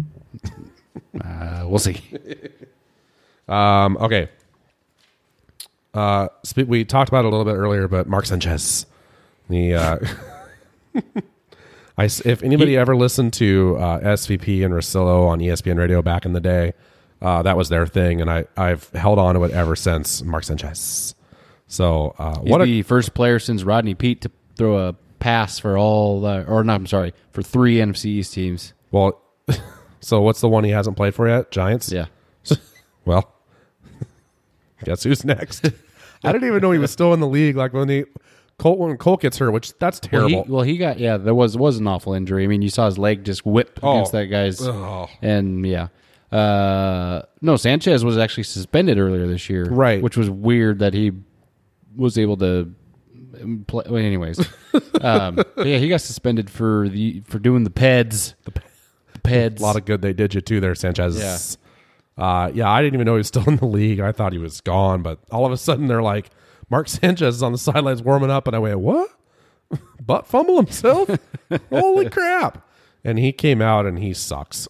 Uh, 1.24 1.64
we'll 1.66 1.78
see. 1.78 2.00
Um, 3.50 3.96
okay. 3.96 4.28
Uh, 5.92 6.28
sp- 6.46 6.68
we 6.70 6.85
talked 6.85 7.09
about 7.09 7.24
it 7.24 7.28
a 7.28 7.30
little 7.37 7.44
bit 7.44 7.59
earlier, 7.59 7.88
but 7.88 8.06
Mark 8.06 8.24
Sanchez, 8.26 8.87
the 9.48 9.74
uh, 9.74 9.98
I 11.98 12.04
if 12.04 12.42
anybody 12.44 12.76
ever 12.76 12.94
listened 12.94 13.33
to 13.35 13.76
uh, 13.78 13.98
SVP 14.00 14.64
and 14.64 14.72
Russillo 14.72 15.26
on 15.26 15.40
ESPN 15.40 15.78
Radio 15.78 16.00
back 16.00 16.24
in 16.24 16.33
the 16.33 16.40
day, 16.40 16.74
uh, 17.22 17.42
that 17.42 17.56
was 17.56 17.68
their 17.68 17.87
thing, 17.87 18.20
and 18.20 18.30
I 18.30 18.44
I've 18.56 18.88
held 18.90 19.18
on 19.18 19.35
to 19.35 19.44
it 19.44 19.52
ever 19.52 19.76
since. 19.76 20.22
Mark 20.22 20.44
Sanchez. 20.44 21.14
So 21.66 22.14
uh, 22.18 22.40
He's 22.40 22.50
what 22.50 22.61
a 22.62 22.64
the 22.64 22.83
first 22.83 23.14
player 23.14 23.38
since 23.38 23.62
Rodney 23.62 23.94
Peete 23.94 24.22
to 24.22 24.30
throw 24.56 24.88
a 24.88 24.92
pass 25.20 25.59
for 25.59 25.78
all, 25.78 26.24
uh, 26.26 26.42
or 26.44 26.64
not? 26.64 26.74
I'm 26.76 26.87
sorry, 26.87 27.12
for 27.33 27.42
three 27.42 27.76
NFC 27.76 28.06
East 28.06 28.35
teams. 28.35 28.72
well. 28.90 29.20
so 30.00 30.20
what's 30.20 30.40
the 30.40 30.48
one 30.48 30.64
he 30.64 30.70
hasn't 30.70 30.96
played 30.96 31.14
for 31.14 31.28
yet? 31.28 31.50
Giants. 31.50 31.92
Yeah, 31.92 32.06
Well, 33.04 33.33
guess 34.85 35.02
who's 35.02 35.24
next? 35.24 35.66
I 36.24 36.33
didn't 36.33 36.48
even 36.48 36.61
know 36.61 36.70
he 36.72 36.78
was 36.78 36.90
still 36.90 37.12
in 37.14 37.20
the 37.20 37.26
league. 37.26 37.56
Like 37.56 37.72
when 37.72 37.88
he 37.88 38.04
Colt 38.59 38.78
when 38.78 38.96
Colt 38.98 39.20
gets 39.22 39.38
hurt, 39.38 39.50
which 39.52 39.76
that's 39.78 40.00
well 40.02 40.11
terrible. 40.28 40.44
he, 40.44 40.50
well, 40.50 40.62
he 40.62 40.76
got 40.76 40.98
yeah. 40.98 41.16
There 41.16 41.35
was 41.35 41.56
was 41.56 41.78
an 41.78 41.87
awful 41.87 42.12
injury. 42.12 42.44
I 42.44 42.46
mean, 42.46 42.62
you 42.62 42.68
saw 42.70 42.87
his 42.87 42.98
leg 42.98 43.24
just 43.24 43.44
whip 43.46 43.78
Oh. 43.83 43.92
against 43.92 44.12
that 44.12 44.26
guy's, 44.26 44.61
Oh. 44.66 45.09
and 45.22 45.64
yeah. 45.66 45.88
Uh, 46.32 47.22
no, 47.40 47.56
Sanchez 47.56 48.04
was 48.04 48.16
actually 48.16 48.44
suspended 48.44 48.98
earlier 48.98 49.26
this 49.26 49.50
year, 49.50 49.64
Right. 49.64 50.00
Which 50.02 50.16
was 50.16 50.30
weird 50.30 50.78
that 50.78 50.94
he 50.94 51.12
was 51.96 52.16
able 52.18 52.36
to 52.38 52.72
play. 53.66 53.84
Well, 53.88 53.96
anyways, 53.96 54.38
um, 55.00 55.36
but 55.36 55.66
yeah, 55.66 55.78
he 55.78 55.88
got 55.88 56.00
suspended 56.00 56.48
for 56.48 56.88
the 56.88 57.22
for 57.26 57.38
doing 57.38 57.64
the 57.64 57.70
peds, 57.70 58.34
the 58.44 58.52
peds. 59.22 59.58
A 59.58 59.62
lot 59.62 59.76
of 59.76 59.84
good 59.84 60.02
they 60.02 60.12
did 60.12 60.34
you 60.34 60.40
too 60.40 60.60
there, 60.60 60.74
Sanchez. 60.74 61.18
Yeah. 61.18 62.24
Uh, 62.24 62.50
yeah, 62.54 62.70
I 62.70 62.80
didn't 62.82 62.94
even 62.94 63.06
know 63.06 63.14
he 63.14 63.18
was 63.18 63.26
still 63.28 63.48
in 63.48 63.56
the 63.56 63.66
league. 63.66 63.98
I 64.00 64.12
thought 64.12 64.32
he 64.32 64.38
was 64.38 64.60
gone, 64.60 65.02
but 65.02 65.18
all 65.32 65.46
of 65.46 65.52
a 65.52 65.56
sudden 65.56 65.86
they're 65.88 66.02
like, 66.02 66.30
Mark 66.68 66.88
Sanchez 66.88 67.36
is 67.36 67.42
on 67.42 67.52
the 67.52 67.58
sidelines 67.58 68.02
warming 68.02 68.30
up, 68.30 68.46
and 68.46 68.54
I 68.54 68.60
went, 68.60 68.78
"What? 68.78 69.10
Butt 70.06 70.26
fumble 70.28 70.56
himself? 70.56 71.10
Holy 71.70 72.08
crap!" 72.08 72.64
And 73.02 73.18
he 73.18 73.32
came 73.32 73.60
out 73.62 73.86
and 73.86 73.98
he 73.98 74.12
sucks. 74.14 74.68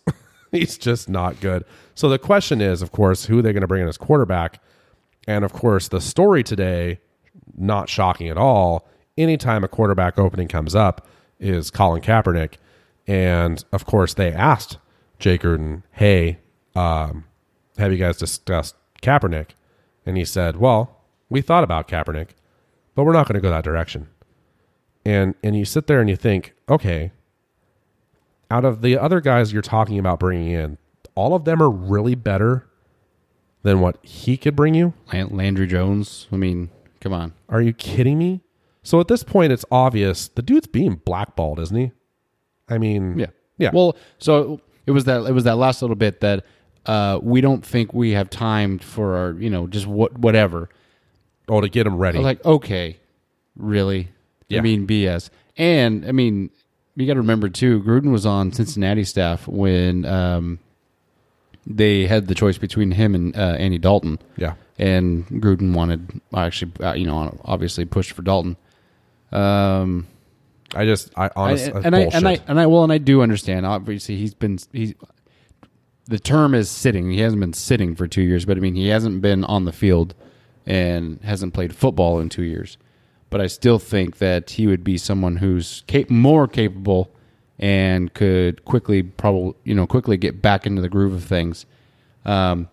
He's 0.53 0.79
just 0.79 1.09
not 1.09 1.41
good. 1.41 1.65
So 1.95 2.09
the 2.09 2.19
question 2.19 2.61
is, 2.61 2.83
of 2.83 2.93
course, 2.93 3.27
who 3.27 3.39
are 3.39 3.43
they 3.43 3.53
going 3.53 3.61
to 3.61 3.69
bring 3.69 3.83
in 3.83 3.89
as 3.89 3.99
quarterback? 3.99 4.63
And 5.27 5.45
of 5.45 5.53
course, 5.53 5.89
the 5.89 6.01
story 6.01 6.43
today, 6.43 6.99
not 7.57 7.89
shocking 7.89 8.29
at 8.29 8.39
all. 8.39 8.89
Anytime 9.19 9.65
a 9.65 9.69
quarterback 9.69 10.19
opening 10.19 10.49
comes 10.49 10.75
up, 10.75 11.07
is 11.41 11.71
Colin 11.71 12.03
Kaepernick, 12.03 12.55
and 13.07 13.65
of 13.73 13.87
course 13.87 14.15
they 14.15 14.31
asked 14.31 14.79
Jay 15.19 15.39
Gruden, 15.39 15.83
"Hey, 15.93 16.39
um, 16.77 17.25
have 17.79 17.91
you 17.91 17.99
guys 17.99 18.19
discussed 18.19 18.77
Kaepernick?" 19.03 19.49
And 20.07 20.17
he 20.17 20.25
said, 20.25 20.59
"Well, 20.59 20.99
we 21.29 21.41
thought 21.41 21.65
about 21.65 21.89
Kaepernick, 21.89 22.29
but 22.95 23.05
we're 23.05 23.13
not 23.13 23.27
going 23.27 23.35
to 23.35 23.41
go 23.41 23.51
that 23.51 23.65
direction." 23.65 24.09
And 25.05 25.35
and 25.43 25.57
you 25.57 25.65
sit 25.65 25.87
there 25.87 26.01
and 26.01 26.11
you 26.11 26.17
think, 26.17 26.55
okay, 26.69 27.11
out 28.51 28.65
of 28.65 28.83
the 28.83 28.99
other 28.99 29.21
guys 29.21 29.53
you're 29.53 29.63
talking 29.63 29.99
about 29.99 30.19
bringing 30.21 30.51
in, 30.53 30.79
all 31.15 31.35
of 31.35 31.45
them 31.45 31.63
are 31.63 31.71
really 31.71 32.15
better 32.15 32.67
than 33.63 33.81
what 33.81 33.99
he 34.03 34.37
could 34.37 34.57
bring 34.57 34.75
you. 34.75 34.95
Landry 35.13 35.67
Jones. 35.67 36.27
I 36.33 36.37
mean, 36.37 36.71
come 37.01 37.13
on. 37.13 37.33
Are 37.49 37.61
you 37.61 37.73
kidding 37.73 38.19
me? 38.19 38.41
So 38.83 38.99
at 39.01 39.09
this 39.09 39.23
point, 39.23 39.53
it's 39.53 39.65
obvious 39.71 40.29
the 40.29 40.43
dude's 40.43 40.67
being 40.67 40.97
blackballed, 41.05 41.59
isn't 41.61 41.77
he? 41.77 41.93
I 42.69 42.79
mean, 42.79 43.19
Yeah. 43.19 43.27
yeah. 43.59 43.71
Well, 43.73 43.97
so 44.19 44.61
it 44.87 44.93
was 44.93 45.05
that 45.05 45.27
it 45.27 45.33
was 45.33 45.45
that 45.45 45.57
last 45.57 45.83
little 45.83 45.97
bit 45.97 46.21
that 46.21 46.45
uh, 46.87 47.19
we 47.23 47.41
don't 47.43 47.65
think 47.65 47.93
we 47.93 48.13
have 48.13 48.31
time 48.31 48.79
for 48.79 49.17
our, 49.17 49.33
you 49.33 49.51
know, 49.51 49.67
just 49.67 49.87
what 49.87 50.19
whatever. 50.19 50.71
oh, 51.49 51.61
to 51.61 51.69
get 51.69 51.87
him 51.87 51.97
ready. 51.99 52.19
Like, 52.19 52.43
okay, 52.45 52.99
really? 53.57 54.09
Yeah. 54.49 54.61
I 54.61 54.63
mean, 54.63 54.87
BS. 54.87 55.29
And 55.59 56.07
I 56.07 56.13
mean, 56.13 56.51
you 57.01 57.07
got 57.07 57.15
to 57.15 57.21
remember 57.21 57.49
too. 57.49 57.83
Gruden 57.83 58.13
was 58.13 58.27
on 58.27 58.53
Cincinnati 58.53 59.05
staff 59.05 59.47
when 59.49 60.05
um, 60.05 60.59
they 61.67 62.07
had 62.07 62.29
the 62.29 62.35
choice 62.35 62.59
between 62.59 62.93
him 62.93 63.15
and 63.15 63.37
uh, 63.37 63.57
Andy 63.59 63.79
Dalton. 63.79 64.19
yeah, 64.37 64.55
and 64.79 65.27
Gruden 65.29 65.75
wanted 65.75 66.21
actually, 66.35 66.73
uh, 66.81 66.95
you 66.95 67.07
know, 67.07 67.39
obviously 67.45 67.85
pushed 67.85 68.13
for 68.13 68.23
Dalton. 68.23 68.57
Um, 69.33 70.07
I 70.75 70.85
just, 70.85 71.11
I 71.17 71.31
honestly, 71.35 71.73
and 71.85 71.97
I 71.97 72.01
and 72.01 72.29
I 72.29 72.39
and 72.47 72.61
I 72.61 72.67
well, 72.67 72.85
and 72.85 72.93
I 72.93 72.99
do 72.99 73.23
understand. 73.23 73.67
Obviously, 73.67 74.17
he's 74.17 74.35
been 74.35 74.59
he's 74.73 74.95
the 76.07 76.19
term 76.19 76.55
is 76.55 76.69
sitting. 76.69 77.11
He 77.11 77.21
hasn't 77.21 77.41
been 77.41 77.53
sitting 77.53 77.95
for 77.95 78.09
two 78.09 78.23
years, 78.23 78.45
but 78.45 78.57
I 78.57 78.61
mean, 78.61 78.75
he 78.75 78.89
hasn't 78.89 79.23
been 79.23 79.45
on 79.45 79.65
the 79.65 79.73
field 79.73 80.15
and 80.67 81.21
hasn't 81.23 81.55
played 81.55 81.75
football 81.75 82.19
in 82.21 82.29
two 82.29 82.43
years. 82.43 82.77
But 83.31 83.41
I 83.41 83.47
still 83.47 83.79
think 83.79 84.19
that 84.19 84.51
he 84.51 84.67
would 84.67 84.83
be 84.85 84.99
someone 84.99 85.37
who's 85.37 85.85
cap- 85.87 86.11
more 86.11 86.49
capable 86.49 87.11
and 87.59 88.13
could 88.13 88.65
quickly, 88.65 89.03
probably, 89.03 89.55
you 89.65 89.75
know, 89.75 89.87
quickly 89.87 90.17
get 90.17 90.43
back 90.43 90.67
into 90.67 90.83
the 90.83 90.89
groove 90.89 91.13
of 91.13 91.23
things. 91.25 91.65
Um, 92.25 92.69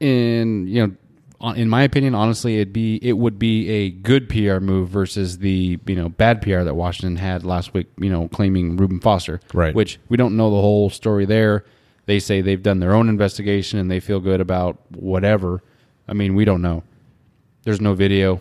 in 0.00 0.66
you 0.66 0.86
know, 0.86 1.52
in 1.52 1.68
my 1.68 1.82
opinion, 1.82 2.14
honestly, 2.14 2.56
it'd 2.56 2.72
be 2.72 2.98
it 3.02 3.14
would 3.14 3.38
be 3.38 3.68
a 3.68 3.90
good 3.90 4.28
PR 4.28 4.58
move 4.60 4.88
versus 4.88 5.38
the 5.38 5.78
you 5.86 5.96
know 5.96 6.08
bad 6.08 6.40
PR 6.42 6.62
that 6.62 6.74
Washington 6.74 7.16
had 7.16 7.44
last 7.44 7.74
week. 7.74 7.88
You 7.98 8.10
know, 8.10 8.28
claiming 8.28 8.76
Reuben 8.76 9.00
Foster, 9.00 9.40
Right. 9.52 9.74
Which 9.74 9.98
we 10.08 10.16
don't 10.16 10.36
know 10.36 10.50
the 10.50 10.60
whole 10.60 10.90
story 10.90 11.24
there. 11.24 11.64
They 12.06 12.18
say 12.18 12.40
they've 12.40 12.62
done 12.62 12.80
their 12.80 12.94
own 12.94 13.08
investigation 13.08 13.78
and 13.78 13.90
they 13.90 14.00
feel 14.00 14.20
good 14.20 14.40
about 14.40 14.78
whatever. 14.90 15.62
I 16.08 16.14
mean, 16.14 16.34
we 16.34 16.44
don't 16.44 16.62
know. 16.62 16.82
There's 17.62 17.80
no 17.80 17.94
video, 17.94 18.40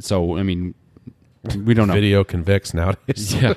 so 0.00 0.36
I 0.36 0.42
mean, 0.42 0.74
we 1.64 1.74
don't 1.74 1.88
know. 1.88 1.94
video 1.94 2.24
convicts 2.24 2.74
nowadays. 2.74 3.34
Yeah, 3.40 3.54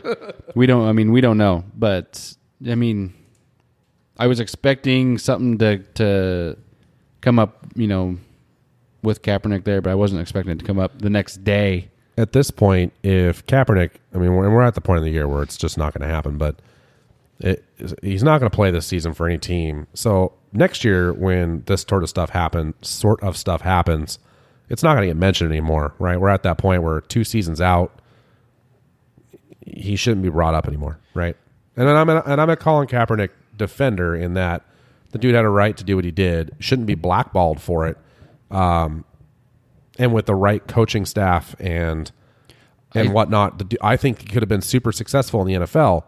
we 0.55 0.65
don't. 0.65 0.87
I 0.87 0.91
mean, 0.91 1.11
we 1.11 1.21
don't 1.21 1.37
know. 1.37 1.63
But 1.75 2.35
I 2.67 2.75
mean, 2.75 3.13
I 4.17 4.27
was 4.27 4.39
expecting 4.39 5.17
something 5.17 5.57
to 5.59 5.79
to 5.95 6.57
come 7.21 7.39
up, 7.39 7.65
you 7.75 7.87
know, 7.87 8.17
with 9.01 9.21
Kaepernick 9.21 9.63
there, 9.63 9.81
but 9.81 9.91
I 9.91 9.95
wasn't 9.95 10.21
expecting 10.21 10.51
it 10.51 10.59
to 10.59 10.65
come 10.65 10.79
up 10.79 10.99
the 10.99 11.09
next 11.09 11.43
day. 11.43 11.89
At 12.17 12.33
this 12.33 12.51
point, 12.51 12.91
if 13.01 13.45
Kaepernick, 13.45 13.91
I 14.13 14.17
mean, 14.17 14.35
we're, 14.35 14.49
we're 14.49 14.61
at 14.61 14.75
the 14.75 14.81
point 14.81 14.97
of 14.99 15.05
the 15.05 15.11
year 15.11 15.27
where 15.27 15.41
it's 15.41 15.55
just 15.55 15.77
not 15.77 15.93
going 15.93 16.07
to 16.07 16.13
happen, 16.13 16.37
but 16.37 16.61
it, 17.39 17.63
he's 18.03 18.23
not 18.23 18.39
going 18.39 18.49
to 18.51 18.55
play 18.55 18.71
this 18.71 18.85
season 18.85 19.13
for 19.13 19.25
any 19.25 19.37
team. 19.37 19.87
So 19.93 20.33
next 20.51 20.83
year, 20.83 21.13
when 21.13 21.63
this 21.65 21.85
sort 21.87 22.03
of 22.03 22.09
stuff 22.09 22.31
happens, 22.31 22.75
sort 22.81 23.23
of 23.23 23.37
stuff 23.37 23.61
happens, 23.61 24.19
it's 24.69 24.83
not 24.83 24.93
going 24.93 25.01
to 25.01 25.07
get 25.07 25.17
mentioned 25.17 25.51
anymore, 25.51 25.93
right? 25.99 26.19
We're 26.19 26.29
at 26.29 26.43
that 26.43 26.57
point 26.57 26.83
where 26.83 27.01
two 27.01 27.23
seasons 27.23 27.59
out, 27.59 27.99
he 29.65 29.95
shouldn't 29.95 30.23
be 30.23 30.29
brought 30.29 30.53
up 30.53 30.67
anymore, 30.67 30.99
right? 31.13 31.35
And 31.75 31.87
then 31.87 31.95
I'm 31.95 32.09
a, 32.09 32.21
and 32.25 32.39
I'm 32.39 32.49
a 32.49 32.55
Colin 32.55 32.87
Kaepernick 32.87 33.29
defender 33.57 34.15
in 34.15 34.35
that 34.35 34.63
the 35.11 35.17
dude 35.17 35.35
had 35.35 35.45
a 35.45 35.49
right 35.49 35.75
to 35.75 35.83
do 35.83 35.95
what 35.95 36.05
he 36.05 36.11
did, 36.11 36.55
shouldn't 36.59 36.87
be 36.87 36.95
blackballed 36.95 37.61
for 37.61 37.87
it, 37.87 37.97
um, 38.51 39.05
and 39.97 40.13
with 40.13 40.27
the 40.27 40.35
right 40.35 40.65
coaching 40.67 41.05
staff 41.05 41.55
and 41.59 42.11
and 42.93 43.09
I- 43.09 43.11
whatnot, 43.11 43.59
the, 43.59 43.77
I 43.81 43.97
think 43.97 44.21
he 44.21 44.27
could 44.27 44.41
have 44.41 44.49
been 44.49 44.61
super 44.61 44.91
successful 44.91 45.41
in 45.41 45.47
the 45.47 45.65
NFL. 45.65 46.03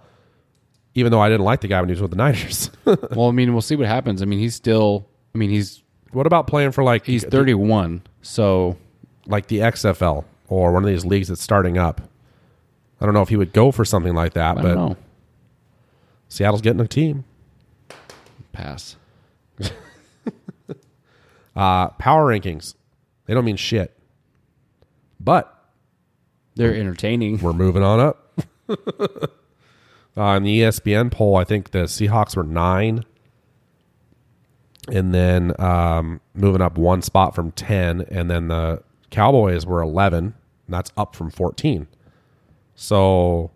Even 0.93 1.11
though 1.11 1.21
I 1.21 1.29
didn't 1.29 1.45
like 1.45 1.61
the 1.61 1.69
guy 1.69 1.79
when 1.79 1.87
he 1.87 1.93
was 1.93 2.01
with 2.01 2.11
the 2.11 2.17
Niners. 2.17 2.69
well, 2.85 3.29
I 3.29 3.31
mean, 3.31 3.53
we'll 3.53 3.61
see 3.61 3.77
what 3.77 3.87
happens. 3.87 4.21
I 4.21 4.25
mean, 4.25 4.39
he's 4.39 4.55
still. 4.55 5.07
I 5.33 5.37
mean, 5.37 5.49
he's 5.49 5.83
what 6.11 6.27
about 6.27 6.47
playing 6.47 6.71
for 6.71 6.83
like 6.83 7.05
he's 7.05 7.23
31, 7.23 8.01
so 8.21 8.77
like 9.27 9.47
the 9.47 9.59
XFL 9.59 10.23
or 10.47 10.71
one 10.71 10.83
of 10.83 10.89
these 10.89 11.05
leagues 11.05 11.27
that's 11.29 11.41
starting 11.41 11.77
up? 11.77 12.01
I 12.99 13.05
don't 13.05 13.13
know 13.13 13.21
if 13.21 13.29
he 13.29 13.35
would 13.37 13.53
go 13.53 13.71
for 13.71 13.83
something 13.85 14.13
like 14.13 14.33
that, 14.33 14.57
I 14.57 14.61
but 14.61 14.73
don't 14.75 14.89
know. 14.89 14.97
Seattle's 16.29 16.61
getting 16.61 16.79
a 16.81 16.87
team. 16.87 17.23
Pass. 18.51 18.95
Uh, 21.53 21.89
power 21.89 22.27
rankings, 22.27 22.75
they 23.25 23.33
don't 23.33 23.43
mean 23.43 23.57
shit, 23.57 23.93
but 25.19 25.53
They're 26.55 26.73
entertaining. 26.73 27.39
we're 27.39 27.51
moving 27.51 27.83
on 27.83 27.99
up. 27.99 28.39
uh, 28.69 28.75
in 30.37 30.43
the 30.43 30.61
ESPN 30.61 31.11
poll, 31.11 31.35
I 31.35 31.43
think 31.43 31.71
the 31.71 31.79
Seahawks 31.79 32.37
were 32.37 32.45
nine, 32.45 33.03
and 34.89 35.13
then 35.13 35.53
um, 35.59 36.21
moving 36.33 36.61
up 36.61 36.77
one 36.77 37.01
spot 37.01 37.35
from 37.35 37.51
ten, 37.51 38.01
and 38.09 38.29
then 38.29 38.47
the 38.47 38.81
Cowboys 39.09 39.65
were 39.65 39.81
eleven. 39.81 40.33
And 40.67 40.73
that's 40.73 40.91
up 40.97 41.15
from 41.15 41.29
fourteen. 41.31 41.87
So, 42.75 43.51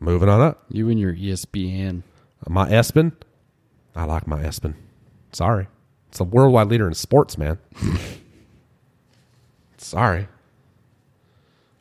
moving 0.00 0.28
on 0.28 0.40
up. 0.40 0.64
You 0.70 0.88
and 0.88 0.98
your 0.98 1.12
ESPN. 1.14 2.02
My 2.48 2.68
espn 2.68 3.12
I 3.96 4.04
like 4.04 4.26
my 4.26 4.42
espn 4.42 4.74
Sorry, 5.32 5.66
it's 6.08 6.20
a 6.20 6.24
worldwide 6.24 6.68
leader 6.68 6.86
in 6.86 6.94
sports, 6.94 7.36
man. 7.38 7.58
Sorry. 9.78 10.28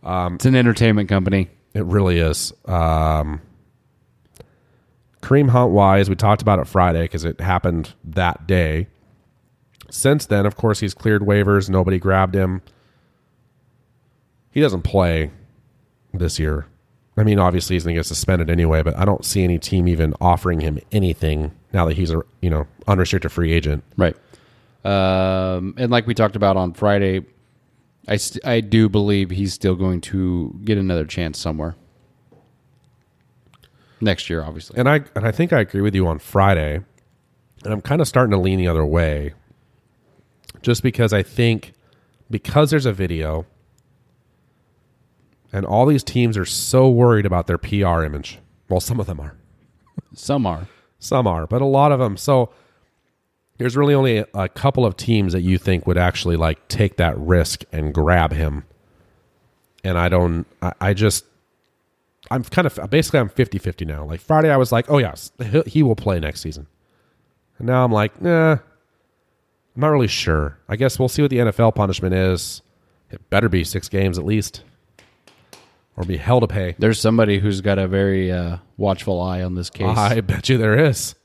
um, 0.03 0.35
it's 0.35 0.45
an 0.45 0.55
entertainment 0.55 1.09
company. 1.09 1.49
It 1.73 1.85
really 1.85 2.19
is. 2.19 2.53
Um, 2.65 3.41
Kareem 5.23 5.49
Hunt 5.49 5.71
wise, 5.71 6.09
we 6.09 6.15
talked 6.15 6.41
about 6.41 6.59
it 6.59 6.67
Friday 6.67 7.03
because 7.03 7.23
it 7.23 7.39
happened 7.39 7.93
that 8.03 8.45
day. 8.45 8.87
Since 9.89 10.25
then, 10.25 10.45
of 10.45 10.57
course, 10.57 10.81
he's 10.81 10.93
cleared 10.93 11.21
waivers. 11.21 11.69
Nobody 11.69 11.97
grabbed 11.97 12.35
him. 12.35 12.61
He 14.51 14.59
doesn't 14.59 14.81
play 14.81 15.31
this 16.13 16.39
year. 16.39 16.67
I 17.15 17.23
mean, 17.23 17.39
obviously 17.39 17.75
he's 17.75 17.85
going 17.85 17.95
to 17.95 17.99
get 17.99 18.05
suspended 18.05 18.49
anyway, 18.49 18.81
but 18.83 18.97
I 18.97 19.05
don't 19.05 19.23
see 19.23 19.43
any 19.43 19.57
team 19.59 19.87
even 19.87 20.13
offering 20.19 20.59
him 20.59 20.79
anything 20.91 21.51
now 21.71 21.85
that 21.85 21.95
he's 21.95 22.11
a 22.11 22.21
you 22.41 22.49
know 22.49 22.67
unrestricted 22.87 23.31
free 23.31 23.53
agent. 23.53 23.83
Right. 23.95 24.15
Um, 24.83 25.75
and 25.77 25.89
like 25.89 26.05
we 26.05 26.13
talked 26.13 26.35
about 26.35 26.57
on 26.57 26.73
Friday, 26.73 27.25
I, 28.09 28.17
st- 28.17 28.45
I 28.45 28.59
do 28.59 28.89
believe 28.89 29.29
he's 29.29 29.53
still 29.53 29.75
going 29.75 30.01
to 30.01 30.59
get 30.65 30.77
another 30.77 31.05
chance 31.05 31.39
somewhere. 31.39 31.75
Next 34.03 34.29
year, 34.29 34.43
obviously. 34.43 34.77
and 34.77 34.89
I 34.89 35.01
and 35.15 35.25
I 35.25 35.31
think 35.31 35.53
I 35.53 35.61
agree 35.61 35.81
with 35.81 35.95
you 35.95 36.05
on 36.07 36.19
Friday, 36.19 36.81
and 37.63 37.73
I'm 37.73 37.81
kind 37.81 38.01
of 38.01 38.07
starting 38.07 38.31
to 38.31 38.37
lean 38.37 38.59
the 38.59 38.67
other 38.67 38.85
way, 38.85 39.33
just 40.61 40.83
because 40.83 41.13
I 41.13 41.23
think 41.23 41.73
because 42.29 42.69
there's 42.69 42.85
a 42.85 42.91
video, 42.91 43.45
and 45.53 45.65
all 45.65 45.85
these 45.85 46.03
teams 46.03 46.37
are 46.37 46.45
so 46.45 46.89
worried 46.89 47.25
about 47.25 47.47
their 47.47 47.57
PR 47.57 48.03
image. 48.03 48.39
Well, 48.67 48.81
some 48.81 48.99
of 48.99 49.05
them 49.05 49.19
are, 49.21 49.35
Some 50.13 50.45
are. 50.45 50.67
some 50.99 51.27
are, 51.27 51.47
but 51.47 51.61
a 51.61 51.65
lot 51.65 51.91
of 51.93 51.99
them. 51.99 52.17
So 52.17 52.49
there's 53.57 53.77
really 53.77 53.93
only 53.93 54.17
a, 54.17 54.27
a 54.33 54.49
couple 54.49 54.85
of 54.85 54.97
teams 54.97 55.31
that 55.31 55.41
you 55.41 55.57
think 55.57 55.87
would 55.87 55.97
actually 55.97 56.35
like 56.35 56.67
take 56.67 56.97
that 56.97 57.17
risk 57.17 57.63
and 57.71 57.93
grab 57.93 58.33
him, 58.33 58.65
and 59.83 59.97
I 59.97 60.09
don't. 60.09 60.45
I, 60.61 60.73
I 60.81 60.93
just 60.93 61.23
I'm 62.31 62.43
kind 62.43 62.65
of 62.65 62.89
basically 62.89 63.19
I'm 63.19 63.29
50-50 63.29 63.85
now. 63.85 64.05
Like 64.05 64.21
Friday 64.21 64.49
I 64.49 64.57
was 64.57 64.71
like, 64.71 64.89
"Oh 64.89 64.97
yes, 64.97 65.31
he, 65.65 65.83
will 65.83 65.95
play 65.95 66.19
next 66.19 66.41
season." 66.41 66.67
And 67.57 67.67
now 67.67 67.83
I'm 67.83 67.91
like, 67.91 68.21
"Nah. 68.21 68.53
I'm 68.53 69.79
not 69.81 69.89
really 69.89 70.07
sure. 70.07 70.59
I 70.69 70.75
guess 70.75 70.99
we'll 70.99 71.09
see 71.09 71.21
what 71.23 71.31
the 71.31 71.37
NFL 71.37 71.73
punishment 71.75 72.13
is. 72.13 72.61
It 73.09 73.27
better 73.29 73.49
be 73.49 73.63
6 73.63 73.89
games 73.89 74.19
at 74.19 74.25
least 74.25 74.63
or 75.97 76.03
be 76.05 76.17
hell 76.17 76.39
to 76.39 76.47
pay." 76.47 76.75
There's 76.79 76.99
somebody 76.99 77.39
who's 77.39 77.61
got 77.61 77.77
a 77.79 77.87
very 77.87 78.31
uh, 78.31 78.57
watchful 78.77 79.21
eye 79.21 79.43
on 79.43 79.55
this 79.55 79.69
case. 79.69 79.97
I 79.97 80.21
bet 80.21 80.49
you 80.49 80.57
there 80.57 80.77
is. 80.77 81.15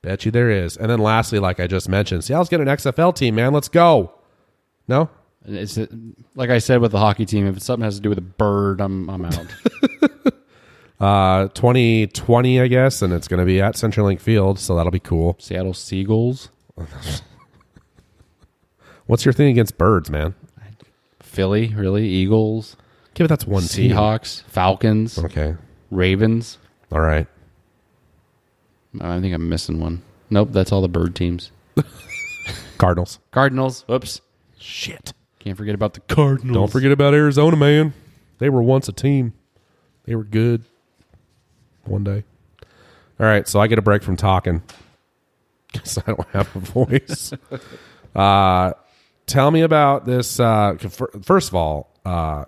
Bet 0.00 0.24
you 0.24 0.30
there 0.30 0.50
is. 0.50 0.76
And 0.76 0.88
then 0.88 1.00
lastly, 1.00 1.38
like 1.38 1.58
I 1.58 1.66
just 1.66 1.88
mentioned, 1.88 2.22
Seattle's 2.24 2.48
getting 2.48 2.68
an 2.68 2.76
XFL 2.76 3.14
team, 3.14 3.34
man. 3.34 3.52
Let's 3.52 3.68
go. 3.68 4.12
No? 4.86 5.10
And 5.44 5.56
It's 5.56 5.78
like 6.34 6.50
I 6.50 6.58
said 6.58 6.80
with 6.80 6.92
the 6.92 6.98
hockey 6.98 7.24
team. 7.26 7.46
If 7.46 7.56
it's 7.56 7.64
something 7.66 7.84
has 7.84 7.96
to 7.96 8.00
do 8.02 8.08
with 8.08 8.18
a 8.18 8.22
bird, 8.22 8.80
I'm 8.80 9.08
I'm 9.08 9.24
out. 9.24 9.46
uh, 11.00 11.48
2020, 11.48 12.60
I 12.60 12.66
guess, 12.68 13.02
and 13.02 13.12
it's 13.12 13.28
going 13.28 13.40
to 13.40 13.46
be 13.46 13.60
at 13.60 13.74
CenturyLink 13.74 14.20
Field, 14.20 14.58
so 14.58 14.74
that'll 14.76 14.92
be 14.92 14.98
cool. 14.98 15.36
Seattle 15.38 15.74
Seagulls, 15.74 16.48
What's 19.06 19.24
your 19.24 19.32
thing 19.32 19.48
against 19.48 19.78
birds, 19.78 20.10
man? 20.10 20.34
Philly, 21.20 21.68
really, 21.74 22.06
Eagles, 22.08 22.76
Give 23.14 23.24
it 23.24 23.28
that's 23.28 23.46
one 23.46 23.62
team. 23.62 23.92
Seahawks, 23.92 24.42
Falcons, 24.44 25.18
Okay. 25.18 25.56
Ravens. 25.90 26.58
All 26.92 27.00
right. 27.00 27.26
I 29.00 29.20
think 29.20 29.34
I'm 29.34 29.48
missing 29.48 29.80
one. 29.80 30.02
Nope, 30.30 30.48
that's 30.52 30.72
all 30.72 30.82
the 30.82 30.88
bird 30.88 31.14
teams. 31.14 31.50
Cardinals. 32.78 33.18
Cardinals. 33.30 33.84
Oops. 33.90 34.20
Shit. 34.58 35.12
Can't 35.48 35.56
forget 35.56 35.74
about 35.74 35.94
the 35.94 36.00
Cardinals. 36.00 36.54
Don't 36.54 36.70
forget 36.70 36.92
about 36.92 37.14
Arizona, 37.14 37.56
man. 37.56 37.94
They 38.36 38.50
were 38.50 38.62
once 38.62 38.86
a 38.86 38.92
team. 38.92 39.32
They 40.04 40.14
were 40.14 40.22
good. 40.22 40.62
One 41.84 42.04
day. 42.04 42.24
All 43.18 43.24
right, 43.24 43.48
so 43.48 43.58
I 43.58 43.66
get 43.66 43.78
a 43.78 43.82
break 43.82 44.02
from 44.02 44.18
talking 44.18 44.62
because 45.72 45.96
I 45.96 46.02
don't 46.02 46.28
have 46.34 46.54
a 46.54 46.58
voice. 46.58 47.32
uh, 48.14 48.74
tell 49.24 49.50
me 49.50 49.62
about 49.62 50.04
this. 50.04 50.38
Uh, 50.38 50.76
first 51.22 51.48
of 51.48 51.54
all, 51.54 51.94
uh, 52.04 52.44
I 52.44 52.46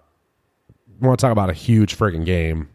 want 1.01 1.19
to 1.19 1.25
talk 1.25 1.33
about 1.33 1.49
a 1.49 1.55
huge 1.55 1.97
friggin' 1.97 2.27
game. 2.27 2.69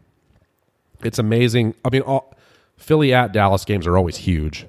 It's 1.04 1.20
amazing. 1.20 1.76
I 1.84 1.90
mean, 1.90 2.02
all, 2.02 2.34
Philly 2.76 3.14
at 3.14 3.30
Dallas 3.30 3.64
games 3.64 3.86
are 3.86 3.96
always 3.96 4.16
huge, 4.16 4.66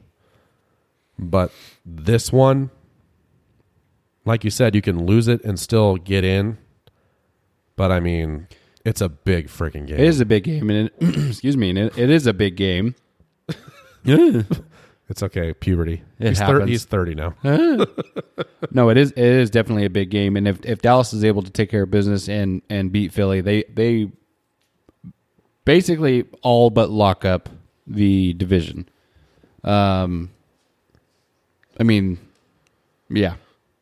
but 1.18 1.52
this 1.84 2.32
one, 2.32 2.70
like 4.28 4.44
you 4.44 4.52
said, 4.52 4.76
you 4.76 4.82
can 4.82 5.06
lose 5.06 5.28
it 5.28 5.44
and 5.44 5.60
still 5.60 5.96
get 5.96 6.24
in. 6.24 6.58
But 7.76 7.92
I 7.92 8.00
mean, 8.00 8.48
it's 8.86 9.02
a 9.02 9.10
big 9.10 9.48
freaking 9.48 9.88
game. 9.88 10.00
It 10.00 10.08
is 10.08 10.20
a 10.20 10.26
big 10.26 10.44
game, 10.44 10.70
and 10.70 10.90
it, 10.90 11.28
excuse 11.30 11.58
me, 11.58 11.70
and 11.70 11.80
it, 11.80 11.98
it 11.98 12.10
is 12.10 12.28
a 12.28 12.34
big 12.34 12.56
game. 12.56 12.96
It's 15.10 15.24
okay. 15.24 15.54
Puberty. 15.54 16.04
It 16.20 16.30
he's, 16.30 16.40
happens. 16.40 16.70
he's 16.70 16.86
thirty 16.86 17.16
now. 17.16 17.34
No, 18.72 18.90
it 18.90 18.98
is. 18.98 19.12
It 19.12 19.24
is 19.24 19.50
definitely 19.50 19.86
a 19.86 19.90
big 19.90 20.10
game, 20.10 20.36
and 20.36 20.48
if 20.48 20.64
if 20.66 20.82
Dallas 20.82 21.14
is 21.14 21.24
able 21.24 21.44
to 21.44 21.50
take 21.50 21.70
care 21.70 21.84
of 21.84 21.92
business 21.92 22.28
and 22.28 22.62
and 22.70 22.92
beat 22.92 23.14
Philly, 23.14 23.40
they 23.40 23.64
they 23.74 24.12
basically 25.64 26.26
all 26.42 26.70
but 26.70 26.90
lock 26.90 27.24
up 27.24 27.50
the 27.86 28.34
division. 28.34 28.90
Um, 29.64 30.32
I 31.80 31.84
mean, 31.84 32.18
yeah, 33.10 33.36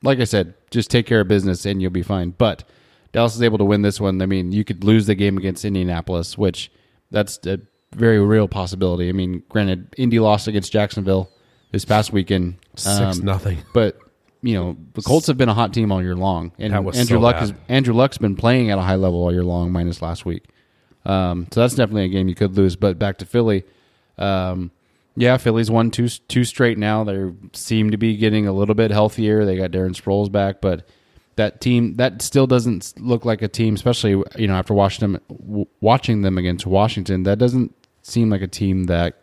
like 0.05 0.19
I 0.19 0.23
said, 0.23 0.53
just 0.71 0.89
take 0.89 1.05
care 1.05 1.21
of 1.21 1.27
business 1.27 1.65
and 1.65 1.81
you'll 1.81 1.91
be 1.91 2.03
fine. 2.03 2.31
But 2.31 2.63
Dallas 3.11 3.35
is 3.35 3.41
able 3.41 3.57
to 3.57 3.65
win 3.65 3.81
this 3.81 3.99
one. 3.99 4.21
I 4.21 4.25
mean, 4.25 4.51
you 4.51 4.63
could 4.63 4.83
lose 4.83 5.05
the 5.05 5.15
game 5.15 5.37
against 5.37 5.65
Indianapolis, 5.65 6.37
which 6.37 6.71
that's 7.11 7.39
a 7.45 7.59
very 7.93 8.19
real 8.19 8.47
possibility. 8.47 9.09
I 9.09 9.13
mean, 9.13 9.43
granted, 9.49 9.93
Indy 9.97 10.19
lost 10.19 10.47
against 10.47 10.71
Jacksonville 10.71 11.29
this 11.71 11.85
past 11.85 12.13
weekend, 12.13 12.55
Six 12.75 13.19
um, 13.19 13.25
nothing. 13.25 13.57
but 13.73 13.97
you 14.41 14.53
know 14.53 14.77
the 14.93 15.01
Colts 15.01 15.27
have 15.27 15.37
been 15.37 15.49
a 15.49 15.53
hot 15.53 15.73
team 15.73 15.91
all 15.91 16.01
year 16.01 16.15
long, 16.15 16.51
and 16.59 16.73
Andrew 16.73 16.91
so 17.05 17.19
Luck 17.19 17.37
has 17.37 17.53
Andrew 17.67 17.93
Luck's 17.93 18.17
been 18.17 18.35
playing 18.35 18.69
at 18.69 18.77
a 18.77 18.81
high 18.81 18.95
level 18.95 19.23
all 19.23 19.31
year 19.31 19.43
long, 19.43 19.71
minus 19.71 20.01
last 20.01 20.25
week. 20.25 20.45
Um, 21.05 21.47
so 21.51 21.61
that's 21.61 21.75
definitely 21.75 22.05
a 22.05 22.09
game 22.09 22.27
you 22.27 22.35
could 22.35 22.55
lose. 22.55 22.75
But 22.75 22.99
back 22.99 23.17
to 23.19 23.25
Philly, 23.25 23.63
um, 24.17 24.71
yeah, 25.15 25.37
Philly's 25.37 25.71
won 25.71 25.91
two 25.91 26.07
two 26.07 26.43
straight 26.43 26.77
now. 26.77 27.03
They 27.03 27.31
seem 27.53 27.91
to 27.91 27.97
be 27.97 28.17
getting 28.17 28.47
a 28.47 28.53
little 28.53 28.75
bit 28.75 28.91
healthier. 28.91 29.45
They 29.45 29.57
got 29.57 29.71
Darren 29.71 29.99
Sproles 29.99 30.31
back, 30.31 30.61
but 30.61 30.87
that 31.35 31.61
team 31.61 31.95
that 31.95 32.21
still 32.21 32.47
doesn't 32.47 32.93
look 32.97 33.25
like 33.25 33.41
a 33.41 33.47
team, 33.47 33.75
especially 33.75 34.23
you 34.37 34.47
know 34.47 34.55
after 34.55 34.73
watching 34.73 35.13
them 35.13 35.65
watching 35.81 36.21
them 36.21 36.37
against 36.37 36.65
Washington. 36.65 37.23
That 37.23 37.39
doesn't 37.39 37.73
seem 38.01 38.29
like 38.29 38.41
a 38.41 38.47
team 38.47 38.85
that 38.85 39.21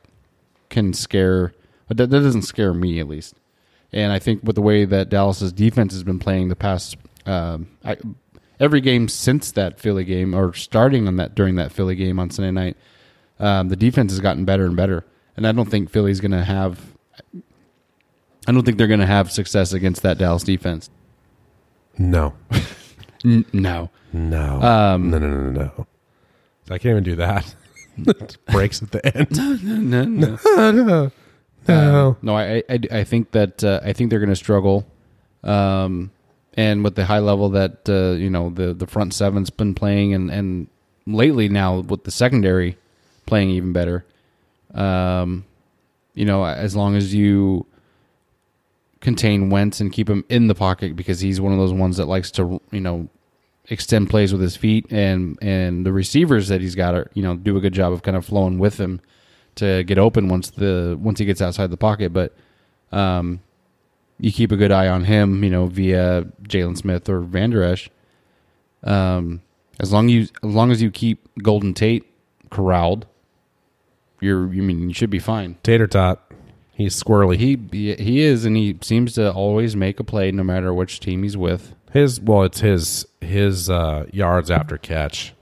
can 0.70 0.92
scare. 0.92 1.52
That, 1.88 1.96
that 1.96 2.08
doesn't 2.08 2.42
scare 2.42 2.72
me 2.72 2.98
at 3.00 3.08
least. 3.08 3.34
And 3.92 4.10
I 4.12 4.18
think 4.18 4.42
with 4.42 4.56
the 4.56 4.62
way 4.62 4.86
that 4.86 5.10
Dallas's 5.10 5.52
defense 5.52 5.92
has 5.92 6.02
been 6.02 6.18
playing 6.18 6.48
the 6.48 6.56
past 6.56 6.96
um, 7.26 7.68
I, 7.84 7.98
every 8.58 8.80
game 8.80 9.08
since 9.08 9.52
that 9.52 9.78
Philly 9.78 10.04
game, 10.04 10.34
or 10.34 10.54
starting 10.54 11.06
on 11.06 11.16
that 11.16 11.34
during 11.34 11.56
that 11.56 11.72
Philly 11.72 11.96
game 11.96 12.18
on 12.18 12.30
Sunday 12.30 12.50
night, 12.50 12.76
um, 13.38 13.68
the 13.68 13.76
defense 13.76 14.12
has 14.12 14.20
gotten 14.20 14.44
better 14.44 14.64
and 14.64 14.76
better. 14.76 15.04
And 15.36 15.46
I 15.46 15.52
don't 15.52 15.70
think 15.70 15.90
Philly's 15.90 16.20
going 16.20 16.32
to 16.32 16.44
have. 16.44 16.80
I 18.46 18.52
don't 18.52 18.64
think 18.64 18.76
they're 18.78 18.88
going 18.88 19.00
to 19.00 19.06
have 19.06 19.30
success 19.30 19.72
against 19.72 20.02
that 20.02 20.18
Dallas 20.18 20.42
defense. 20.42 20.90
No. 21.98 22.34
N- 23.24 23.44
no. 23.52 23.90
No. 24.12 24.60
Um, 24.60 25.10
no, 25.10 25.18
no, 25.18 25.28
no, 25.28 25.50
no, 25.50 25.50
no. 25.76 25.86
I 26.70 26.78
can't 26.78 26.92
even 26.92 27.04
do 27.04 27.16
that. 27.16 27.54
It 27.94 28.38
breaks 28.50 28.82
at 28.82 28.90
the 28.90 29.04
end. 29.04 29.36
no, 29.62 30.04
no. 30.04 30.38
no. 30.72 31.10
No. 31.68 32.16
No, 32.22 32.34
I, 32.34 32.62
I, 32.66 32.78
I 32.90 33.04
think 33.04 33.32
that 33.32 33.62
uh, 33.62 33.80
I 33.84 33.92
think 33.92 34.08
they're 34.08 34.18
going 34.18 34.30
to 34.30 34.34
struggle, 34.34 34.86
um, 35.44 36.10
and 36.54 36.82
with 36.84 36.94
the 36.94 37.04
high 37.04 37.18
level 37.18 37.50
that 37.50 37.86
uh, 37.90 38.16
you 38.16 38.30
know 38.30 38.48
the 38.48 38.72
the 38.72 38.86
front 38.86 39.12
seven's 39.12 39.50
been 39.50 39.74
playing, 39.74 40.14
and 40.14 40.30
and 40.30 40.68
lately 41.06 41.50
now 41.50 41.80
with 41.80 42.04
the 42.04 42.10
secondary 42.10 42.78
playing 43.26 43.50
even 43.50 43.74
better, 43.74 44.06
um, 44.74 45.44
you 46.14 46.24
know, 46.24 46.44
as 46.44 46.76
long 46.76 46.96
as 46.96 47.14
you 47.14 47.66
contain 49.00 49.50
Wentz 49.50 49.80
and 49.80 49.92
keep 49.92 50.08
him 50.08 50.24
in 50.28 50.46
the 50.46 50.54
pocket 50.54 50.94
because 50.94 51.20
he's 51.20 51.40
one 51.40 51.52
of 51.52 51.58
those 51.58 51.72
ones 51.72 51.96
that 51.96 52.06
likes 52.06 52.30
to 52.32 52.60
you 52.70 52.80
know 52.80 53.08
extend 53.68 54.10
plays 54.10 54.32
with 54.32 54.40
his 54.40 54.56
feet, 54.56 54.86
and 54.90 55.38
and 55.42 55.84
the 55.86 55.92
receivers 55.92 56.48
that 56.48 56.60
he's 56.60 56.74
got 56.74 56.94
are 56.94 57.10
you 57.14 57.22
know 57.22 57.36
do 57.36 57.56
a 57.56 57.60
good 57.60 57.74
job 57.74 57.92
of 57.92 58.02
kind 58.02 58.16
of 58.16 58.24
flowing 58.24 58.58
with 58.58 58.78
him 58.78 59.00
to 59.56 59.84
get 59.84 59.98
open 59.98 60.28
once 60.28 60.50
the 60.50 60.98
once 61.00 61.18
he 61.18 61.24
gets 61.24 61.42
outside 61.42 61.70
the 61.70 61.76
pocket. 61.76 62.12
But 62.12 62.34
um, 62.90 63.40
you 64.18 64.32
keep 64.32 64.52
a 64.52 64.56
good 64.56 64.72
eye 64.72 64.88
on 64.88 65.04
him, 65.04 65.42
you 65.42 65.50
know, 65.50 65.66
via 65.66 66.24
Jaylon 66.42 66.76
Smith 66.76 67.08
or 67.08 67.20
Vander. 67.20 67.76
Um, 68.84 69.42
as 69.80 69.92
long 69.92 70.08
you 70.08 70.22
as 70.22 70.28
long 70.50 70.70
as 70.70 70.80
you 70.80 70.90
keep 70.90 71.28
Golden 71.42 71.74
Tate 71.74 72.04
corralled, 72.50 73.06
you're 74.22 74.52
you 74.52 74.62
mean 74.62 74.88
you 74.88 74.94
should 74.94 75.10
be 75.10 75.18
fine. 75.18 75.56
Tater 75.62 75.86
tot. 75.86 76.32
He's 76.74 77.00
squirrely. 77.00 77.36
He 77.36 77.94
he 78.02 78.20
is, 78.20 78.44
and 78.44 78.56
he 78.56 78.78
seems 78.80 79.14
to 79.14 79.32
always 79.32 79.76
make 79.76 80.00
a 80.00 80.04
play 80.04 80.32
no 80.32 80.42
matter 80.42 80.72
which 80.72 81.00
team 81.00 81.22
he's 81.22 81.36
with. 81.36 81.74
His 81.92 82.20
well, 82.20 82.42
it's 82.42 82.60
his 82.60 83.06
his 83.20 83.68
uh, 83.68 84.06
yards 84.12 84.50
after 84.50 84.78
catch. 84.78 85.34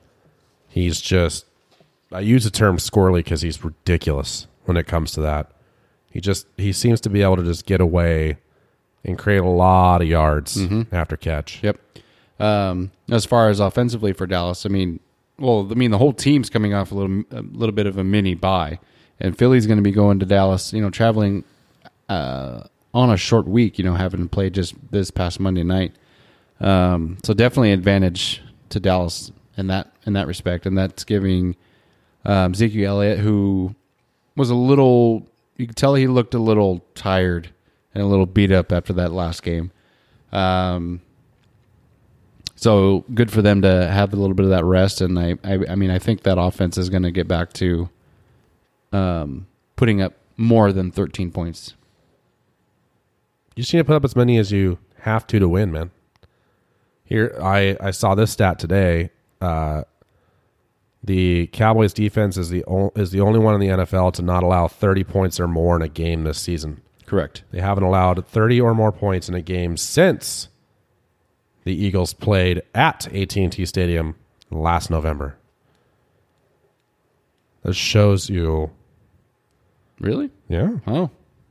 He's 0.68 1.01
just. 1.01 1.47
I 2.12 2.20
use 2.20 2.43
the 2.43 2.51
term 2.51 2.78
squirrely 2.78 3.18
because 3.18 3.43
he's 3.43 3.64
ridiculous 3.64 4.49
when 4.64 4.76
it 4.76 4.89
comes 4.89 5.12
to 5.12 5.20
that. 5.20 5.53
He 6.11 6.20
just 6.20 6.47
he 6.57 6.72
seems 6.72 7.01
to 7.03 7.11
be 7.11 7.22
able 7.22 7.37
to 7.37 7.45
just 7.45 7.66
get 7.66 7.81
away 7.81 8.39
and 9.05 9.16
create 9.16 9.39
a 9.43 9.49
lot 9.49 10.03
of 10.03 10.09
yards 10.09 10.61
after 10.93 11.16
catch. 11.16 11.62
Yep. 11.62 11.78
Um, 12.41 12.91
as 13.11 13.24
far 13.24 13.49
as 13.49 13.61
offensively 13.61 14.12
for 14.12 14.26
Dallas, 14.26 14.66
I 14.66 14.70
mean, 14.70 14.99
well, 15.41 15.66
I 15.70 15.74
mean 15.74 15.91
the 15.91 15.99
whole 15.99 16.12
team's 16.12 16.51
coming 16.51 16.74
off 16.74 16.93
a 16.93 16.95
little 16.95 17.24
a 17.30 17.43
little 17.43 17.74
bit 17.74 17.86
of 17.86 17.99
a 17.99 18.05
mini 18.05 18.34
buy, 18.34 18.78
and 19.18 19.36
Philly's 19.36 19.66
going 19.66 19.78
to 19.78 19.82
be 19.82 19.93
going 19.93 20.20
to 20.20 20.26
Dallas. 20.26 20.72
You 20.72 20.82
know, 20.82 20.91
traveling 20.91 21.45
uh, 22.09 22.64
on 22.95 23.11
a 23.11 23.16
short 23.16 23.49
week. 23.49 23.78
You 23.78 23.84
know, 23.84 23.95
having 23.95 24.28
played 24.28 24.55
just 24.55 24.74
this 24.91 25.11
past 25.11 25.41
Monday 25.41 25.64
night. 25.64 25.95
Um, 26.61 27.18
so 27.24 27.32
definitely 27.32 27.72
advantage 27.72 28.43
to 28.68 28.78
Dallas 28.78 29.32
in 29.57 29.68
that 29.68 29.93
in 30.07 30.12
that 30.12 30.26
respect, 30.26 30.66
and 30.66 30.76
that's 30.76 31.05
giving 31.05 31.57
um, 32.24 32.55
Zeke 32.55 32.76
Elliott, 32.76 33.18
who 33.18 33.74
was 34.36 34.51
a 34.51 34.55
little, 34.55 35.26
you 35.57 35.66
could 35.66 35.76
tell 35.76 35.95
he 35.95 36.07
looked 36.07 36.34
a 36.34 36.38
little 36.38 36.84
tired 36.95 37.51
and 37.95 38.03
a 38.03 38.07
little 38.07 38.26
beat 38.26 38.53
up 38.53 38.72
after 38.72 38.93
that 38.95 39.12
last 39.12 39.43
game. 39.43 39.72
Um, 40.32 41.01
so 42.61 43.06
good 43.14 43.30
for 43.30 43.40
them 43.40 43.62
to 43.62 43.86
have 43.88 44.12
a 44.12 44.16
little 44.16 44.34
bit 44.34 44.44
of 44.44 44.50
that 44.50 44.64
rest, 44.66 45.00
and 45.00 45.18
I, 45.18 45.36
I, 45.42 45.58
I 45.70 45.74
mean, 45.76 45.90
I 45.90 45.98
think 45.98 46.24
that 46.24 46.38
offense 46.38 46.76
is 46.76 46.90
going 46.90 47.04
to 47.04 47.11
get 47.11 47.26
back 47.26 47.54
to 47.54 47.88
um, 48.92 49.46
putting 49.76 50.02
up 50.02 50.12
more 50.36 50.70
than 50.70 50.90
13 50.90 51.30
points. 51.32 51.74
You 53.56 53.62
just 53.62 53.72
need 53.72 53.80
to 53.80 53.84
put 53.84 53.96
up 53.96 54.04
as 54.04 54.14
many 54.14 54.36
as 54.36 54.52
you 54.52 54.78
have 55.00 55.26
to 55.28 55.38
to 55.38 55.48
win, 55.48 55.72
man. 55.72 55.90
Here, 57.04 57.34
I 57.42 57.78
I 57.80 57.92
saw 57.92 58.14
this 58.14 58.30
stat 58.30 58.58
today. 58.58 59.11
Uh, 59.40 59.84
the 61.02 61.46
Cowboys 61.48 61.94
defense 61.94 62.36
is 62.36 62.50
the 62.50 62.62
o- 62.66 62.92
is 62.94 63.11
the 63.11 63.20
only 63.20 63.38
one 63.38 63.54
in 63.54 63.61
the 63.61 63.68
NFL 63.68 64.12
to 64.14 64.22
not 64.22 64.42
allow 64.42 64.68
30 64.68 65.02
points 65.04 65.40
or 65.40 65.48
more 65.48 65.76
in 65.76 65.82
a 65.82 65.88
game 65.88 66.24
this 66.24 66.38
season. 66.38 66.82
Correct. 67.06 67.42
They 67.52 67.61
haven't 67.61 67.84
allowed 67.84 68.26
30 68.26 68.61
or 68.61 68.74
more 68.74 68.92
points 68.92 69.30
in 69.30 69.34
a 69.34 69.40
game 69.40 69.78
since 69.78 70.48
the 71.70 71.84
Eagles 71.84 72.12
played 72.12 72.62
at 72.74 73.06
AT&T 73.14 73.64
Stadium 73.64 74.16
last 74.50 74.90
November. 74.90 75.36
This 77.62 77.76
shows 77.76 78.28
you, 78.28 78.70
Really? 80.00 80.30
yeah, 80.48 80.78
Oh, 80.88 81.10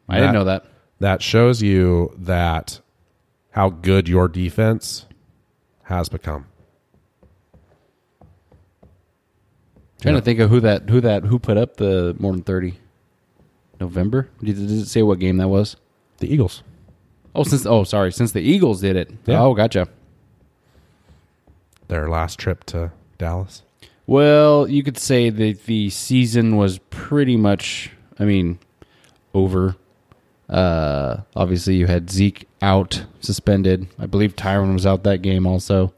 I 0.10 0.16
That- 0.16 0.20
didn't 0.20 0.34
know 0.34 0.44
that. 0.44 0.66
that 1.00 1.22
shows 1.22 1.62
you 1.62 2.14
that 2.18 2.82
how 3.52 3.70
good 3.70 4.10
your 4.10 4.28
defense 4.28 5.06
has 5.84 6.10
become. 6.10 6.46
Trying 10.02 10.16
Yeah. 10.16 10.20
to 10.20 10.26
think 10.26 10.40
of 10.40 10.50
who 10.50 10.60
that 10.60 10.90
who 10.90 11.00
that 11.02 11.24
who 11.26 11.40
put 11.40 11.56
up 11.58 11.78
the 11.78 12.14
more 12.20 12.34
than 12.34 12.42
thirty. 12.44 12.80
November? 13.80 14.28
Did, 14.44 14.58
did 14.58 14.70
it 14.72 14.88
say 14.88 15.02
what 15.02 15.20
game 15.20 15.38
that 15.38 15.48
was? 15.48 15.78
The 16.18 16.28
Eagles. 16.34 16.64
Oh, 17.34 17.44
since 17.44 17.66
oh 17.66 17.86
sorry, 17.86 18.12
since 18.12 18.34
the 18.34 18.42
Eagles 18.42 18.82
did 18.82 18.98
it. 18.98 19.12
Yeah. 19.26 19.42
Oh, 19.42 19.54
gotcha. 19.54 19.88
Their 21.90 22.08
last 22.08 22.40
trip 22.40 22.64
to 22.66 22.92
Dallas. 23.18 23.64
Well, 24.08 24.68
you 24.68 24.82
could 24.82 24.98
say 24.98 25.30
that 25.30 25.66
the 25.66 25.90
season 25.90 26.56
was 26.56 26.80
pretty 26.90 27.36
much, 27.36 27.92
I 28.18 28.26
mean, 28.26 28.60
over. 29.34 29.76
Uh, 30.48 31.18
obviously, 31.36 31.76
you 31.76 31.86
had 31.88 32.10
Zeke 32.10 32.48
out, 32.62 33.06
suspended. 33.20 33.88
I 34.00 34.06
believe 34.06 34.36
Tyron 34.36 34.74
was 34.74 34.86
out 34.86 35.04
that 35.04 35.22
game 35.22 35.46
also. 35.46 35.94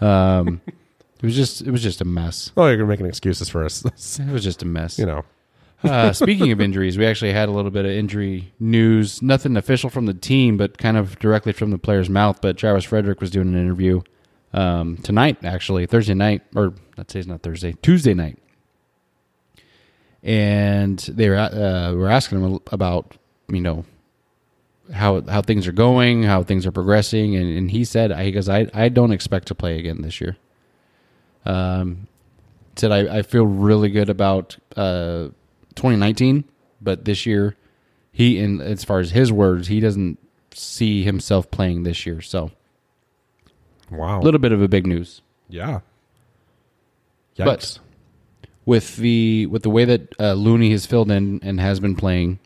Um, 0.00 0.60
it 0.66 1.22
was 1.22 1.34
just, 1.34 1.62
it 1.62 1.70
was 1.70 1.82
just 1.82 2.00
a 2.00 2.04
mess. 2.04 2.52
Oh, 2.56 2.68
you're 2.68 2.86
making 2.86 3.06
excuses 3.06 3.48
for 3.48 3.64
us. 3.64 3.84
It 4.20 4.32
was 4.32 4.44
just 4.44 4.62
a 4.62 4.66
mess. 4.66 4.98
you 4.98 5.06
know. 5.06 5.24
Uh, 5.82 6.12
speaking 6.12 6.52
of 6.52 6.60
injuries, 6.60 6.98
we 6.98 7.06
actually 7.06 7.32
had 7.32 7.48
a 7.48 7.52
little 7.52 7.70
bit 7.70 7.86
of 7.86 7.90
injury 7.90 8.52
news. 8.60 9.22
Nothing 9.22 9.56
official 9.56 9.88
from 9.88 10.04
the 10.04 10.12
team, 10.12 10.58
but 10.58 10.76
kind 10.76 10.98
of 10.98 11.18
directly 11.20 11.54
from 11.54 11.70
the 11.70 11.78
player's 11.78 12.10
mouth. 12.10 12.38
But 12.42 12.58
Travis 12.58 12.84
Frederick 12.84 13.18
was 13.18 13.30
doing 13.30 13.48
an 13.48 13.58
interview 13.58 14.02
um, 14.52 14.96
tonight, 14.98 15.44
actually 15.44 15.86
Thursday 15.86 16.14
night, 16.14 16.42
or 16.54 16.74
let's 16.96 17.12
say 17.12 17.20
it's 17.20 17.28
not 17.28 17.42
Thursday, 17.42 17.74
Tuesday 17.82 18.14
night, 18.14 18.38
and 20.22 20.98
they 20.98 21.28
were 21.28 21.36
uh, 21.36 21.92
were 21.94 22.08
asking 22.08 22.42
him 22.42 22.60
about 22.72 23.16
you 23.48 23.60
know 23.60 23.84
how 24.92 25.20
how 25.22 25.42
things 25.42 25.68
are 25.68 25.72
going, 25.72 26.24
how 26.24 26.42
things 26.42 26.66
are 26.66 26.72
progressing, 26.72 27.36
and, 27.36 27.56
and 27.56 27.70
he 27.70 27.84
said, 27.84 28.12
"I 28.12 28.30
goes, 28.30 28.48
I 28.48 28.68
I 28.74 28.88
don't 28.88 29.12
expect 29.12 29.48
to 29.48 29.54
play 29.54 29.78
again 29.78 30.02
this 30.02 30.20
year." 30.20 30.36
Um, 31.44 32.08
said 32.76 32.92
I, 32.92 33.18
I 33.18 33.22
feel 33.22 33.46
really 33.46 33.90
good 33.90 34.08
about 34.08 34.56
uh 34.76 35.28
2019, 35.74 36.44
but 36.80 37.04
this 37.04 37.26
year 37.26 37.56
he 38.12 38.38
in 38.38 38.60
as 38.60 38.84
far 38.84 38.98
as 38.98 39.12
his 39.12 39.30
words, 39.32 39.68
he 39.68 39.80
doesn't 39.80 40.18
see 40.52 41.04
himself 41.04 41.50
playing 41.50 41.84
this 41.84 42.04
year. 42.04 42.20
So 42.20 42.50
Wow. 43.90 44.20
a 44.20 44.22
little 44.22 44.40
bit 44.40 44.52
of 44.52 44.62
a 44.62 44.68
big 44.68 44.86
news. 44.86 45.20
yeah. 45.48 45.80
But- 47.46 47.78
with 48.66 48.96
the 48.96 49.46
with 49.46 49.62
the 49.62 49.70
way 49.70 49.84
that 49.84 50.14
uh, 50.20 50.34
Looney 50.34 50.70
has 50.70 50.86
filled 50.86 51.10
in 51.10 51.40
and 51.42 51.58
has 51.58 51.80
been 51.80 51.96
playing, 51.96 52.38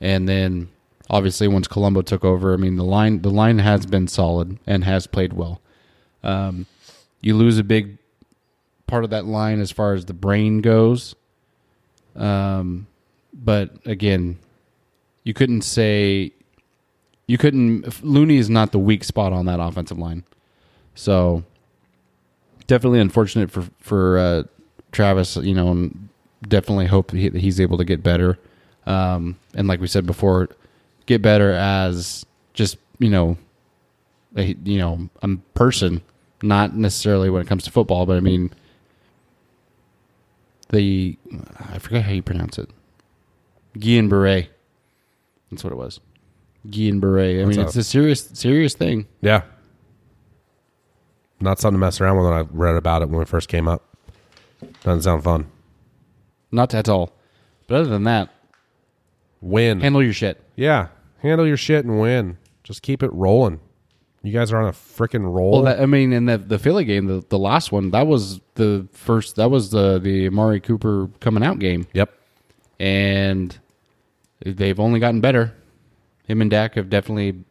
and 0.00 0.28
then 0.28 0.68
obviously 1.08 1.48
once 1.48 1.68
Colombo 1.68 2.02
took 2.02 2.24
over, 2.24 2.52
I 2.52 2.56
mean 2.56 2.76
the 2.76 2.84
line 2.84 3.22
the 3.22 3.30
line 3.30 3.58
has 3.60 3.86
been 3.86 4.08
solid 4.08 4.58
and 4.66 4.84
has 4.84 5.06
played 5.06 5.32
well. 5.32 5.60
Um, 6.22 6.66
you 7.20 7.36
lose 7.36 7.58
a 7.58 7.64
big 7.64 7.96
part 8.86 9.04
of 9.04 9.10
that 9.10 9.24
line 9.24 9.60
as 9.60 9.70
far 9.70 9.94
as 9.94 10.04
the 10.06 10.12
brain 10.12 10.60
goes, 10.60 11.14
um, 12.16 12.86
but 13.32 13.70
again, 13.86 14.38
you 15.24 15.32
couldn't 15.32 15.62
say 15.62 16.32
you 17.28 17.38
couldn't. 17.38 18.02
Looney 18.04 18.36
is 18.36 18.50
not 18.50 18.72
the 18.72 18.78
weak 18.80 19.04
spot 19.04 19.32
on 19.32 19.46
that 19.46 19.60
offensive 19.60 19.98
line, 19.98 20.24
so 20.94 21.44
definitely 22.66 23.00
unfortunate 23.00 23.50
for 23.50 23.66
for 23.80 24.18
uh, 24.18 24.42
Travis. 24.92 25.36
You 25.36 25.54
know, 25.54 25.70
and 25.70 26.08
definitely 26.46 26.86
hope 26.86 27.10
that, 27.10 27.18
he, 27.18 27.28
that 27.28 27.40
he's 27.40 27.60
able 27.60 27.78
to 27.78 27.84
get 27.84 28.02
better. 28.02 28.38
Um, 28.86 29.38
and 29.54 29.68
like 29.68 29.80
we 29.80 29.86
said 29.86 30.06
before, 30.06 30.48
get 31.06 31.22
better 31.22 31.52
as 31.52 32.26
just 32.52 32.78
you 32.98 33.10
know, 33.10 33.36
a, 34.36 34.54
you 34.64 34.78
know, 34.78 35.08
a 35.22 35.28
person, 35.54 36.02
not 36.42 36.76
necessarily 36.76 37.30
when 37.30 37.42
it 37.42 37.48
comes 37.48 37.64
to 37.64 37.70
football, 37.70 38.06
but 38.06 38.16
I 38.16 38.20
mean, 38.20 38.52
the 40.70 41.18
I 41.72 41.78
forget 41.78 42.04
how 42.04 42.12
you 42.12 42.22
pronounce 42.22 42.58
it, 42.58 42.70
Guillain 43.76 44.08
Barre. 44.08 44.48
That's 45.50 45.64
what 45.64 45.72
it 45.72 45.76
was, 45.76 46.00
Guillain 46.68 47.00
Barre. 47.00 47.40
I 47.40 47.44
What's 47.44 47.56
mean, 47.56 47.64
up? 47.64 47.68
it's 47.68 47.76
a 47.76 47.84
serious 47.84 48.30
serious 48.34 48.74
thing. 48.74 49.06
Yeah. 49.20 49.42
Not 51.42 51.58
something 51.58 51.74
to 51.74 51.80
mess 51.80 52.00
around 52.00 52.16
with 52.18 52.26
when 52.26 52.34
I 52.34 52.44
read 52.50 52.76
about 52.76 53.02
it 53.02 53.08
when 53.08 53.20
it 53.20 53.28
first 53.28 53.48
came 53.48 53.66
up. 53.66 53.82
Doesn't 54.84 55.02
sound 55.02 55.24
fun. 55.24 55.50
Not 56.52 56.72
at 56.72 56.88
all. 56.88 57.12
But 57.66 57.76
other 57.80 57.88
than 57.90 58.04
that, 58.04 58.30
Win. 59.40 59.80
handle 59.80 60.02
your 60.02 60.12
shit. 60.12 60.40
yeah. 60.56 60.88
Handle 61.18 61.46
your 61.46 61.56
shit 61.56 61.84
and 61.84 62.00
win. 62.00 62.36
Just 62.64 62.82
keep 62.82 63.00
it 63.00 63.12
rolling. 63.12 63.60
You 64.24 64.32
guys 64.32 64.52
are 64.52 64.60
on 64.60 64.68
a 64.68 64.72
freaking 64.72 65.22
roll. 65.32 65.52
Well, 65.52 65.62
that, 65.62 65.80
I 65.80 65.86
mean, 65.86 66.12
in 66.12 66.26
the 66.26 66.36
the 66.36 66.58
Philly 66.58 66.84
game, 66.84 67.06
the, 67.06 67.24
the 67.28 67.38
last 67.38 67.70
one, 67.70 67.90
that 67.92 68.08
was 68.08 68.40
the 68.56 68.88
first. 68.92 69.36
That 69.36 69.48
was 69.48 69.70
the 69.70 70.00
the 70.00 70.26
Amari 70.26 70.58
Cooper 70.58 71.08
coming 71.20 71.44
out 71.44 71.60
game, 71.60 71.86
yep. 71.92 72.12
and 72.80 73.56
they've 74.44 74.78
only 74.80 74.98
gotten 74.98 75.20
better. 75.20 75.54
Him 76.26 76.40
and 76.40 76.50
Dak 76.50 76.74
have 76.74 76.90
definitely 76.90 77.44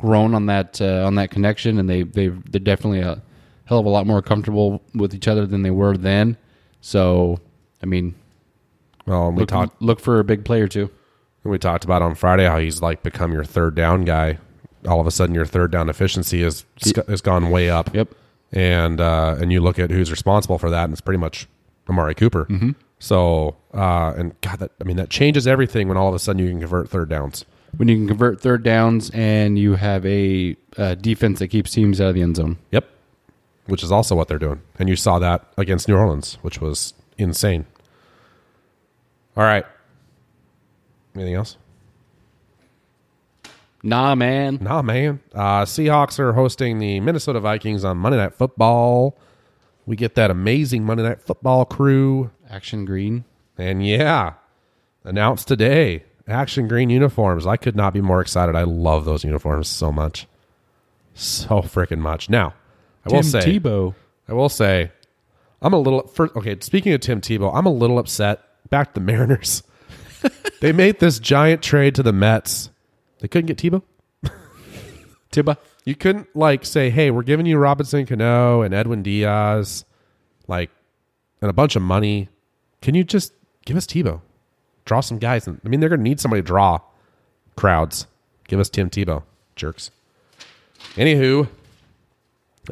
grown 0.00 0.34
on 0.34 0.46
that 0.46 0.80
uh, 0.80 1.04
on 1.06 1.14
that 1.16 1.30
connection, 1.30 1.78
and 1.78 1.88
they 1.88 2.02
they 2.02 2.28
they're 2.28 2.60
definitely 2.60 3.00
a 3.00 3.22
hell 3.64 3.78
of 3.78 3.86
a 3.86 3.88
lot 3.90 4.06
more 4.06 4.20
comfortable 4.22 4.82
with 4.94 5.14
each 5.14 5.28
other 5.28 5.46
than 5.46 5.62
they 5.62 5.70
were 5.70 5.96
then. 5.96 6.36
So, 6.80 7.38
I 7.82 7.86
mean, 7.86 8.14
Well, 9.06 9.30
we 9.30 9.40
look, 9.40 9.48
talked 9.48 9.80
look 9.82 10.00
for 10.00 10.18
a 10.18 10.24
big 10.24 10.44
player 10.44 10.66
too. 10.66 10.90
we 11.44 11.58
talked 11.58 11.84
about 11.84 12.02
on 12.02 12.14
Friday 12.14 12.44
how 12.46 12.58
he's 12.58 12.82
like 12.82 13.02
become 13.02 13.32
your 13.32 13.44
third 13.44 13.74
down 13.74 14.04
guy. 14.04 14.38
All 14.88 15.00
of 15.00 15.06
a 15.06 15.10
sudden, 15.10 15.34
your 15.34 15.44
third 15.46 15.70
down 15.70 15.88
efficiency 15.88 16.42
has 16.42 16.64
has 17.06 17.20
gone 17.20 17.50
way 17.50 17.68
up. 17.70 17.94
Yep. 17.94 18.14
and 18.52 19.00
uh, 19.00 19.36
and 19.38 19.52
you 19.52 19.60
look 19.60 19.78
at 19.78 19.90
who's 19.90 20.10
responsible 20.10 20.58
for 20.58 20.70
that, 20.70 20.84
and 20.84 20.92
it's 20.92 21.00
pretty 21.02 21.18
much 21.18 21.46
Amari 21.88 22.14
Cooper. 22.14 22.46
Mm-hmm. 22.46 22.70
So, 22.98 23.56
uh, 23.74 24.12
and 24.16 24.38
God, 24.40 24.58
that 24.58 24.72
I 24.80 24.84
mean, 24.84 24.96
that 24.96 25.10
changes 25.10 25.46
everything 25.46 25.86
when 25.88 25.96
all 25.96 26.08
of 26.08 26.14
a 26.14 26.18
sudden 26.18 26.42
you 26.42 26.48
can 26.50 26.60
convert 26.60 26.88
third 26.88 27.08
downs. 27.10 27.44
When 27.76 27.88
you 27.88 27.96
can 27.96 28.08
convert 28.08 28.40
third 28.40 28.62
downs 28.62 29.10
and 29.14 29.58
you 29.58 29.74
have 29.74 30.04
a 30.04 30.56
uh, 30.76 30.96
defense 30.96 31.38
that 31.38 31.48
keeps 31.48 31.70
teams 31.72 32.00
out 32.00 32.08
of 32.08 32.14
the 32.14 32.22
end 32.22 32.36
zone. 32.36 32.58
Yep, 32.72 32.88
which 33.66 33.82
is 33.82 33.92
also 33.92 34.14
what 34.14 34.28
they're 34.28 34.38
doing, 34.38 34.60
and 34.78 34.88
you 34.88 34.96
saw 34.96 35.18
that 35.18 35.46
against 35.56 35.88
New 35.88 35.96
Orleans, 35.96 36.38
which 36.42 36.60
was 36.60 36.94
insane. 37.16 37.66
All 39.36 39.44
right, 39.44 39.64
anything 41.14 41.34
else? 41.34 41.56
Nah, 43.82 44.14
man. 44.14 44.58
Nah, 44.60 44.82
man. 44.82 45.20
Uh, 45.34 45.64
Seahawks 45.64 46.18
are 46.18 46.34
hosting 46.34 46.78
the 46.78 47.00
Minnesota 47.00 47.40
Vikings 47.40 47.84
on 47.84 47.96
Monday 47.96 48.18
Night 48.18 48.34
Football. 48.34 49.16
We 49.86 49.96
get 49.96 50.14
that 50.16 50.30
amazing 50.30 50.84
Monday 50.84 51.02
Night 51.02 51.22
Football 51.22 51.64
crew. 51.64 52.30
Action 52.48 52.84
green. 52.84 53.24
And 53.56 53.86
yeah, 53.86 54.34
announced 55.04 55.48
today 55.48 56.04
Action 56.30 56.68
Green 56.68 56.90
uniforms. 56.90 57.46
I 57.46 57.56
could 57.56 57.76
not 57.76 57.92
be 57.92 58.00
more 58.00 58.20
excited. 58.20 58.54
I 58.56 58.64
love 58.64 59.04
those 59.04 59.24
uniforms 59.24 59.68
so 59.68 59.92
much. 59.92 60.26
So 61.14 61.62
freaking 61.62 61.98
much. 61.98 62.30
Now, 62.30 62.54
I 63.06 63.12
will 63.12 63.22
say, 63.22 63.40
Tebow. 63.40 63.94
I 64.28 64.32
will 64.32 64.48
say, 64.48 64.92
I'm 65.62 65.72
a 65.72 65.78
little, 65.78 66.06
first, 66.06 66.36
okay, 66.36 66.56
speaking 66.60 66.92
of 66.92 67.00
Tim 67.00 67.20
Tebow, 67.20 67.54
I'm 67.54 67.66
a 67.66 67.72
little 67.72 67.98
upset. 67.98 68.42
Back 68.70 68.94
to 68.94 69.00
the 69.00 69.04
Mariners. 69.04 69.62
they 70.60 70.72
made 70.72 71.00
this 71.00 71.18
giant 71.18 71.62
trade 71.62 71.94
to 71.96 72.02
the 72.02 72.12
Mets. 72.12 72.70
They 73.20 73.28
couldn't 73.28 73.46
get 73.46 73.58
Tebow. 73.58 73.82
Tiba. 75.32 75.56
You 75.84 75.94
couldn't 75.94 76.34
like 76.36 76.64
say, 76.64 76.90
"Hey, 76.90 77.10
we're 77.10 77.22
giving 77.22 77.46
you 77.46 77.56
Robinson 77.58 78.04
Cano 78.06 78.62
and 78.62 78.74
Edwin 78.74 79.02
Diaz, 79.02 79.84
like, 80.46 80.70
and 81.40 81.50
a 81.50 81.54
bunch 81.54 81.74
of 81.74 81.82
money. 81.82 82.28
Can 82.82 82.94
you 82.94 83.02
just 83.02 83.32
give 83.64 83.76
us 83.76 83.86
Tebow? 83.86 84.20
Draw 84.90 85.02
some 85.02 85.18
guys. 85.20 85.46
I 85.46 85.52
mean, 85.62 85.78
they're 85.78 85.88
going 85.88 86.00
to 86.00 86.02
need 86.02 86.18
somebody 86.18 86.42
to 86.42 86.46
draw 86.46 86.80
crowds. 87.54 88.08
Give 88.48 88.58
us 88.58 88.68
Tim 88.68 88.90
Tebow, 88.90 89.22
jerks. 89.54 89.92
Anywho, 90.96 91.46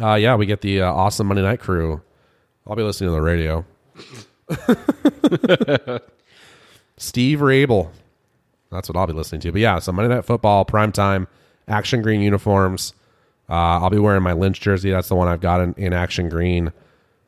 uh, 0.03 0.15
yeah, 0.15 0.35
we 0.35 0.45
get 0.45 0.61
the 0.61 0.83
uh, 0.83 0.93
awesome 0.93 1.29
Monday 1.29 1.45
Night 1.45 1.61
Crew. 1.61 2.03
I'll 2.67 2.75
be 2.75 2.83
listening 2.83 3.11
to 3.11 3.15
the 3.15 3.23
radio. 3.23 3.65
Steve 6.97 7.39
Raible. 7.39 7.93
That's 8.73 8.89
what 8.89 8.97
I'll 8.97 9.07
be 9.07 9.13
listening 9.13 9.41
to. 9.43 9.53
But 9.53 9.61
yeah, 9.61 9.79
so 9.79 9.93
Monday 9.93 10.13
Night 10.13 10.25
Football, 10.25 10.65
primetime, 10.65 11.29
action 11.69 12.03
green 12.03 12.21
uniforms. 12.21 12.95
Uh, 13.49 13.79
I'll 13.79 13.91
be 13.91 14.01
wearing 14.01 14.25
my 14.25 14.33
Lynch 14.33 14.61
jersey. 14.61 14.91
That's 14.91 15.07
the 15.07 15.15
one 15.15 15.29
I've 15.29 15.41
got 15.41 15.61
in, 15.61 15.73
in 15.75 15.93
action 15.93 16.29
green. 16.29 16.73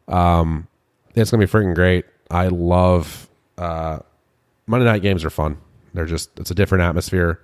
Um, 0.09 0.67
it's 1.15 1.31
gonna 1.31 1.47
be 1.47 1.49
freaking 1.49 1.77
great. 1.77 2.07
I 2.29 2.49
love 2.49 3.29
uh, 3.57 4.01
Monday 4.71 4.87
night 4.87 5.03
games 5.03 5.25
are 5.25 5.31
fun. 5.31 5.59
They're 5.95 6.07
just 6.07 6.31
it's 6.39 6.51
a 6.51 6.55
different 6.55 6.83
atmosphere. 6.85 7.41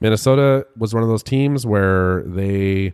Minnesota 0.00 0.66
was 0.76 0.92
one 0.92 1.02
of 1.04 1.08
those 1.08 1.22
teams 1.22 1.64
where 1.64 2.22
they 2.24 2.92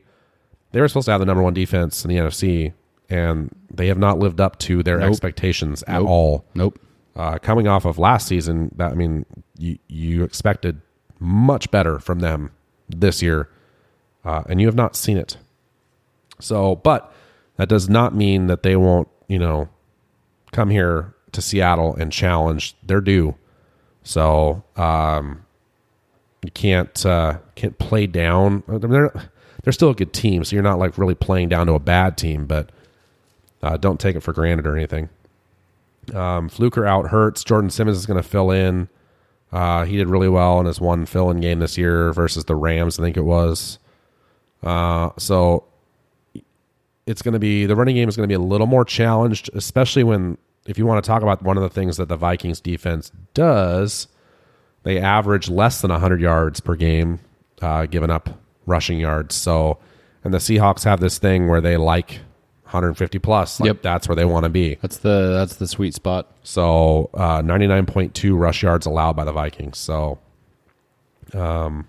they 0.72 0.80
were 0.80 0.86
supposed 0.88 1.06
to 1.06 1.12
have 1.12 1.20
the 1.20 1.26
number 1.26 1.42
one 1.42 1.54
defense 1.54 2.04
in 2.04 2.10
the 2.10 2.16
NFC, 2.18 2.72
and 3.08 3.50
they 3.72 3.86
have 3.88 3.98
not 3.98 4.18
lived 4.18 4.40
up 4.40 4.58
to 4.60 4.82
their 4.82 4.98
Nope. 4.98 5.08
expectations 5.10 5.82
at 5.88 6.00
Nope. 6.00 6.08
all 6.08 6.44
Nope. 6.54 6.78
uh, 7.16 7.38
coming 7.38 7.66
off 7.66 7.84
of 7.86 7.98
last 7.98 8.28
season, 8.28 8.70
that 8.76 8.92
I 8.92 8.94
mean, 8.94 9.24
you 9.58 9.78
you 9.88 10.24
expected 10.24 10.82
much 11.18 11.70
better 11.70 11.98
from 11.98 12.20
them 12.20 12.50
this 12.88 13.22
year, 13.22 13.48
uh, 14.24 14.42
and 14.48 14.60
you 14.60 14.66
have 14.66 14.76
not 14.76 14.94
seen 14.94 15.16
it. 15.16 15.38
So, 16.38 16.76
but 16.76 17.12
that 17.56 17.68
does 17.70 17.88
not 17.88 18.14
mean 18.14 18.46
that 18.46 18.62
they 18.62 18.76
won't, 18.76 19.08
you 19.28 19.38
know, 19.38 19.68
come 20.52 20.68
here 20.70 21.14
to 21.32 21.40
Seattle 21.42 21.94
and 21.96 22.12
challenge. 22.12 22.74
They're 22.82 23.00
due. 23.00 23.36
So 24.02 24.64
um, 24.76 25.44
you 26.42 26.50
can't 26.50 27.04
uh, 27.04 27.38
can't 27.54 27.78
play 27.78 28.06
down. 28.06 28.62
I 28.68 28.72
mean, 28.72 28.90
they're 28.90 29.30
they're 29.62 29.72
still 29.72 29.90
a 29.90 29.94
good 29.94 30.12
team, 30.12 30.44
so 30.44 30.56
you're 30.56 30.62
not 30.62 30.78
like 30.78 30.98
really 30.98 31.14
playing 31.14 31.48
down 31.48 31.66
to 31.66 31.74
a 31.74 31.80
bad 31.80 32.16
team, 32.16 32.46
but 32.46 32.70
uh, 33.62 33.76
don't 33.76 34.00
take 34.00 34.16
it 34.16 34.20
for 34.20 34.32
granted 34.32 34.66
or 34.66 34.76
anything. 34.76 35.08
Um, 36.14 36.48
Fluker 36.48 36.86
out 36.86 37.08
hurts. 37.08 37.44
Jordan 37.44 37.70
Simmons 37.70 37.98
is 37.98 38.06
going 38.06 38.20
to 38.20 38.28
fill 38.28 38.50
in. 38.50 38.88
Uh, 39.52 39.84
he 39.84 39.96
did 39.96 40.08
really 40.08 40.28
well 40.28 40.60
in 40.60 40.66
his 40.66 40.80
one 40.80 41.06
fill-in 41.06 41.40
game 41.40 41.58
this 41.58 41.76
year 41.76 42.12
versus 42.12 42.44
the 42.44 42.54
Rams, 42.54 42.98
I 42.98 43.02
think 43.02 43.16
it 43.16 43.22
was. 43.22 43.78
Uh, 44.62 45.10
so 45.18 45.64
it's 47.06 47.22
going 47.22 47.32
to 47.32 47.40
be 47.40 47.66
the 47.66 47.74
running 47.74 47.96
game 47.96 48.08
is 48.08 48.16
going 48.16 48.28
to 48.28 48.30
be 48.30 48.34
a 48.34 48.46
little 48.46 48.66
more 48.66 48.84
challenged, 48.84 49.50
especially 49.54 50.04
when 50.04 50.38
if 50.66 50.78
you 50.78 50.86
want 50.86 51.02
to 51.02 51.08
talk 51.08 51.22
about 51.22 51.42
one 51.42 51.56
of 51.56 51.62
the 51.62 51.68
things 51.70 51.96
that 51.96 52.08
the 52.08 52.16
Vikings 52.16 52.60
defense 52.60 53.10
does, 53.34 54.08
they 54.82 54.98
average 54.98 55.48
less 55.48 55.80
than 55.80 55.90
100 55.90 56.20
yards 56.20 56.60
per 56.60 56.74
game, 56.76 57.20
uh, 57.62 57.86
giving 57.86 58.10
up 58.10 58.30
rushing 58.66 58.98
yards. 59.00 59.34
So, 59.34 59.78
and 60.24 60.32
the 60.34 60.38
Seahawks 60.38 60.84
have 60.84 61.00
this 61.00 61.18
thing 61.18 61.48
where 61.48 61.60
they 61.60 61.76
like 61.76 62.20
150 62.64 63.18
plus. 63.18 63.58
Like 63.60 63.66
Yep. 63.68 63.82
that's 63.82 64.08
where 64.08 64.14
they 64.16 64.24
want 64.24 64.44
to 64.44 64.48
be. 64.50 64.76
That's 64.80 64.98
the 64.98 65.32
that's 65.36 65.56
the 65.56 65.66
sweet 65.66 65.92
spot. 65.94 66.30
So 66.44 67.10
uh, 67.14 67.40
99.2 67.42 68.38
rush 68.38 68.62
yards 68.62 68.86
allowed 68.86 69.16
by 69.16 69.24
the 69.24 69.32
Vikings. 69.32 69.76
So 69.78 70.18
um, 71.34 71.88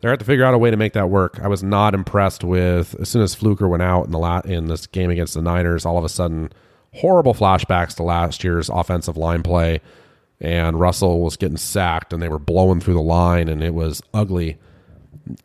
they 0.00 0.08
have 0.08 0.18
to 0.18 0.24
figure 0.24 0.44
out 0.44 0.54
a 0.54 0.58
way 0.58 0.70
to 0.70 0.76
make 0.76 0.92
that 0.92 1.08
work. 1.10 1.40
I 1.42 1.48
was 1.48 1.62
not 1.62 1.94
impressed 1.94 2.44
with 2.44 2.94
as 3.00 3.08
soon 3.08 3.22
as 3.22 3.34
Fluker 3.34 3.68
went 3.68 3.82
out 3.82 4.04
in 4.06 4.12
the 4.12 4.18
la- 4.18 4.40
in 4.40 4.66
this 4.66 4.86
game 4.86 5.10
against 5.10 5.34
the 5.34 5.42
Niners. 5.42 5.84
All 5.84 5.98
of 5.98 6.04
a 6.04 6.08
sudden, 6.08 6.52
horrible 6.96 7.34
flashbacks 7.34 7.94
to 7.96 8.02
last 8.02 8.44
year's 8.44 8.68
offensive 8.68 9.16
line 9.16 9.42
play, 9.42 9.80
and 10.40 10.78
Russell 10.78 11.20
was 11.20 11.36
getting 11.36 11.56
sacked, 11.56 12.12
and 12.12 12.22
they 12.22 12.28
were 12.28 12.38
blowing 12.38 12.80
through 12.80 12.94
the 12.94 13.00
line, 13.00 13.48
and 13.48 13.62
it 13.62 13.74
was 13.74 14.02
ugly. 14.14 14.58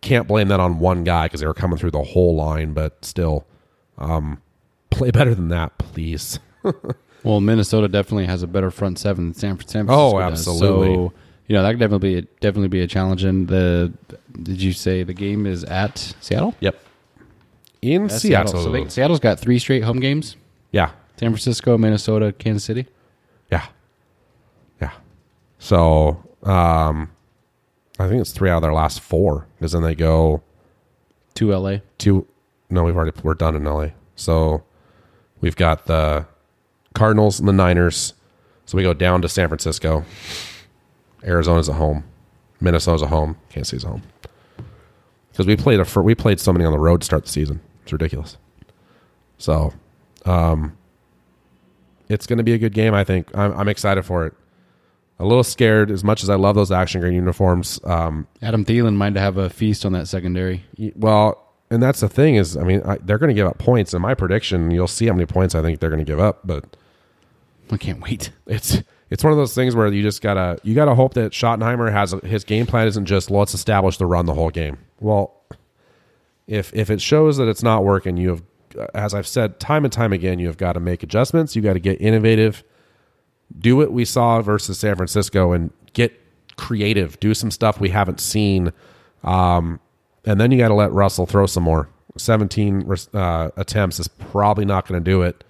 Can't 0.01 0.27
blame 0.27 0.47
that 0.49 0.59
on 0.59 0.79
one 0.79 1.03
guy 1.03 1.25
because 1.25 1.39
they 1.41 1.47
were 1.47 1.53
coming 1.53 1.77
through 1.77 1.91
the 1.91 2.03
whole 2.03 2.35
line, 2.35 2.73
but 2.73 3.03
still, 3.03 3.45
um, 3.97 4.41
play 4.89 5.11
better 5.11 5.33
than 5.35 5.49
that, 5.49 5.77
please. 5.77 6.39
Well, 7.23 7.39
Minnesota 7.39 7.87
definitely 7.87 8.25
has 8.25 8.41
a 8.41 8.47
better 8.47 8.71
front 8.71 8.97
seven 8.97 9.25
than 9.25 9.33
San 9.35 9.55
Francisco. 9.55 9.85
Oh, 9.89 10.19
does. 10.19 10.47
absolutely. 10.47 10.95
So, 10.95 11.13
you 11.47 11.55
know 11.55 11.63
that 11.63 11.71
could 11.71 11.79
definitely 11.79 12.13
be 12.13 12.17
a, 12.17 12.21
definitely 12.39 12.67
be 12.69 12.81
a 12.81 12.87
challenge. 12.87 13.23
And 13.23 13.47
the 13.47 13.91
did 14.41 14.61
you 14.61 14.73
say 14.73 15.03
the 15.03 15.13
game 15.13 15.45
is 15.45 15.63
at 15.65 15.97
Seattle? 16.21 16.55
Yep. 16.61 16.79
In 17.81 18.05
At 18.05 18.11
Seattle. 18.11 18.63
So 18.63 18.71
they, 18.71 18.87
Seattle's 18.87 19.19
got 19.19 19.39
three 19.39 19.59
straight 19.59 19.83
home 19.83 19.99
games: 19.99 20.35
yeah. 20.71 20.91
San 21.21 21.29
Francisco, 21.29 21.77
Minnesota, 21.77 22.33
Kansas 22.33 22.63
City. 22.63 22.87
Yeah. 23.51 23.67
Yeah. 24.81 24.89
So, 25.59 26.23
um, 26.41 27.11
I 27.99 28.07
think 28.07 28.21
it's 28.21 28.31
three 28.31 28.49
out 28.49 28.55
of 28.55 28.61
their 28.63 28.73
last 28.73 29.01
four 29.01 29.45
because 29.55 29.73
then 29.73 29.83
they 29.83 29.93
go 29.93 30.41
to 31.35 31.55
LA. 31.55 31.77
to, 31.99 32.25
no, 32.71 32.83
we've 32.83 32.95
already, 32.95 33.11
we're 33.21 33.35
done 33.35 33.55
in 33.55 33.65
LA. 33.65 33.89
So 34.15 34.63
we've 35.41 35.55
got 35.55 35.85
the 35.85 36.25
Cardinals 36.95 37.37
and 37.37 37.47
the 37.47 37.53
Niners. 37.53 38.15
So 38.65 38.75
we 38.75 38.81
go 38.81 38.95
down 38.95 39.21
to 39.21 39.29
San 39.29 39.47
Francisco. 39.47 40.03
Arizona's 41.23 41.69
at 41.69 41.75
home. 41.75 42.03
Minnesota's 42.59 43.03
at 43.03 43.09
home. 43.09 43.37
Kansas 43.49 43.69
City's 43.69 43.85
at 43.85 43.91
home. 43.91 44.01
Because 45.31 45.45
we 45.45 45.55
played 45.55 45.79
a, 45.79 46.01
we 46.01 46.15
played 46.15 46.39
so 46.39 46.51
many 46.51 46.65
on 46.65 46.71
the 46.71 46.79
road 46.79 47.01
to 47.01 47.05
start 47.05 47.25
the 47.25 47.29
season. 47.29 47.61
It's 47.83 47.93
ridiculous. 47.93 48.37
So, 49.37 49.71
um, 50.25 50.75
it's 52.11 52.27
going 52.27 52.37
to 52.37 52.43
be 52.43 52.53
a 52.53 52.57
good 52.57 52.73
game. 52.73 52.93
I 52.93 53.03
think 53.03 53.35
I'm, 53.35 53.53
I'm 53.57 53.67
excited 53.67 54.03
for 54.03 54.25
it. 54.25 54.33
A 55.19 55.25
little 55.25 55.43
scared 55.43 55.91
as 55.91 56.03
much 56.03 56.23
as 56.23 56.29
I 56.29 56.35
love 56.35 56.55
those 56.55 56.71
action 56.71 56.99
green 56.99 57.13
uniforms. 57.13 57.79
Um, 57.83 58.27
Adam 58.41 58.65
Thielen 58.65 58.95
might 58.95 59.15
have 59.15 59.37
a 59.37 59.49
feast 59.49 59.85
on 59.85 59.93
that 59.93 60.07
secondary. 60.07 60.63
well, 60.95 61.47
and 61.69 61.81
that's 61.81 62.01
the 62.01 62.09
thing 62.09 62.35
is, 62.35 62.57
I 62.57 62.63
mean, 62.63 62.81
I, 62.83 62.97
they're 62.97 63.19
going 63.19 63.29
to 63.29 63.35
give 63.35 63.47
up 63.47 63.59
points. 63.59 63.93
In 63.93 64.01
my 64.01 64.13
prediction, 64.15 64.71
you'll 64.71 64.87
see 64.87 65.05
how 65.07 65.13
many 65.13 65.25
points 65.25 65.55
I 65.55 65.61
think 65.61 65.79
they're 65.79 65.91
going 65.91 66.03
to 66.03 66.11
give 66.11 66.19
up. 66.19 66.45
But 66.45 66.75
I 67.71 67.77
can't 67.77 68.01
wait. 68.01 68.31
it's 68.47 68.81
it's 69.09 69.23
one 69.23 69.31
of 69.31 69.37
those 69.37 69.53
things 69.53 69.75
where 69.75 69.87
you 69.87 70.01
just 70.01 70.21
gotta 70.21 70.59
you 70.63 70.73
gotta 70.73 70.95
hope 70.95 71.13
that 71.13 71.31
Schottenheimer 71.31 71.91
has 71.91 72.15
his 72.23 72.43
game 72.43 72.65
plan 72.65 72.87
isn't 72.87 73.05
just 73.05 73.29
well, 73.29 73.39
let's 73.39 73.53
establish 73.53 73.97
the 73.97 74.05
run 74.05 74.25
the 74.25 74.33
whole 74.33 74.49
game. 74.49 74.77
Well, 74.99 75.33
if 76.47 76.73
if 76.73 76.89
it 76.89 77.01
shows 77.01 77.37
that 77.37 77.47
it's 77.47 77.63
not 77.63 77.83
working, 77.83 78.17
you 78.17 78.29
have, 78.29 78.43
as 78.93 79.13
I've 79.13 79.27
said 79.27 79.59
time 79.59 79.83
and 79.83 79.91
time 79.91 80.13
again, 80.13 80.39
you 80.39 80.47
have 80.47 80.57
got 80.57 80.73
to 80.73 80.79
make 80.79 81.03
adjustments. 81.03 81.55
You 81.55 81.61
got 81.61 81.73
to 81.73 81.79
get 81.79 82.01
innovative. 82.01 82.63
Do 83.57 83.75
what 83.77 83.91
we 83.91 84.05
saw 84.05 84.41
versus 84.41 84.79
San 84.79 84.95
Francisco 84.95 85.51
and 85.51 85.71
get 85.93 86.13
creative. 86.57 87.19
Do 87.19 87.33
some 87.33 87.51
stuff 87.51 87.79
we 87.79 87.89
haven't 87.89 88.19
seen, 88.19 88.71
um, 89.23 89.79
and 90.25 90.39
then 90.39 90.51
you 90.51 90.57
got 90.57 90.69
to 90.69 90.73
let 90.73 90.91
Russell 90.91 91.25
throw 91.25 91.45
some 91.45 91.63
more. 91.63 91.89
Seventeen 92.17 92.89
uh, 93.13 93.49
attempts 93.57 93.99
is 93.99 94.07
probably 94.07 94.65
not 94.65 94.87
going 94.87 95.03
to 95.03 95.09
do 95.09 95.21
it 95.21 95.43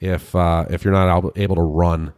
if 0.00 0.34
uh, 0.34 0.66
if 0.70 0.84
you're 0.84 0.92
not 0.92 1.32
able 1.36 1.56
to 1.56 1.62
run 1.62 2.12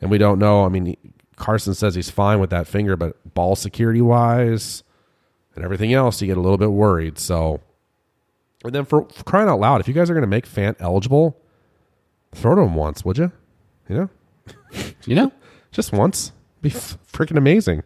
and 0.00 0.10
we 0.10 0.18
don't 0.18 0.38
know. 0.38 0.64
I 0.64 0.68
mean, 0.68 0.96
Carson 1.36 1.74
says 1.74 1.94
he's 1.94 2.10
fine 2.10 2.40
with 2.40 2.50
that 2.50 2.66
finger, 2.66 2.96
but 2.96 3.34
ball 3.34 3.56
security 3.56 4.00
wise 4.00 4.82
and 5.54 5.64
everything 5.64 5.92
else, 5.92 6.20
you 6.20 6.26
get 6.26 6.36
a 6.36 6.40
little 6.40 6.58
bit 6.58 6.72
worried. 6.72 7.18
So, 7.18 7.60
and 8.64 8.74
then 8.74 8.84
for, 8.84 9.04
for 9.08 9.24
crying 9.24 9.48
out 9.48 9.60
loud, 9.60 9.80
if 9.80 9.88
you 9.88 9.94
guys 9.94 10.10
are 10.10 10.14
going 10.14 10.22
to 10.22 10.28
make 10.28 10.46
Fant 10.46 10.76
eligible, 10.80 11.36
throw 12.32 12.54
to 12.54 12.62
him 12.62 12.74
once, 12.74 13.04
would 13.04 13.18
you? 13.18 13.32
You 13.88 13.96
know, 13.96 14.10
You 15.06 15.14
know, 15.16 15.32
just 15.72 15.92
once, 15.92 16.32
be 16.62 16.70
f- 16.70 16.98
freaking 17.10 17.36
amazing. 17.38 17.82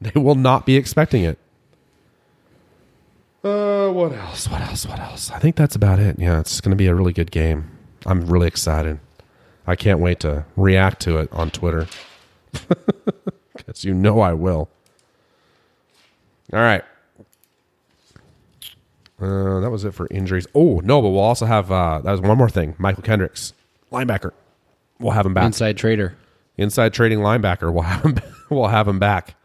They 0.00 0.18
will 0.20 0.34
not 0.34 0.66
be 0.66 0.76
expecting 0.76 1.22
it. 1.24 1.38
Uh, 3.42 3.90
what 3.90 4.12
else? 4.12 4.48
What 4.48 4.60
else? 4.62 4.86
What 4.86 4.98
else? 4.98 5.30
I 5.30 5.38
think 5.38 5.56
that's 5.56 5.76
about 5.76 5.98
it. 5.98 6.18
Yeah, 6.18 6.40
it's 6.40 6.60
going 6.60 6.70
to 6.70 6.76
be 6.76 6.86
a 6.86 6.94
really 6.94 7.12
good 7.12 7.30
game. 7.30 7.70
I'm 8.06 8.26
really 8.26 8.46
excited. 8.46 9.00
I 9.66 9.76
can't 9.76 10.00
wait 10.00 10.20
to 10.20 10.44
react 10.56 11.00
to 11.02 11.18
it 11.18 11.32
on 11.32 11.50
Twitter. 11.50 11.86
Because 13.56 13.84
you 13.84 13.94
know 13.94 14.20
I 14.20 14.32
will. 14.34 14.68
All 16.52 16.58
right. 16.60 16.82
Uh, 19.20 19.60
that 19.60 19.70
was 19.70 19.84
it 19.84 19.94
for 19.94 20.08
injuries. 20.10 20.46
Oh, 20.54 20.80
no, 20.84 21.00
but 21.00 21.10
we'll 21.10 21.20
also 21.20 21.46
have, 21.46 21.70
uh, 21.70 22.00
that 22.02 22.10
was 22.10 22.20
one 22.20 22.36
more 22.36 22.48
thing. 22.50 22.74
Mychal 22.74 23.04
Kendricks, 23.04 23.52
linebacker. 23.92 24.32
We'll 24.98 25.12
have 25.12 25.26
him 25.26 25.34
back. 25.34 25.44
inside 25.46 25.76
trader. 25.76 26.16
Inside 26.56 26.92
trading 26.92 27.18
linebacker. 27.20 27.72
We'll 27.72 27.82
have 27.82 28.02
him, 28.04 28.16
we'll 28.50 28.68
have 28.68 28.86
him 28.88 28.98
back. 28.98 29.36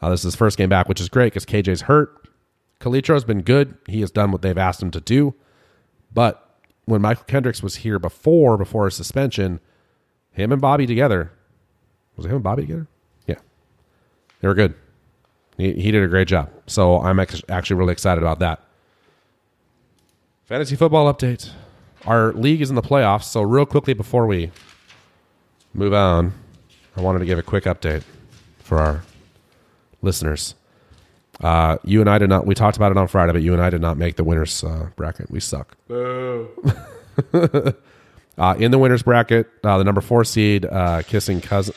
Uh, 0.00 0.10
this 0.10 0.20
is 0.20 0.24
his 0.24 0.36
first 0.36 0.58
game 0.58 0.68
back, 0.68 0.88
which 0.88 1.00
is 1.00 1.08
great 1.08 1.32
because 1.32 1.46
KJ's 1.46 1.82
hurt. 1.82 2.28
Calitro 2.80 3.14
has 3.14 3.24
been 3.24 3.40
good. 3.42 3.76
He 3.86 4.00
has 4.00 4.10
done 4.10 4.30
what 4.30 4.42
they've 4.42 4.58
asked 4.58 4.82
him 4.82 4.90
to 4.90 5.00
do. 5.00 5.34
But 6.12 6.46
when 6.84 7.00
Mychal 7.00 7.26
Kendricks 7.26 7.62
was 7.62 7.76
here 7.76 7.98
before, 7.98 8.58
before 8.58 8.84
his 8.86 8.94
suspension, 8.94 9.60
him 10.32 10.52
and 10.52 10.60
Bobby 10.60 10.86
together, 10.86 11.32
was 12.16 12.26
it 12.26 12.28
him 12.28 12.36
and 12.36 12.44
Bobby 12.44 12.62
together? 12.62 12.86
Yeah. 13.26 13.36
They 14.40 14.48
were 14.48 14.54
good. 14.54 14.74
He, 15.56 15.72
he 15.74 15.90
did 15.90 16.02
a 16.02 16.08
great 16.08 16.28
job. 16.28 16.50
So 16.66 17.00
I'm 17.00 17.20
ex- 17.20 17.42
actually 17.48 17.76
really 17.76 17.92
excited 17.92 18.22
about 18.22 18.40
that. 18.40 18.62
Fantasy 20.44 20.76
football 20.76 21.12
update. 21.12 21.50
Our 22.06 22.34
league 22.34 22.60
is 22.60 22.68
in 22.68 22.76
the 22.76 22.82
playoffs. 22.82 23.24
So, 23.24 23.40
real 23.40 23.64
quickly 23.64 23.94
before 23.94 24.26
we 24.26 24.50
move 25.72 25.94
on, 25.94 26.34
I 26.96 27.00
wanted 27.00 27.20
to 27.20 27.24
give 27.24 27.38
a 27.38 27.42
quick 27.42 27.64
update 27.64 28.02
for 28.58 28.78
our 28.78 29.02
listeners. 30.02 30.54
Uh, 31.40 31.78
you 31.82 32.02
and 32.02 32.10
I 32.10 32.18
did 32.18 32.28
not. 32.28 32.46
We 32.46 32.54
talked 32.54 32.76
about 32.76 32.92
it 32.92 32.98
on 32.98 33.08
Friday, 33.08 33.32
but 33.32 33.40
you 33.40 33.54
and 33.54 33.62
I 33.62 33.70
did 33.70 33.80
not 33.80 33.96
make 33.96 34.16
the 34.16 34.24
winners 34.24 34.62
uh, 34.62 34.90
bracket. 34.96 35.30
We 35.30 35.40
suck. 35.40 35.76
uh, 35.88 35.94
in 38.58 38.70
the 38.70 38.78
winners 38.78 39.02
bracket, 39.02 39.48
uh, 39.64 39.78
the 39.78 39.84
number 39.84 40.02
four 40.02 40.24
seed, 40.24 40.66
uh, 40.66 41.00
kissing 41.02 41.40
cousin. 41.40 41.74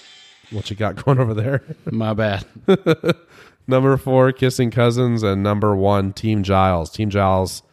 What 0.51 0.70
you 0.70 0.76
got 0.76 0.95
going 1.05 1.20
over 1.20 1.34
there? 1.34 1.63
My 1.89 2.13
bad. 2.13 2.45
number 3.68 3.95
four, 3.95 4.34
kissing 4.34 4.72
cousins, 4.72 5.24
and 5.24 5.41
number 5.41 5.74
one, 5.74 6.11
Team 6.11 6.43
Giles. 6.43 6.89
Team 6.91 7.09
Giles. 7.09 7.63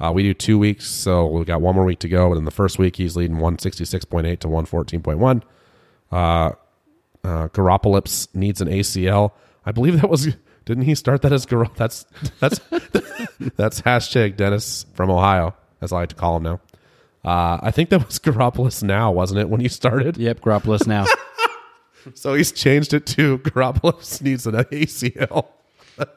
Uh, 0.00 0.10
we 0.12 0.22
do 0.22 0.32
two 0.32 0.58
weeks, 0.58 0.86
so 0.86 1.26
we've 1.26 1.46
got 1.46 1.60
one 1.60 1.74
more 1.74 1.84
week 1.84 1.98
to 2.00 2.08
go. 2.08 2.28
And 2.28 2.38
in 2.38 2.44
the 2.44 2.50
first 2.50 2.78
week, 2.78 2.96
he's 2.96 3.16
leading 3.16 3.38
one 3.38 3.58
sixty 3.58 3.84
six 3.84 4.04
point 4.04 4.26
eight 4.26 4.40
to 4.40 4.48
one 4.48 4.64
fourteen 4.64 5.02
point 5.02 5.18
one. 5.18 5.42
Uh, 6.10 6.52
uh, 7.22 7.48
Garoppolips 7.48 8.28
needs 8.34 8.60
an 8.60 8.68
ACL. 8.68 9.32
I 9.64 9.72
believe 9.72 10.00
that 10.00 10.08
was. 10.08 10.36
Didn't 10.66 10.84
he 10.84 10.94
start 10.94 11.22
that 11.22 11.32
as 11.32 11.46
Gar? 11.46 11.68
That's 11.74 12.06
that's 12.38 12.58
that's 13.56 13.80
hashtag 13.82 14.36
Dennis 14.36 14.86
from 14.94 15.10
Ohio. 15.10 15.54
As 15.80 15.92
I 15.92 15.96
like 15.96 16.10
to 16.10 16.14
call 16.14 16.36
him 16.36 16.42
now. 16.44 16.60
Uh, 17.24 17.58
I 17.62 17.70
think 17.70 17.90
that 17.90 18.06
was 18.06 18.18
Garopolis 18.20 18.82
now, 18.82 19.10
wasn't 19.10 19.40
it, 19.40 19.48
when 19.48 19.60
you 19.60 19.68
started? 19.68 20.16
Yep, 20.16 20.40
Garoppolo's 20.40 20.86
now. 20.86 21.06
So 22.14 22.34
he's 22.34 22.52
changed 22.52 22.94
it 22.94 23.06
to 23.08 23.38
Garoppolo 23.38 24.22
needs 24.22 24.46
an 24.46 24.54
ACL. 24.54 25.48
and 25.98 26.08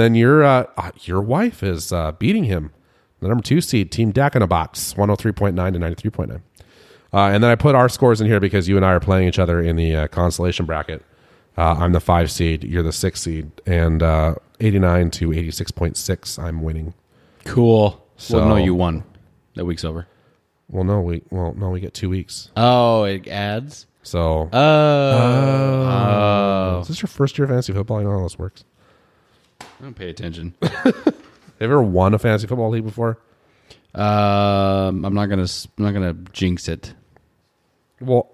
then 0.00 0.14
your 0.14 0.42
uh, 0.42 0.66
uh, 0.76 0.90
your 1.02 1.20
wife 1.20 1.62
is 1.62 1.92
uh, 1.92 2.12
beating 2.12 2.44
him. 2.44 2.72
The 3.20 3.28
number 3.28 3.42
two 3.42 3.60
seed, 3.60 3.90
Team 3.90 4.12
Dak 4.12 4.36
in 4.36 4.42
a 4.42 4.46
box, 4.46 4.94
103.9 4.94 5.54
to 5.54 5.78
93.9. 6.10 6.40
Uh, 7.14 7.18
and 7.32 7.42
then 7.42 7.50
I 7.50 7.54
put 7.54 7.74
our 7.74 7.88
scores 7.88 8.20
in 8.20 8.26
here 8.26 8.40
because 8.40 8.68
you 8.68 8.76
and 8.76 8.84
I 8.84 8.90
are 8.92 9.00
playing 9.00 9.26
each 9.28 9.38
other 9.38 9.60
in 9.60 9.76
the 9.76 9.96
uh, 9.96 10.06
consolation 10.08 10.66
bracket. 10.66 11.02
Uh, 11.56 11.74
I'm 11.78 11.92
the 11.92 12.00
five 12.00 12.30
seed, 12.30 12.64
you're 12.64 12.82
the 12.82 12.92
six 12.92 13.22
seed, 13.22 13.50
and 13.64 14.02
uh, 14.02 14.34
89 14.60 15.10
to 15.12 15.30
86.6, 15.30 16.42
I'm 16.42 16.62
winning. 16.62 16.92
Cool. 17.44 18.06
So- 18.18 18.38
well, 18.40 18.48
no, 18.50 18.56
you 18.56 18.74
won. 18.74 19.04
That 19.54 19.64
week's 19.64 19.84
over. 19.84 20.06
Well, 20.68 20.84
no, 20.84 21.00
we 21.00 21.22
well 21.30 21.54
no, 21.56 21.70
we 21.70 21.80
get 21.80 21.94
two 21.94 22.10
weeks. 22.10 22.50
Oh, 22.56 23.04
it 23.04 23.28
adds. 23.28 23.86
So, 24.02 24.50
Oh. 24.52 25.86
Oh. 25.88 26.80
is 26.82 26.88
this 26.88 27.00
your 27.00 27.08
first 27.08 27.38
year 27.38 27.44
of 27.44 27.50
fantasy 27.50 27.72
football? 27.72 28.00
You 28.02 28.08
know 28.08 28.18
how 28.18 28.22
this 28.24 28.38
works. 28.38 28.64
I 29.60 29.64
don't 29.80 29.94
pay 29.94 30.10
attention. 30.10 30.54
Have 31.58 31.68
you 31.70 31.74
ever 31.74 31.82
won 31.82 32.14
a 32.14 32.18
fantasy 32.18 32.46
football 32.46 32.70
league 32.70 32.84
before? 32.84 33.18
um, 33.94 35.04
I'm 35.04 35.14
not 35.14 35.26
gonna. 35.26 35.46
I'm 35.78 35.84
not 35.84 35.92
gonna 35.92 36.14
jinx 36.32 36.68
it. 36.68 36.94
Well, 38.00 38.30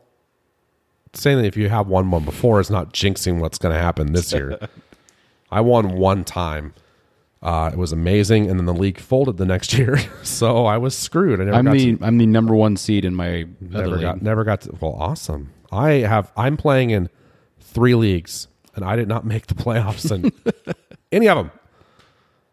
saying 1.14 1.38
that 1.38 1.44
if 1.44 1.56
you 1.56 1.68
have 1.68 1.86
won 1.86 2.10
one 2.10 2.24
before 2.24 2.60
is 2.60 2.70
not 2.70 2.92
jinxing 2.92 3.38
what's 3.38 3.58
going 3.58 3.74
to 3.74 3.80
happen 3.80 4.12
this 4.12 4.32
year. 4.32 4.58
I 5.52 5.60
won 5.60 5.96
one 5.96 6.24
time. 6.24 6.74
Uh, 7.42 7.70
it 7.72 7.76
was 7.78 7.92
amazing, 7.92 8.48
and 8.48 8.58
then 8.58 8.66
the 8.66 8.74
league 8.74 8.98
folded 8.98 9.36
the 9.36 9.44
next 9.44 9.72
year, 9.78 9.98
so 10.22 10.64
I 10.64 10.78
was 10.78 10.96
screwed. 10.96 11.40
I 11.40 11.44
never 11.44 11.56
I'm 11.58 11.64
got 11.66 11.72
the. 11.72 11.96
to, 11.96 12.04
I'm 12.04 12.18
the 12.18 12.26
number 12.26 12.54
one 12.56 12.76
seed 12.76 13.04
in 13.04 13.14
my 13.14 13.42
other 13.42 13.46
never 13.60 13.88
league. 13.88 14.00
got 14.00 14.22
never 14.22 14.44
got 14.44 14.62
to. 14.62 14.76
Well, 14.80 14.94
awesome. 14.98 15.52
I 15.70 15.90
have. 15.92 16.32
I'm 16.36 16.56
playing 16.56 16.90
in 16.90 17.08
three 17.60 17.94
leagues, 17.94 18.48
and 18.74 18.84
I 18.84 18.96
did 18.96 19.08
not 19.08 19.24
make 19.26 19.46
the 19.48 19.54
playoffs 19.54 20.10
in 20.12 20.32
any 21.12 21.28
of 21.28 21.36
them. 21.36 21.50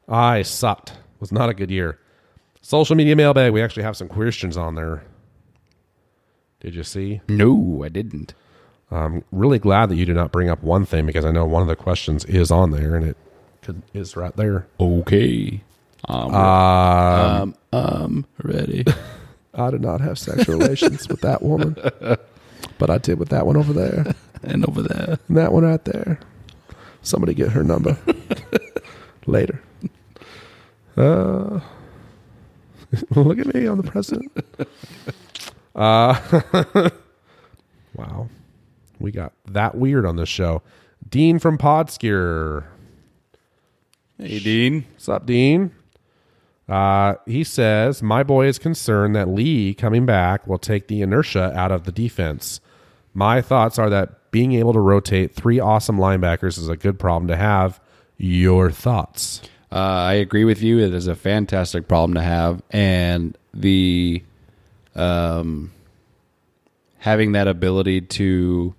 I 0.09 0.41
sucked. 0.41 0.89
It 0.89 1.21
Was 1.21 1.31
not 1.31 1.49
a 1.49 1.53
good 1.53 1.69
year. 1.71 1.99
Social 2.61 2.95
media 2.95 3.15
mailbag. 3.15 3.53
We 3.53 3.61
actually 3.61 3.83
have 3.83 3.95
some 3.97 4.07
questions 4.09 4.57
on 4.57 4.75
there. 4.75 5.03
Did 6.59 6.75
you 6.75 6.83
see? 6.83 7.21
No, 7.29 7.83
I 7.85 7.89
didn't. 7.89 8.33
I'm 8.91 9.23
really 9.31 9.59
glad 9.59 9.89
that 9.89 9.95
you 9.95 10.05
did 10.05 10.15
not 10.15 10.31
bring 10.31 10.49
up 10.49 10.63
one 10.63 10.85
thing 10.85 11.05
because 11.05 11.23
I 11.25 11.31
know 11.31 11.45
one 11.45 11.61
of 11.61 11.67
the 11.67 11.75
questions 11.75 12.25
is 12.25 12.49
on 12.51 12.71
there 12.71 12.95
and 12.95 13.05
it 13.05 13.17
could, 13.61 13.81
is 13.93 14.15
right 14.17 14.35
there. 14.35 14.67
Okay. 14.79 15.61
Um, 16.05 16.33
Uh, 16.33 17.39
um, 17.43 17.55
um, 17.71 18.25
ready. 18.43 18.83
I 19.53 19.69
did 19.71 19.81
not 19.81 20.01
have 20.01 20.17
sexual 20.17 20.57
relations 20.57 21.07
with 21.07 21.21
that 21.21 21.41
woman, 21.41 21.75
but 22.77 22.89
I 22.89 22.97
did 22.97 23.19
with 23.19 23.29
that 23.29 23.45
one 23.45 23.57
over 23.57 23.73
there 23.73 24.13
and 24.43 24.65
over 24.65 24.81
there. 24.81 25.17
and 25.27 25.37
that 25.37 25.51
one 25.51 25.63
right 25.65 25.83
there. 25.85 26.19
Somebody 27.01 27.33
get 27.33 27.49
her 27.49 27.63
number 27.63 27.97
later. 29.25 29.61
Uh, 30.99 31.61
look 33.15 33.39
at 33.39 33.53
me, 33.53 33.65
I'm 33.65 33.81
the 33.81 33.89
president. 33.89 34.31
Uh, 35.75 36.19
wow, 37.93 38.27
we 38.99 39.11
got 39.11 39.31
that 39.45 39.75
weird 39.75 40.05
on 40.05 40.17
this 40.17 40.27
show. 40.27 40.61
Dean 41.07 41.39
from 41.39 41.57
Podskier. 41.57 42.65
Hey, 44.17 44.39
Dean. 44.39 44.85
What's 44.91 45.07
up, 45.07 45.25
Dean? 45.25 45.71
Uh, 46.67 47.15
he 47.25 47.45
says, 47.45 48.03
My 48.03 48.23
boy 48.23 48.47
is 48.47 48.59
concerned 48.59 49.15
that 49.15 49.29
Lee 49.29 49.73
coming 49.73 50.05
back 50.05 50.45
will 50.47 50.57
take 50.57 50.89
the 50.89 51.01
inertia 51.01 51.53
out 51.57 51.71
of 51.71 51.85
the 51.85 51.93
defense. 51.93 52.59
My 53.13 53.41
thoughts 53.41 53.79
are 53.79 53.89
that 53.89 54.31
being 54.31 54.53
able 54.53 54.73
to 54.73 54.79
rotate 54.81 55.33
three 55.33 55.61
awesome 55.61 55.97
linebackers 55.97 56.57
is 56.57 56.67
a 56.67 56.75
good 56.75 56.99
problem 56.99 57.27
to 57.29 57.37
have. 57.37 57.79
Your 58.17 58.69
thoughts? 58.69 59.41
Uh, 59.71 59.75
I 59.75 60.13
agree 60.13 60.45
with 60.45 60.61
you. 60.61 60.79
It 60.79 60.93
is 60.93 61.07
a 61.07 61.15
fantastic 61.15 61.87
problem 61.87 62.15
to 62.15 62.21
have, 62.21 62.61
and 62.71 63.37
the 63.53 64.23
um, 64.95 65.71
having 66.97 67.33
that 67.33 67.47
ability 67.47 68.01
to 68.01 68.73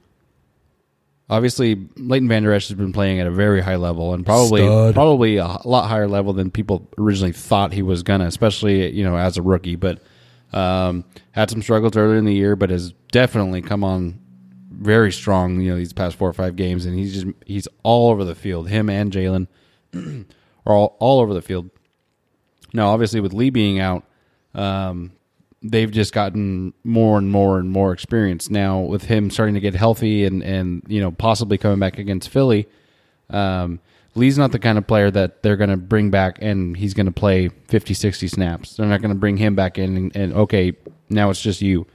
obviously 1.28 1.88
Leighton 1.96 2.28
Vander 2.28 2.52
Esch 2.52 2.68
has 2.68 2.76
been 2.76 2.92
playing 2.92 3.20
at 3.20 3.26
a 3.26 3.30
very 3.30 3.60
high 3.60 3.76
level, 3.76 4.12
and 4.12 4.26
probably 4.26 4.62
Stud. 4.62 4.94
probably 4.94 5.36
a 5.36 5.58
lot 5.64 5.88
higher 5.88 6.08
level 6.08 6.32
than 6.32 6.50
people 6.50 6.86
originally 6.98 7.32
thought 7.32 7.72
he 7.72 7.82
was 7.82 8.02
gonna, 8.02 8.26
especially 8.26 8.90
you 8.90 9.04
know 9.04 9.16
as 9.16 9.38
a 9.38 9.42
rookie. 9.42 9.76
But 9.76 10.00
um, 10.52 11.04
had 11.30 11.50
some 11.50 11.62
struggles 11.62 11.96
earlier 11.96 12.18
in 12.18 12.24
the 12.24 12.34
year, 12.34 12.56
but 12.56 12.70
has 12.70 12.92
definitely 13.12 13.62
come 13.62 13.84
on 13.84 14.18
very 14.72 15.12
strong. 15.12 15.60
You 15.60 15.70
know 15.70 15.76
these 15.76 15.92
past 15.92 16.16
four 16.16 16.28
or 16.28 16.32
five 16.32 16.56
games, 16.56 16.84
and 16.84 16.98
he's 16.98 17.14
just 17.14 17.26
he's 17.46 17.68
all 17.84 18.10
over 18.10 18.24
the 18.24 18.34
field. 18.34 18.68
Him 18.68 18.90
and 18.90 19.12
Jaylon 19.12 19.46
are 20.66 20.74
all, 20.74 20.96
all 20.98 21.20
over 21.20 21.34
the 21.34 21.42
field. 21.42 21.70
Now, 22.72 22.90
obviously, 22.90 23.20
with 23.20 23.32
Lee 23.32 23.50
being 23.50 23.80
out, 23.80 24.04
um, 24.54 25.12
they've 25.62 25.90
just 25.90 26.12
gotten 26.12 26.72
more 26.84 27.18
and 27.18 27.30
more 27.30 27.58
and 27.58 27.70
more 27.70 27.92
experience. 27.92 28.50
Now, 28.50 28.80
with 28.80 29.04
him 29.04 29.30
starting 29.30 29.54
to 29.54 29.60
get 29.60 29.74
healthy 29.74 30.24
and, 30.24 30.42
and 30.42 30.82
you 30.86 31.00
know 31.00 31.10
possibly 31.10 31.58
coming 31.58 31.78
back 31.78 31.98
against 31.98 32.28
Philly, 32.28 32.68
um, 33.28 33.80
Lee's 34.14 34.38
not 34.38 34.52
the 34.52 34.58
kind 34.58 34.78
of 34.78 34.86
player 34.86 35.10
that 35.10 35.42
they're 35.42 35.56
going 35.56 35.70
to 35.70 35.76
bring 35.76 36.10
back 36.10 36.38
and 36.40 36.76
he's 36.76 36.94
going 36.94 37.06
to 37.06 37.12
play 37.12 37.48
50, 37.68 37.94
60 37.94 38.28
snaps. 38.28 38.76
They're 38.76 38.86
not 38.86 39.00
going 39.00 39.14
to 39.14 39.18
bring 39.18 39.36
him 39.36 39.54
back 39.54 39.78
in 39.78 39.96
and, 39.96 40.16
and 40.16 40.32
okay, 40.34 40.72
now 41.08 41.30
it's 41.30 41.40
just 41.40 41.62
you. 41.62 41.86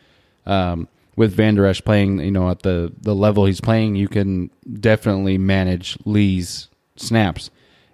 Um, 0.46 0.88
with 1.18 1.34
Vander 1.34 1.66
Esch 1.66 1.84
playing, 1.84 2.20
you 2.20 2.32
know, 2.32 2.50
at 2.50 2.62
the, 2.62 2.94
the 3.02 3.16
level 3.16 3.46
he's 3.46 3.62
playing, 3.62 3.96
you 3.96 4.08
can 4.08 4.50
definitely 4.80 5.38
manage 5.38 5.98
Lee's 6.06 6.68
snaps. 6.98 7.50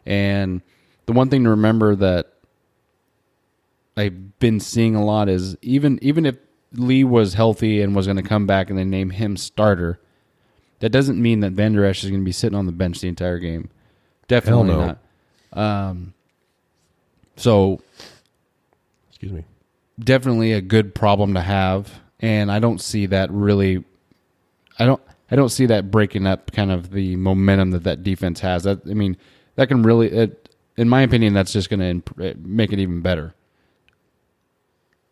And 0.06 0.62
the 1.06 1.14
one 1.14 1.30
thing 1.30 1.44
to 1.44 1.50
remember 1.52 1.96
that 1.96 2.34
I've 3.98 4.40
been 4.40 4.60
seeing 4.60 4.96
a 4.96 5.04
lot 5.04 5.30
is 5.30 5.56
even 5.62 6.00
even 6.02 6.26
if 6.26 6.38
Lee 6.74 7.04
was 7.04 7.34
healthy 7.34 7.82
and 7.82 7.96
was 7.96 8.08
going 8.08 8.18
to 8.18 8.24
come 8.24 8.48
back 8.48 8.70
and 8.70 8.80
they 8.80 8.86
name 8.86 9.10
him 9.10 9.38
starter, 9.38 10.00
that 10.80 10.90
doesn't 10.90 11.22
mean 11.22 11.42
that 11.42 11.52
Vander 11.52 11.86
Esch 11.86 12.04
is 12.04 12.10
going 12.10 12.22
to 12.22 12.26
be 12.26 12.32
sitting 12.32 12.58
on 12.58 12.66
the 12.66 12.72
bench 12.72 13.02
the 13.02 13.08
entire 13.08 13.40
game. 13.40 13.70
Definitely 14.28 14.70
no. 14.70 14.86
not. 14.88 14.98
Um, 15.54 16.14
so 17.36 17.82
Excuse 19.10 19.32
me. 19.34 19.46
definitely 20.00 20.54
a 20.54 20.62
good 20.62 20.96
problem 20.96 21.34
to 21.34 21.42
have, 21.42 22.00
and 22.20 22.52
I 22.52 22.60
don't 22.60 22.80
see 22.80 23.08
that 23.08 23.30
really. 23.32 23.84
I 24.80 24.86
don't. 24.86 25.02
I 25.30 25.36
don't 25.36 25.50
see 25.50 25.66
that 25.68 25.92
breaking 25.92 26.28
up 26.28 26.52
kind 26.52 26.72
of 26.72 26.92
the 26.92 27.16
momentum 27.16 27.72
that 27.72 27.84
that 27.84 28.04
defense 28.04 28.40
has. 28.42 28.64
That 28.64 28.82
I 28.90 28.94
mean, 28.94 29.18
that 29.62 29.68
can 29.68 29.84
really, 29.84 30.12
it, 30.12 30.50
in 30.76 30.90
my 30.90 31.04
opinion, 31.04 31.36
that's 31.36 31.54
just 31.54 31.70
going 31.70 31.82
to 31.82 31.86
imp- 31.86 32.44
make 32.44 32.74
it 32.74 32.80
even 32.80 33.02
better. 33.02 33.36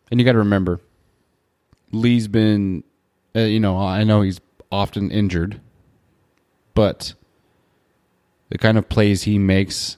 And 0.09 0.19
you 0.19 0.25
got 0.25 0.31
to 0.31 0.39
remember, 0.39 0.79
Lee's 1.91 2.27
been, 2.27 2.83
uh, 3.35 3.41
you 3.41 3.59
know, 3.59 3.77
I 3.77 4.03
know 4.03 4.23
he's 4.23 4.41
often 4.71 5.11
injured, 5.11 5.61
but 6.73 7.13
the 8.49 8.57
kind 8.57 8.79
of 8.79 8.89
plays 8.89 9.21
he 9.21 9.37
makes 9.37 9.97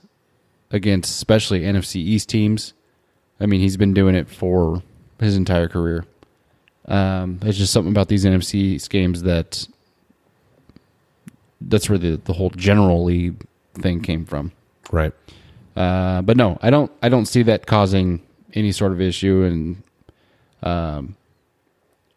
against, 0.70 1.12
especially 1.12 1.62
NFC 1.62 1.96
East 1.96 2.28
teams, 2.28 2.74
I 3.40 3.46
mean, 3.46 3.62
he's 3.62 3.78
been 3.78 3.94
doing 3.94 4.16
it 4.16 4.28
for 4.28 4.84
his 5.18 5.38
entire 5.38 5.70
career. 5.70 6.04
Um, 6.90 7.38
there's 7.38 7.58
just 7.58 7.72
something 7.72 7.94
about 7.94 8.10
these 8.10 8.26
NFC 8.26 8.90
games 8.90 9.22
that 9.22 9.66
that's 11.62 11.90
where 11.90 11.98
the, 11.98 12.20
the 12.26 12.34
whole 12.34 12.50
general 12.50 13.06
league 13.06 13.46
thing 13.76 14.02
came 14.02 14.26
from. 14.26 14.52
Right. 14.92 15.14
Uh, 15.76 16.22
but 16.22 16.38
no, 16.38 16.58
I 16.62 16.70
don't. 16.70 16.92
I 17.02 17.10
don't 17.10 17.26
see 17.26 17.44
that 17.44 17.66
causing 17.66 18.22
any 18.54 18.72
sort 18.72 18.92
of 18.92 19.02
issue. 19.02 19.44
And 19.44 19.84
um, 20.64 21.16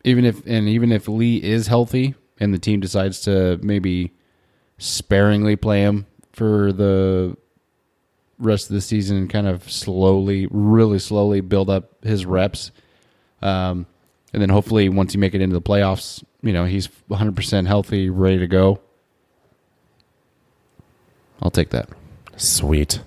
even 0.04 0.24
if 0.24 0.44
and 0.46 0.68
even 0.68 0.92
if 0.92 1.08
Lee 1.08 1.42
is 1.42 1.66
healthy 1.66 2.14
and 2.38 2.52
the 2.52 2.58
team 2.58 2.80
decides 2.80 3.20
to 3.22 3.58
maybe 3.62 4.12
sparingly 4.78 5.56
play 5.56 5.82
him 5.82 6.06
for 6.32 6.72
the 6.72 7.36
rest 8.38 8.68
of 8.68 8.74
the 8.74 8.80
season 8.80 9.16
and 9.16 9.30
kind 9.30 9.46
of 9.46 9.70
slowly, 9.70 10.48
really 10.50 10.98
slowly 10.98 11.40
build 11.40 11.70
up 11.70 12.04
his 12.04 12.26
reps, 12.26 12.72
um, 13.40 13.86
and 14.32 14.42
then 14.42 14.48
hopefully 14.48 14.88
once 14.88 15.14
you 15.14 15.20
make 15.20 15.34
it 15.34 15.40
into 15.40 15.54
the 15.54 15.62
playoffs, 15.62 16.24
you 16.42 16.52
know 16.52 16.64
he's 16.64 16.88
100 17.06 17.36
percent 17.36 17.68
healthy, 17.68 18.10
ready 18.10 18.38
to 18.38 18.48
go. 18.48 18.80
I'll 21.44 21.50
take 21.50 21.70
that. 21.70 21.88
Sweet. 22.36 23.00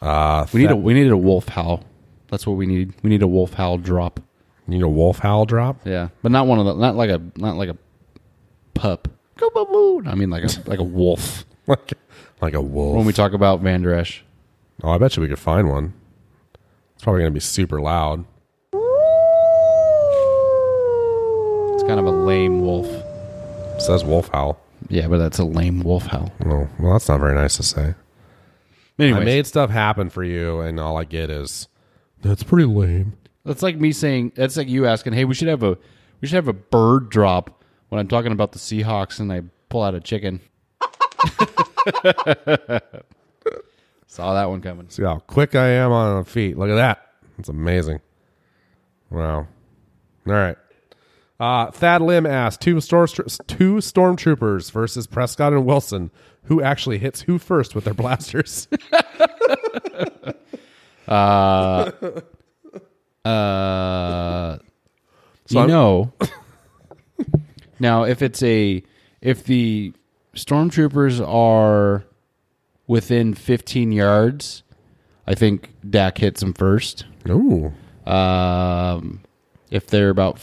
Uh, 0.00 0.46
We 0.52 0.60
need 0.62 0.70
a 0.70 0.76
we 0.76 0.94
needed 0.94 1.12
a 1.12 1.16
wolf 1.16 1.48
howl. 1.48 1.82
That's 2.28 2.46
what 2.46 2.54
we 2.54 2.66
need. 2.66 2.94
We 3.02 3.10
need 3.10 3.22
a 3.22 3.26
wolf 3.26 3.54
howl 3.54 3.78
drop. 3.78 4.20
You 4.66 4.74
need 4.74 4.82
a 4.82 4.88
wolf 4.88 5.18
howl 5.18 5.44
drop. 5.46 5.80
Yeah, 5.84 6.08
but 6.22 6.30
not 6.30 6.46
one 6.46 6.58
of 6.58 6.66
the 6.66 6.74
not 6.74 6.94
like 6.94 7.10
a 7.10 7.20
not 7.36 7.56
like 7.56 7.68
a 7.70 7.76
pup. 8.74 9.08
Go 9.36 9.50
boo 9.50 9.66
boo. 9.66 10.02
I 10.08 10.14
mean 10.14 10.30
like 10.30 10.44
a 10.44 10.48
like 10.70 10.78
a 10.78 10.84
wolf. 10.84 11.44
like, 11.66 11.92
like 12.40 12.54
a 12.54 12.60
wolf. 12.62 12.96
When 12.96 13.06
we 13.06 13.12
talk 13.12 13.32
about 13.32 13.60
Vander 13.60 13.92
Esch, 13.94 14.22
oh, 14.82 14.90
I 14.90 14.98
bet 14.98 15.16
you 15.16 15.22
we 15.22 15.28
could 15.28 15.38
find 15.38 15.68
one. 15.68 15.92
It's 16.94 17.02
probably 17.04 17.20
going 17.22 17.32
to 17.32 17.34
be 17.34 17.40
super 17.40 17.80
loud. 17.80 18.24
it's 21.74 21.82
kind 21.84 21.98
of 21.98 22.04
a 22.06 22.10
lame 22.10 22.60
wolf. 22.60 22.86
It 22.86 23.80
says 23.82 24.04
wolf 24.04 24.28
howl. 24.28 24.58
Yeah, 24.88 25.08
but 25.08 25.18
that's 25.18 25.38
a 25.38 25.44
lame 25.44 25.82
wolf 25.82 26.06
howl. 26.06 26.32
Oh, 26.46 26.68
well, 26.78 26.92
that's 26.92 27.08
not 27.08 27.20
very 27.20 27.34
nice 27.34 27.56
to 27.56 27.62
say. 27.62 27.94
Anyway, 28.98 29.20
I 29.20 29.24
made 29.24 29.46
stuff 29.46 29.70
happen 29.70 30.10
for 30.10 30.22
you, 30.24 30.60
and 30.60 30.78
all 30.78 30.96
I 30.96 31.04
get 31.04 31.30
is 31.30 31.68
that's 32.22 32.42
pretty 32.42 32.66
lame. 32.66 33.16
That's 33.44 33.62
like 33.62 33.76
me 33.76 33.92
saying. 33.92 34.32
That's 34.34 34.56
like 34.56 34.68
you 34.68 34.86
asking, 34.86 35.14
"Hey, 35.14 35.24
we 35.24 35.34
should 35.34 35.48
have 35.48 35.62
a 35.62 35.78
we 36.20 36.28
should 36.28 36.36
have 36.36 36.48
a 36.48 36.52
bird 36.52 37.08
drop." 37.10 37.62
When 37.88 37.98
I'm 37.98 38.08
talking 38.08 38.30
about 38.32 38.52
the 38.52 38.58
Seahawks 38.58 39.18
and 39.18 39.32
I 39.32 39.42
pull 39.68 39.82
out 39.82 39.94
a 39.96 40.00
chicken. 40.00 40.40
Saw 44.06 44.34
that 44.34 44.48
one 44.48 44.60
coming. 44.60 44.88
See 44.90 45.02
how 45.02 45.18
quick 45.18 45.54
I 45.54 45.68
am 45.68 45.90
on 45.92 46.18
my 46.18 46.24
feet. 46.24 46.56
Look 46.56 46.70
at 46.70 46.76
that. 46.76 47.06
That's 47.36 47.48
amazing. 47.48 48.00
Wow. 49.10 49.38
All 49.38 50.32
right. 50.32 50.56
Uh, 51.40 51.70
Thad 51.70 52.02
Lim 52.02 52.26
asked 52.26 52.60
two, 52.60 52.80
stor- 52.82 53.06
two 53.06 53.76
stormtroopers 53.76 54.70
versus 54.70 55.06
Prescott 55.06 55.52
and 55.54 55.64
Wilson. 55.64 56.10
Who 56.44 56.60
actually 56.62 56.98
hits 56.98 57.22
who 57.22 57.38
first 57.38 57.74
with 57.74 57.84
their 57.84 57.94
blasters? 57.94 58.68
Uh, 61.08 61.90
uh, 63.24 64.58
So 65.46 65.54
you 65.54 65.58
I'm- 65.60 65.68
know. 65.68 66.12
now, 67.80 68.04
if 68.04 68.22
it's 68.22 68.42
a 68.44 68.82
if 69.20 69.42
the 69.44 69.92
stormtroopers 70.36 71.26
are 71.26 72.04
within 72.86 73.34
15 73.34 73.90
yards, 73.90 74.62
I 75.26 75.34
think 75.34 75.70
Dak 75.88 76.18
hits 76.18 76.40
them 76.42 76.52
first. 76.52 77.06
Ooh. 77.28 77.72
Um, 78.06 79.20
if 79.72 79.88
they're 79.88 80.10
about 80.10 80.38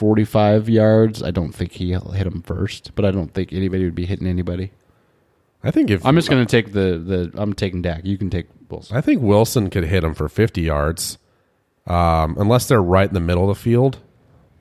45 0.00 0.70
yards, 0.70 1.22
I 1.22 1.30
don't 1.30 1.52
think 1.52 1.72
he'll 1.72 2.12
hit 2.12 2.26
him 2.26 2.40
first. 2.40 2.94
But 2.94 3.04
I 3.04 3.10
don't 3.10 3.34
think 3.34 3.52
anybody 3.52 3.84
would 3.84 3.94
be 3.94 4.06
hitting 4.06 4.26
anybody. 4.26 4.72
I 5.62 5.70
think 5.70 5.90
if 5.90 6.06
I'm 6.06 6.16
just 6.16 6.30
going 6.30 6.44
to 6.44 6.50
take 6.50 6.72
the 6.72 6.96
the. 6.96 7.30
I'm 7.34 7.52
taking 7.52 7.82
Dak. 7.82 8.06
You 8.06 8.16
can 8.16 8.30
take 8.30 8.46
Wilson. 8.70 8.96
I 8.96 9.02
think 9.02 9.20
Wilson 9.20 9.68
could 9.68 9.84
hit 9.84 10.02
him 10.02 10.14
for 10.14 10.26
50 10.30 10.62
yards, 10.62 11.18
um, 11.86 12.34
unless 12.38 12.66
they're 12.66 12.82
right 12.82 13.06
in 13.06 13.12
the 13.12 13.20
middle 13.20 13.50
of 13.50 13.54
the 13.54 13.62
field 13.62 13.98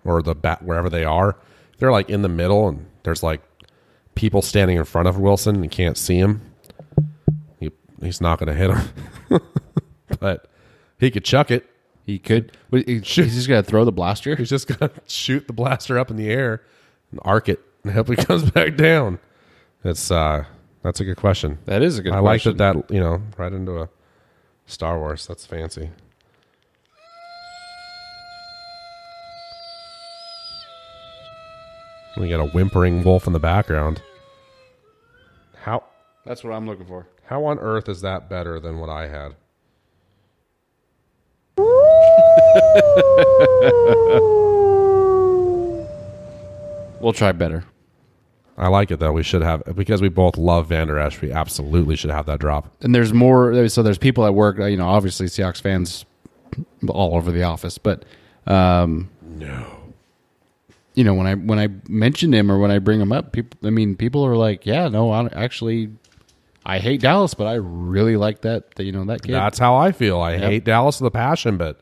or 0.03 0.21
the 0.21 0.35
bat 0.35 0.61
wherever 0.61 0.89
they 0.89 1.05
are. 1.05 1.37
If 1.71 1.79
they're 1.79 1.93
like 1.93 2.09
in 2.09 2.21
the 2.21 2.27
middle 2.27 2.67
and 2.67 2.85
there's 3.03 3.23
like 3.23 3.41
people 4.15 4.41
standing 4.41 4.75
in 4.75 4.83
front 4.83 5.07
of 5.07 5.17
Wilson 5.17 5.55
and 5.55 5.63
you 5.63 5.69
can't 5.69 5.97
see 5.97 6.17
him. 6.17 6.41
He, 7.61 7.71
he's 8.01 8.19
not 8.19 8.39
going 8.39 8.47
to 8.47 8.53
hit 8.53 8.71
him, 8.71 9.41
but 10.19 10.51
he 10.99 11.09
could 11.09 11.23
chuck 11.23 11.49
it. 11.49 11.65
He 12.09 12.17
could. 12.17 12.57
Wait, 12.71 12.87
he- 12.87 12.95
He's 12.95 13.35
just 13.35 13.47
going 13.47 13.63
to 13.63 13.69
throw 13.69 13.85
the 13.85 13.91
blaster. 13.91 14.35
He's 14.35 14.49
just 14.49 14.67
going 14.67 14.79
to 14.89 14.91
shoot 15.05 15.45
the 15.45 15.53
blaster 15.53 15.99
up 15.99 16.09
in 16.09 16.17
the 16.17 16.27
air 16.31 16.63
and 17.11 17.19
arc 17.23 17.47
it 17.47 17.59
and 17.83 17.93
hope 17.93 18.09
it 18.09 18.17
comes 18.27 18.49
back 18.49 18.75
down. 18.75 19.19
That's 19.83 20.09
uh, 20.09 20.45
that's 20.81 20.99
a 20.99 21.05
good 21.05 21.17
question. 21.17 21.59
That 21.65 21.83
is 21.83 21.99
a 21.99 22.01
good. 22.01 22.13
I 22.13 22.17
like 22.19 22.41
question. 22.41 22.57
that 22.57 22.87
that 22.87 22.91
you 22.93 22.99
know 22.99 23.21
right 23.37 23.53
into 23.53 23.79
a 23.79 23.89
Star 24.65 24.97
Wars. 24.97 25.27
That's 25.27 25.45
fancy. 25.45 25.91
We 32.17 32.27
got 32.27 32.39
a 32.39 32.47
whimpering 32.47 33.03
wolf 33.03 33.27
in 33.27 33.33
the 33.33 33.39
background. 33.39 34.01
How 35.61 35.83
That's 36.25 36.43
what 36.43 36.53
I'm 36.53 36.65
looking 36.65 36.85
for. 36.85 37.07
how 37.25 37.45
on 37.45 37.59
earth 37.59 37.87
is 37.87 38.01
that 38.01 38.29
better 38.29 38.59
than 38.59 38.79
what 38.79 38.89
I 38.89 39.07
had? 39.07 39.35
We'll 47.01 47.13
try 47.13 47.31
better. 47.31 47.63
I 48.57 48.67
like 48.67 48.91
it 48.91 48.99
though. 48.99 49.13
We 49.13 49.23
should 49.23 49.41
have 49.41 49.63
because 49.75 50.01
we 50.01 50.09
both 50.09 50.37
love 50.37 50.67
Vander 50.67 50.99
Esch. 50.99 51.21
We 51.21 51.31
absolutely 51.31 51.95
should 51.95 52.09
have 52.11 52.25
that 52.25 52.39
drop. 52.39 52.75
And 52.81 52.93
there's 52.93 53.13
more. 53.13 53.69
So 53.69 53.81
there's 53.83 53.97
people 53.97 54.25
at 54.25 54.33
work. 54.33 54.57
You 54.57 54.75
know, 54.75 54.87
obviously 54.87 55.27
Seahawks 55.27 55.61
fans 55.61 56.05
all 56.89 57.15
over 57.15 57.31
the 57.31 57.43
office, 57.43 57.77
but 57.77 58.03
um, 58.47 59.09
No, 59.23 59.65
you 60.93 61.05
know 61.05 61.13
when 61.13 61.25
I 61.25 61.35
when 61.35 61.57
I 61.57 61.69
mention 61.87 62.33
him 62.33 62.51
or 62.51 62.59
when 62.59 62.69
I 62.69 62.79
bring 62.79 62.99
him 62.99 63.13
up, 63.13 63.31
people. 63.31 63.57
I 63.65 63.69
mean, 63.69 63.95
people 63.95 64.25
are 64.25 64.35
like, 64.35 64.65
"Yeah, 64.65 64.89
no, 64.89 65.09
I 65.11 65.27
actually, 65.31 65.91
I 66.69 66.79
hate 66.79 67.01
Dallas, 67.01 67.33
but 67.33 67.47
I 67.47 67.55
really 67.55 68.17
like 68.17 68.41
that. 68.41 68.75
that 68.75 68.83
you 68.83 68.91
know 68.91 69.05
that 69.05 69.23
kid." 69.23 69.33
that's 69.33 69.59
how 69.59 69.75
I 69.75 69.91
feel. 69.91 70.19
I 70.19 70.37
hate 70.37 70.63
Dallas 70.63 71.01
with 71.01 71.07
a 71.07 71.11
passion, 71.11 71.57
but 71.57 71.79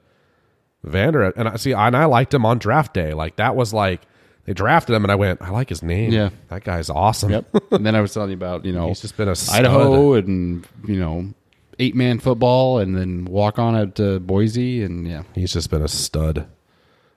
Vander 0.84 1.24
and 1.24 1.50
I 1.50 1.56
see 1.58 1.74
and 1.74 1.96
I 1.96 2.06
liked 2.06 2.34
him 2.34 2.46
on 2.46 2.58
draft 2.58 2.94
day. 2.94 3.14
Like 3.14 3.36
that 3.38 3.56
was 3.56 3.74
like 3.74 4.02
they 4.46 4.54
drafted 4.54 4.96
him 4.96 5.04
and 5.04 5.12
I 5.12 5.16
went, 5.16 5.42
I 5.42 5.50
like 5.50 5.70
his 5.70 5.84
name. 5.84 6.12
Yeah. 6.12 6.30
that 6.48 6.64
guy's 6.64 6.90
awesome. 6.90 7.32
Yep. 7.32 7.56
and 7.72 7.86
then 7.86 7.96
I 7.96 8.02
was 8.02 8.14
telling 8.14 8.30
you 8.30 8.36
about 8.38 8.66
you 8.66 8.72
know 8.72 8.88
He's 8.88 9.02
just 9.02 9.18
been 9.18 9.28
a 9.28 9.36
stud. 9.36 9.60
Idaho 9.60 10.14
and 10.14 10.66
you 10.88 11.00
know 11.00 11.34
eight 11.80 11.96
man 11.96 12.20
football, 12.20 12.80
and 12.80 12.96
then 12.96 13.26
walk 13.26 13.60
on 13.60 13.76
at 13.76 13.96
to 13.96 14.20
Boise, 14.20 14.84
and 14.84 15.08
yeah, 15.08 15.24
He's 15.36 15.54
just 15.54 15.70
been 15.70 15.82
a 15.82 15.88
stud. 15.88 16.48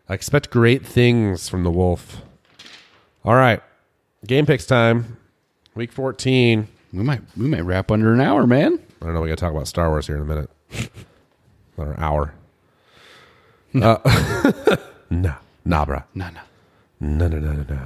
I 0.08 0.14
expect 0.14 0.50
great 0.50 0.84
things 0.84 1.48
from 1.48 1.62
the 1.62 1.70
Wolf. 1.70 2.22
All 3.24 3.34
right. 3.34 3.62
Game 4.26 4.44
picks 4.44 4.66
time. 4.66 5.18
Week 5.74 5.92
14. 5.92 6.66
We 6.93 7.03
might 7.03 7.22
we 7.36 7.47
might 7.47 7.62
wrap 7.62 7.91
under 7.91 8.12
an 8.12 8.20
hour, 8.20 8.47
man. 8.47 8.78
I 9.01 9.05
don't 9.07 9.14
know. 9.14 9.20
We 9.22 9.28
got 9.28 9.38
to 9.38 9.41
talk 9.41 9.53
about 9.53 9.68
Star 9.68 9.88
Wars 9.91 10.07
here 10.07 10.16
in 10.16 10.22
a 10.22 10.24
minute. 10.24 10.51
Another 11.76 11.99
hour. 11.99 12.34
Uh, 13.74 14.76
no. 15.11 15.34
Nah, 15.64 15.84
bruh. 15.84 16.05
No, 16.14 16.28
no. 16.30 16.41
No, 17.01 17.28
no, 17.28 17.38
no, 17.38 17.53
no, 17.53 17.64
no. 17.74 17.80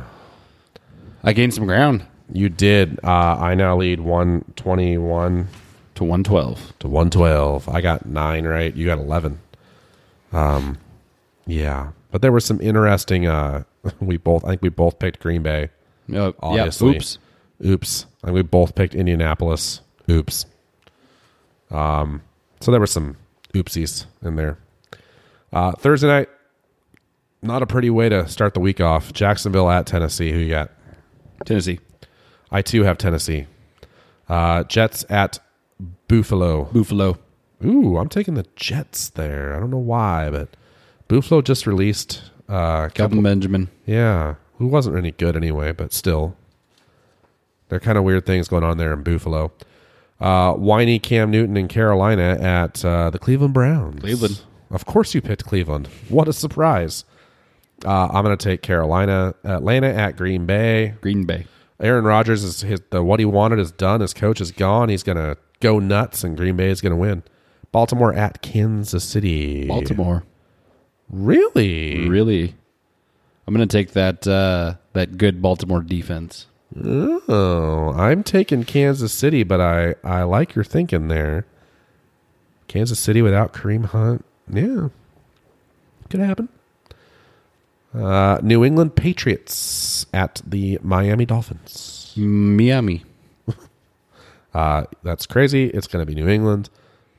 I 1.23 1.33
gained 1.33 1.55
some 1.55 1.67
ground 1.67 2.05
You 2.33 2.49
did. 2.49 2.99
Uh, 3.05 3.37
I 3.39 3.55
now 3.55 3.77
lead 3.77 4.01
121 4.01 5.49
to 5.95 6.05
112. 6.05 6.73
to 6.81 6.89
112. 6.89 7.69
I 7.69 7.81
got 7.81 8.07
nine 8.07 8.47
right. 8.47 8.75
You 8.75 8.87
got 8.87 8.99
11. 8.99 9.39
Um, 10.33 10.79
yeah. 11.47 11.91
But 12.11 12.23
there 12.23 12.33
were 12.33 12.41
some 12.41 12.61
interesting. 12.61 13.27
Uh, 13.27 13.65
we 14.01 14.17
both, 14.17 14.45
I 14.45 14.49
think 14.51 14.63
we 14.63 14.69
both 14.71 14.99
picked 14.99 15.21
Green 15.21 15.43
Bay. 15.43 15.65
Uh, 16.13 16.15
yeah, 16.15 16.31
Obviously. 16.41 16.97
oops. 16.97 17.19
Oops. 17.65 18.07
And 18.25 18.35
we 18.35 18.43
both 18.43 18.75
picked 18.75 18.95
Indianapolis. 18.95 19.81
Oops. 20.11 20.47
Um, 21.70 22.22
so 22.61 22.70
there 22.70 22.81
were 22.81 22.87
some 22.87 23.16
oopsies 23.55 24.07
in 24.22 24.37
there. 24.37 24.59
Uh, 25.53 25.72
Thursday 25.72 26.09
night, 26.09 26.29
not 27.43 27.62
a 27.62 27.66
pretty 27.66 27.91
way 27.91 28.09
to 28.09 28.27
start 28.27 28.55
the 28.55 28.61
week 28.61 28.81
off. 28.81 29.12
Jacksonville 29.12 29.70
at 29.70 29.87
Tennessee. 29.87 30.33
Who 30.33 30.39
you 30.39 30.49
got? 30.51 30.70
Tennessee. 31.45 31.79
I 32.51 32.62
too 32.62 32.83
have 32.85 32.99
Tennessee. 32.99 33.47
Uh, 34.29 34.64
Jets 34.64 35.05
at 35.11 35.39
Buffalo. 36.09 36.64
Buffalo. 36.64 37.18
Ooh, 37.64 37.99
I'm 37.99 38.09
taking 38.09 38.35
the 38.35 38.47
Jets 38.57 39.11
there. 39.11 39.55
I 39.55 39.61
don't 39.61 39.70
know 39.70 39.77
why, 39.77 40.31
but 40.31 40.57
Buffalo 41.09 41.43
just 41.43 41.66
released. 41.66 42.22
Uh, 42.49 42.89
Kelvin 42.89 43.22
Benjamin. 43.22 43.68
yeah, 43.87 44.35
who 44.59 44.66
wasn't 44.66 44.97
any 44.97 45.12
good 45.12 45.37
anyway, 45.37 45.72
but 45.72 45.93
still, 45.93 46.37
there 47.75 47.79
are 47.79 47.81
kind 47.81 47.99
of 47.99 48.05
weird 48.05 48.25
things 48.25 48.47
going 48.47 48.62
on 48.62 48.79
there 48.79 48.93
in 48.93 49.03
Buffalo. 49.03 49.51
Uh, 50.20 50.53
whiny 50.53 51.01
Cam 51.01 51.33
Newton 51.33 51.57
in 51.57 51.66
Carolina 51.66 52.39
at 52.41 52.85
uh, 52.85 53.11
the 53.11 53.18
Cleveland 53.18 53.53
Browns. 53.53 53.99
Cleveland. 53.99 54.43
Of 54.70 54.87
course, 54.87 55.12
you 55.12 55.20
picked 55.20 55.45
Cleveland. 55.45 55.89
What 56.09 56.29
a 56.29 56.33
surprise! 56.33 57.05
Uh, 57.85 58.07
I'm 58.12 58.22
going 58.22 58.39
to 58.39 58.49
take 58.49 58.62
Carolina, 58.62 59.35
Atlanta 59.43 59.89
at 59.89 60.16
Green 60.16 60.47
Bay. 60.47 60.95
Green 61.01 61.25
Bay. 61.25 61.47
Aaron 61.81 62.05
Rodgers 62.05 62.45
is 62.45 62.61
his, 62.61 62.81
the 62.91 63.03
what 63.03 63.18
he 63.18 63.27
wanted 63.27 63.59
is 63.59 63.72
done. 63.72 64.01
His 64.01 64.14
coach 64.14 64.41
is 64.41 64.53
gone. 64.53 64.89
He's 64.89 65.03
going 65.03 65.18
to 65.18 65.37
go 65.59 65.81
nuts, 65.81 66.22
and 66.22 66.37
Green 66.37 66.55
Bay 66.55 66.68
is 66.68 66.81
going 66.81 66.93
to 66.93 66.97
win. 66.97 67.25
Baltimore 67.72 68.14
at 68.14 68.41
Kansas 68.41 69.03
City. 69.03 69.66
Baltimore. 69.66 70.22
really? 71.11 72.09
Really. 72.09 72.55
I'm 73.49 73.53
going 73.53 73.66
to 73.66 73.77
take 73.77 73.95
that 73.95 74.29
uh, 74.29 74.77
that 74.93 75.18
good 75.18 75.43
Baltimore 75.43 75.83
defense. 75.83 76.47
Oh, 76.77 77.93
I'm 77.97 78.22
taking 78.25 78.64
Kansas 78.64 79.12
City, 79.12 79.43
but 79.43 79.61
I 79.61 79.95
I 80.03 80.22
like 80.25 80.55
your 80.55 80.64
thinking 80.64 81.09
there. 81.09 81.47
Kansas 82.66 82.99
City 82.99 83.22
without 83.22 83.53
Kareem 83.53 83.87
Hunt, 83.87 84.25
yeah, 84.53 84.89
could 86.11 86.20
happen. 86.20 86.49
Uh, 87.95 88.41
New 88.43 88.64
England 88.64 88.97
Patriots 88.97 90.07
at 90.12 90.43
the 90.45 90.79
Miami 90.83 91.25
Dolphins. 91.27 92.12
Miami. 92.16 93.05
Uh, 94.53 94.85
that's 95.03 95.27
crazy. 95.27 95.64
It's 95.70 95.89
going 95.89 96.01
to 96.01 96.07
be 96.07 96.14
New 96.14 96.29
England. 96.29 96.70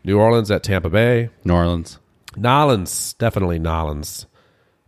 New 0.06 0.18
Orleans 0.18 0.50
at 0.50 0.64
Tampa 0.64 0.90
Bay. 0.90 1.30
New 1.44 1.54
Orleans. 1.54 2.00
Nolans, 2.38 3.12
definitely 3.16 3.60
Nolans. 3.60 4.26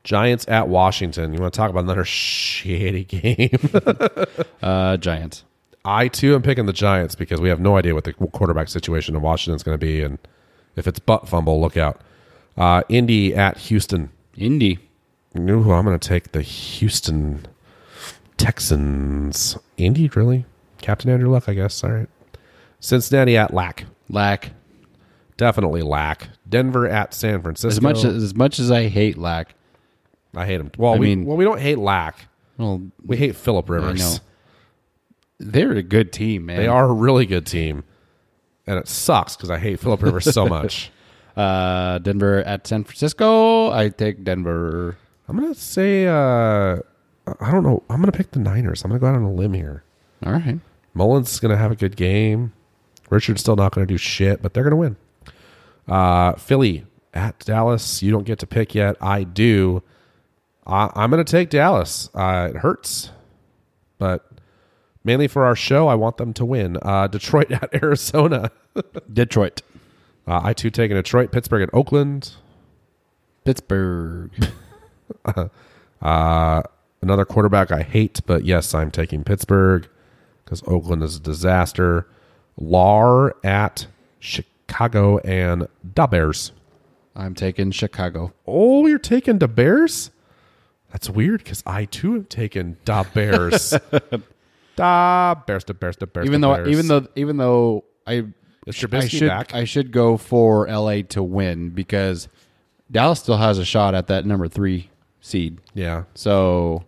Giants 0.07 0.47
at 0.47 0.69
Washington. 0.69 1.33
You 1.33 1.41
want 1.41 1.53
to 1.53 1.57
talk 1.57 1.69
about 1.69 1.83
another 1.83 2.03
shitty 2.05 3.07
game? 3.07 4.35
Uh, 4.63 4.97
Giants. 4.97 5.43
I 5.85 6.07
too 6.07 6.33
am 6.33 6.41
picking 6.41 6.65
the 6.65 6.73
Giants 6.73 7.13
because 7.13 7.39
we 7.39 7.47
have 7.49 7.59
no 7.59 7.77
idea 7.77 7.93
what 7.93 8.05
the 8.05 8.13
quarterback 8.13 8.69
situation 8.69 9.15
in 9.15 9.21
Washington 9.21 9.55
is 9.55 9.63
going 9.63 9.77
to 9.77 9.85
be, 9.85 10.01
and 10.01 10.17
if 10.75 10.87
it's 10.87 10.99
butt 10.99 11.29
fumble, 11.29 11.61
look 11.61 11.77
out. 11.77 12.01
Uh, 12.57 12.81
Indy 12.89 13.35
at 13.35 13.57
Houston. 13.57 14.09
Indy. 14.35 14.79
Ooh, 15.37 15.71
I'm 15.71 15.85
going 15.85 15.97
to 15.97 16.07
take 16.07 16.31
the 16.31 16.41
Houston 16.41 17.45
Texans. 18.37 19.57
Indy, 19.77 20.09
really? 20.09 20.45
Captain 20.79 21.11
Andrew 21.11 21.29
Luck, 21.29 21.47
I 21.47 21.53
guess. 21.53 21.83
All 21.83 21.91
right. 21.91 22.09
Cincinnati 22.79 23.37
at 23.37 23.53
Lack. 23.53 23.85
Lack. 24.09 24.51
definitely 25.37 25.81
lack. 25.83 26.29
Denver 26.49 26.87
at 26.87 27.13
San 27.13 27.41
Francisco. 27.41 27.69
As 27.69 27.81
much 27.81 27.97
as, 28.03 28.23
as 28.23 28.35
much 28.35 28.59
as 28.59 28.71
I 28.71 28.87
hate 28.87 29.17
lack, 29.17 29.53
I 30.35 30.45
hate 30.45 30.57
them. 30.57 30.71
Well, 30.77 30.93
I 30.93 30.97
we 30.97 31.07
mean- 31.15 31.25
well 31.25 31.37
we 31.37 31.43
don't 31.43 31.59
hate 31.59 31.77
lack. 31.77 32.27
well, 32.57 32.81
We 33.05 33.17
hate 33.17 33.35
Philip 33.35 33.69
I 33.69 33.73
Rivers. 33.73 33.99
know 33.99 34.15
they're 35.39 35.71
a 35.73 35.83
good 35.83 36.11
team, 36.11 36.45
man. 36.47 36.57
They 36.57 36.67
are 36.67 36.85
a 36.89 36.93
really 36.93 37.25
good 37.25 37.45
team, 37.45 37.83
and 38.65 38.79
it 38.79 38.87
sucks 38.87 39.35
because 39.35 39.49
I 39.51 39.59
hate 39.59 39.79
Philip 39.79 40.01
Rivers 40.03 40.31
so 40.33 40.45
much. 40.47 40.91
Uh, 41.37 41.99
Denver 41.99 42.39
at 42.45 42.65
San 42.65 42.83
Francisco. 42.83 43.69
I 43.71 43.89
take 43.89 44.23
Denver. 44.23 44.97
I'm 45.27 45.37
gonna 45.39 45.53
say 45.53 46.07
uh, 46.07 46.77
I 47.39 47.51
don't 47.51 47.61
know. 47.61 47.83
I'm 47.91 47.99
gonna 48.01 48.11
pick 48.11 48.31
the 48.31 48.39
Niners. 48.39 48.83
I'm 48.83 48.89
gonna 48.89 48.99
go 48.99 49.05
out 49.05 49.13
on 49.13 49.21
a 49.21 49.31
limb 49.31 49.53
here. 49.53 49.83
All 50.25 50.31
right. 50.33 50.57
Mullens 50.95 51.31
is 51.31 51.39
gonna 51.39 51.55
have 51.55 51.71
a 51.71 51.75
good 51.75 51.95
game. 51.95 52.53
Richard's 53.11 53.41
still 53.41 53.55
not 53.55 53.71
gonna 53.71 53.85
do 53.85 53.97
shit, 53.97 54.41
but 54.41 54.55
they're 54.55 54.63
gonna 54.63 54.77
win. 54.77 54.95
Uh, 55.87 56.33
Philly 56.33 56.87
at 57.13 57.37
Dallas. 57.45 58.01
You 58.01 58.09
don't 58.11 58.25
get 58.25 58.39
to 58.39 58.47
pick 58.47 58.73
yet. 58.73 58.95
I 58.99 59.23
do. 59.23 59.83
I, 60.67 60.91
I'm 60.95 61.09
gonna 61.09 61.23
take 61.23 61.49
Dallas. 61.49 62.09
Uh, 62.13 62.49
it 62.53 62.57
hurts, 62.57 63.11
but 63.97 64.29
mainly 65.03 65.27
for 65.27 65.45
our 65.45 65.55
show, 65.55 65.87
I 65.87 65.95
want 65.95 66.17
them 66.17 66.33
to 66.33 66.45
win. 66.45 66.77
Uh, 66.81 67.07
Detroit 67.17 67.51
at 67.51 67.73
Arizona. 67.81 68.51
Detroit. 69.11 69.61
Uh, 70.27 70.41
I 70.43 70.53
too 70.53 70.69
taking 70.69 70.97
Detroit, 70.97 71.31
Pittsburgh, 71.31 71.61
and 71.63 71.71
Oakland. 71.73 72.33
Pittsburgh. 73.45 74.31
Uh, 76.01 76.61
another 77.01 77.25
quarterback 77.25 77.71
I 77.71 77.81
hate, 77.81 78.21
but 78.25 78.45
yes, 78.45 78.73
I'm 78.73 78.91
taking 78.91 79.23
Pittsburgh 79.23 79.87
because 80.43 80.61
Oakland 80.67 81.03
is 81.03 81.15
a 81.15 81.19
disaster. 81.19 82.07
Lar 82.57 83.35
at 83.43 83.87
Chicago 84.19 85.17
and 85.19 85.67
the 85.83 86.07
Bears. 86.07 86.51
I'm 87.15 87.33
taking 87.33 87.71
Chicago. 87.71 88.33
Oh, 88.45 88.85
you're 88.85 88.99
taking 88.99 89.39
the 89.39 89.47
Bears? 89.47 90.11
That's 90.91 91.09
weird 91.09 91.43
because 91.43 91.63
I 91.65 91.85
too 91.85 92.13
have 92.13 92.29
taken 92.29 92.77
da 92.85 93.03
Bears. 93.03 93.73
da 94.75 95.35
Bears, 95.35 95.63
da 95.65 95.73
Bears, 95.73 95.97
the 95.97 96.07
Bears. 96.07 96.25
Even 96.25 96.41
da 96.41 96.47
though, 96.49 96.55
Bears. 96.63 96.69
even 96.69 96.87
though, 96.87 97.07
even 97.15 97.37
though 97.37 97.83
I, 98.05 98.13
Is 98.65 98.85
I 98.91 99.07
should, 99.07 99.27
back? 99.27 99.53
I 99.53 99.65
should 99.65 99.91
go 99.91 100.17
for 100.17 100.67
LA 100.67 101.01
to 101.09 101.21
win 101.21 101.69
because 101.71 102.27
Dallas 102.89 103.19
still 103.19 103.37
has 103.37 103.59
a 103.59 103.65
shot 103.65 103.93
at 103.95 104.07
that 104.07 104.25
number 104.25 104.47
three 104.47 104.89
seed. 105.19 105.59
yeah, 105.73 106.03
So, 106.15 106.85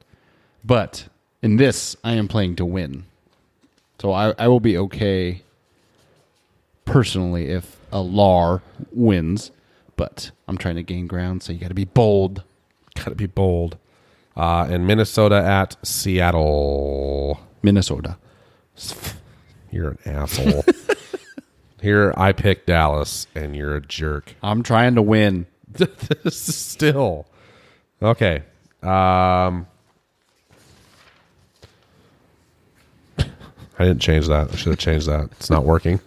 but 0.64 1.08
in 1.42 1.58
this, 1.58 1.96
I 2.04 2.14
am 2.14 2.28
playing 2.28 2.56
to 2.58 2.66
win. 2.66 3.06
So 4.00 4.14
I, 4.14 4.34
I 4.40 4.48
will 4.48 4.62
be 4.62 4.78
okay 4.78 5.42
personally 6.86 7.50
if 7.50 7.78
a 7.92 8.02
LAR 8.02 8.62
wins, 8.92 9.52
but 9.98 10.32
I'm 10.48 10.58
trying 10.58 10.76
to 10.76 10.84
gain 10.84 11.06
ground, 11.08 11.44
so 11.44 11.52
you 11.52 11.60
got 11.60 11.68
to 11.68 11.74
be 11.74 11.86
bold. 11.86 12.44
gotta 12.96 13.16
be 13.16 13.26
bold. 13.26 13.78
Uh, 14.36 14.68
and 14.70 14.88
Minnesota 14.88 15.36
at 15.36 15.76
Seattle. 15.86 17.40
Minnesota. 17.62 18.18
You're 19.72 19.92
an 19.92 19.98
asshole. 20.06 20.64
Here 21.82 22.14
I 22.18 22.34
pick 22.34 22.66
Dallas, 22.66 23.26
and 23.36 23.56
you're 23.56 23.76
a 23.76 23.82
jerk. 23.82 24.36
I'm 24.44 24.64
trying 24.64 24.96
to 24.96 25.02
win. 25.02 25.46
Still, 26.28 27.26
okay. 28.02 28.44
Um, 28.84 29.66
I 33.18 33.86
didn't 33.86 34.00
change 34.00 34.28
that. 34.28 34.52
I 34.52 34.56
should 34.58 34.72
have 34.72 34.80
changed 34.80 35.08
that. 35.08 35.30
It's 35.32 35.50
not 35.50 35.64
working. 35.64 36.02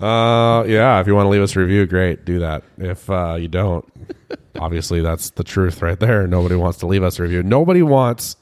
Uh, 0.00 0.64
yeah. 0.64 1.00
If 1.00 1.06
you 1.06 1.14
want 1.14 1.26
to 1.26 1.30
leave 1.30 1.42
us 1.42 1.56
a 1.56 1.60
review, 1.60 1.86
great. 1.86 2.24
Do 2.24 2.40
that. 2.40 2.62
If 2.78 3.08
uh, 3.10 3.36
you 3.38 3.48
don't, 3.48 3.84
obviously 4.58 5.00
that's 5.00 5.30
the 5.30 5.44
truth 5.44 5.82
right 5.82 5.98
there. 5.98 6.26
Nobody 6.26 6.56
wants 6.56 6.78
to 6.78 6.86
leave 6.86 7.02
us 7.02 7.18
a 7.18 7.22
review. 7.22 7.42
Nobody 7.42 7.82
wants 7.82 8.36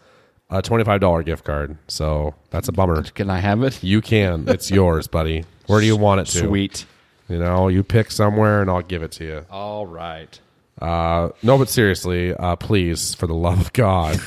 a 0.50 0.62
twenty-five 0.62 1.00
dollar 1.00 1.22
gift 1.22 1.44
card. 1.44 1.76
So 1.88 2.34
that's 2.50 2.68
a 2.68 2.72
bummer. 2.72 3.02
Can 3.02 3.30
I 3.30 3.40
have 3.40 3.62
it? 3.62 3.82
You 3.82 4.00
can. 4.00 4.48
It's 4.48 4.70
yours, 4.70 5.06
buddy. 5.06 5.44
Where 5.66 5.80
do 5.80 5.86
you 5.86 5.96
want 5.96 6.20
it 6.20 6.26
to? 6.28 6.38
Sweet. 6.38 6.86
You 7.28 7.38
know, 7.38 7.68
you 7.68 7.82
pick 7.82 8.10
somewhere 8.10 8.62
and 8.62 8.70
I'll 8.70 8.82
give 8.82 9.02
it 9.02 9.12
to 9.12 9.24
you. 9.24 9.46
All 9.50 9.86
right. 9.86 10.38
Uh, 10.80 11.30
no, 11.42 11.58
but 11.58 11.68
seriously, 11.68 12.34
uh, 12.34 12.54
please, 12.56 13.14
for 13.14 13.26
the 13.26 13.34
love 13.34 13.60
of 13.60 13.72
God, 13.72 14.20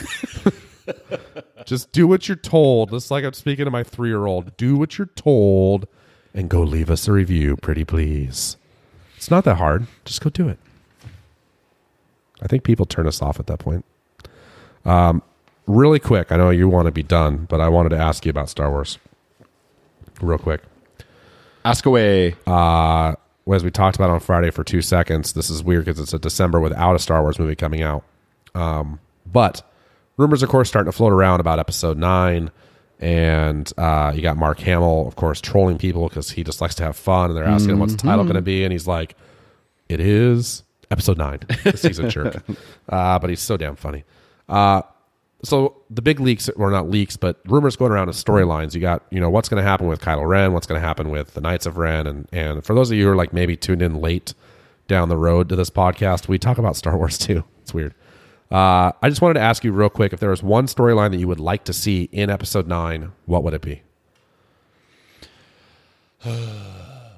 just 1.65 1.91
do 1.91 2.07
what 2.07 2.27
you're 2.27 2.35
told. 2.35 2.89
Just 2.89 3.11
like 3.11 3.23
I'm 3.23 3.33
speaking 3.33 3.65
to 3.65 3.71
my 3.71 3.83
three 3.83 4.09
year 4.09 4.25
old. 4.25 4.57
Do 4.57 4.75
what 4.75 4.97
you're 4.97 5.07
told 5.07 5.87
and 6.33 6.49
go 6.49 6.61
leave 6.61 6.89
us 6.89 7.07
a 7.07 7.11
review, 7.11 7.55
pretty 7.57 7.83
please. 7.83 8.57
It's 9.17 9.31
not 9.31 9.43
that 9.45 9.55
hard. 9.55 9.87
Just 10.05 10.21
go 10.21 10.29
do 10.29 10.47
it. 10.47 10.59
I 12.41 12.47
think 12.47 12.63
people 12.63 12.85
turn 12.85 13.07
us 13.07 13.21
off 13.21 13.39
at 13.39 13.47
that 13.47 13.59
point. 13.59 13.83
Um, 14.85 15.21
really 15.67 15.99
quick, 15.99 16.31
I 16.31 16.37
know 16.37 16.49
you 16.49 16.69
want 16.69 16.85
to 16.85 16.91
be 16.91 17.03
done, 17.03 17.45
but 17.49 17.59
I 17.59 17.67
wanted 17.67 17.89
to 17.89 17.97
ask 17.97 18.25
you 18.25 18.29
about 18.29 18.49
Star 18.49 18.69
Wars. 18.69 18.97
Real 20.21 20.37
quick. 20.37 20.61
Ask 21.65 21.85
away. 21.85 22.35
Uh, 22.47 23.15
as 23.51 23.63
we 23.63 23.71
talked 23.71 23.95
about 23.95 24.09
on 24.09 24.19
Friday 24.19 24.51
for 24.51 24.63
two 24.63 24.81
seconds, 24.81 25.33
this 25.33 25.49
is 25.49 25.63
weird 25.63 25.85
because 25.85 25.99
it's 25.99 26.13
a 26.13 26.19
December 26.19 26.59
without 26.59 26.95
a 26.95 26.99
Star 26.99 27.21
Wars 27.21 27.39
movie 27.39 27.55
coming 27.55 27.81
out. 27.81 28.03
Um, 28.55 28.99
but 29.25 29.61
rumors, 30.17 30.43
of 30.43 30.49
course, 30.49 30.69
starting 30.69 30.91
to 30.91 30.95
float 30.95 31.11
around 31.11 31.39
about 31.39 31.59
Episode 31.59 31.97
Nine, 31.97 32.51
and 32.99 33.71
uh, 33.77 34.11
you 34.13 34.21
got 34.21 34.37
Mark 34.37 34.59
Hamill, 34.59 35.07
of 35.07 35.15
course, 35.15 35.39
trolling 35.39 35.77
people 35.77 36.09
because 36.09 36.31
he 36.31 36.43
just 36.43 36.61
likes 36.61 36.75
to 36.75 36.83
have 36.83 36.95
fun, 36.95 37.29
and 37.29 37.37
they're 37.37 37.45
asking 37.45 37.71
him 37.71 37.79
what's 37.79 37.93
the 37.93 37.99
title 37.99 38.23
going 38.25 38.35
to 38.35 38.41
be, 38.41 38.63
and 38.63 38.71
he's 38.71 38.87
like, 38.87 39.15
"It 39.87 39.99
is 39.99 40.63
Episode 40.91 41.17
Nine. 41.17 41.39
he's 41.63 41.99
a 41.99 42.09
jerk, 42.09 42.43
uh, 42.89 43.19
but 43.19 43.29
he's 43.29 43.41
so 43.41 43.57
damn 43.57 43.75
funny. 43.75 44.03
Uh, 44.47 44.81
so 45.43 45.81
the 45.89 46.01
big 46.01 46.19
leaks, 46.19 46.49
or 46.49 46.69
not 46.69 46.89
leaks, 46.89 47.15
but 47.15 47.39
rumors 47.45 47.75
going 47.75 47.91
around 47.91 48.09
is 48.09 48.21
storylines. 48.21 48.75
You 48.75 48.81
got, 48.81 49.03
you 49.09 49.21
know, 49.21 49.29
what's 49.29 49.47
going 49.47 49.63
to 49.63 49.67
happen 49.67 49.87
with 49.87 50.01
Kylo 50.01 50.27
Ren, 50.27 50.51
what's 50.51 50.67
going 50.67 50.81
to 50.81 50.85
happen 50.85 51.09
with 51.09 51.33
the 51.33 51.41
Knights 51.41 51.65
of 51.65 51.77
Ren, 51.77 52.07
and 52.07 52.27
and 52.33 52.65
for 52.65 52.73
those 52.73 52.91
of 52.91 52.97
you 52.97 53.05
who 53.05 53.11
are 53.11 53.15
like 53.15 53.31
maybe 53.31 53.55
tuned 53.55 53.81
in 53.81 54.01
late 54.01 54.33
down 54.87 55.07
the 55.07 55.17
road 55.17 55.47
to 55.49 55.55
this 55.55 55.69
podcast, 55.69 56.27
we 56.27 56.37
talk 56.37 56.57
about 56.57 56.75
Star 56.75 56.97
Wars 56.97 57.17
too. 57.17 57.43
It's 57.61 57.73
weird. 57.73 57.93
Uh, 58.51 58.91
I 59.01 59.09
just 59.09 59.21
wanted 59.21 59.35
to 59.35 59.41
ask 59.41 59.63
you 59.63 59.71
real 59.71 59.89
quick 59.89 60.11
if 60.11 60.19
there 60.19 60.31
was 60.31 60.41
one 60.41 60.65
storyline 60.65 61.11
that 61.11 61.17
you 61.17 61.27
would 61.27 61.39
like 61.39 61.65
to 61.65 61.73
see 61.73 62.09
in 62.11 62.29
Episode 62.29 62.67
Nine, 62.67 63.11
what 63.25 63.43
would 63.43 63.53
it 63.53 63.61
be? 63.61 63.81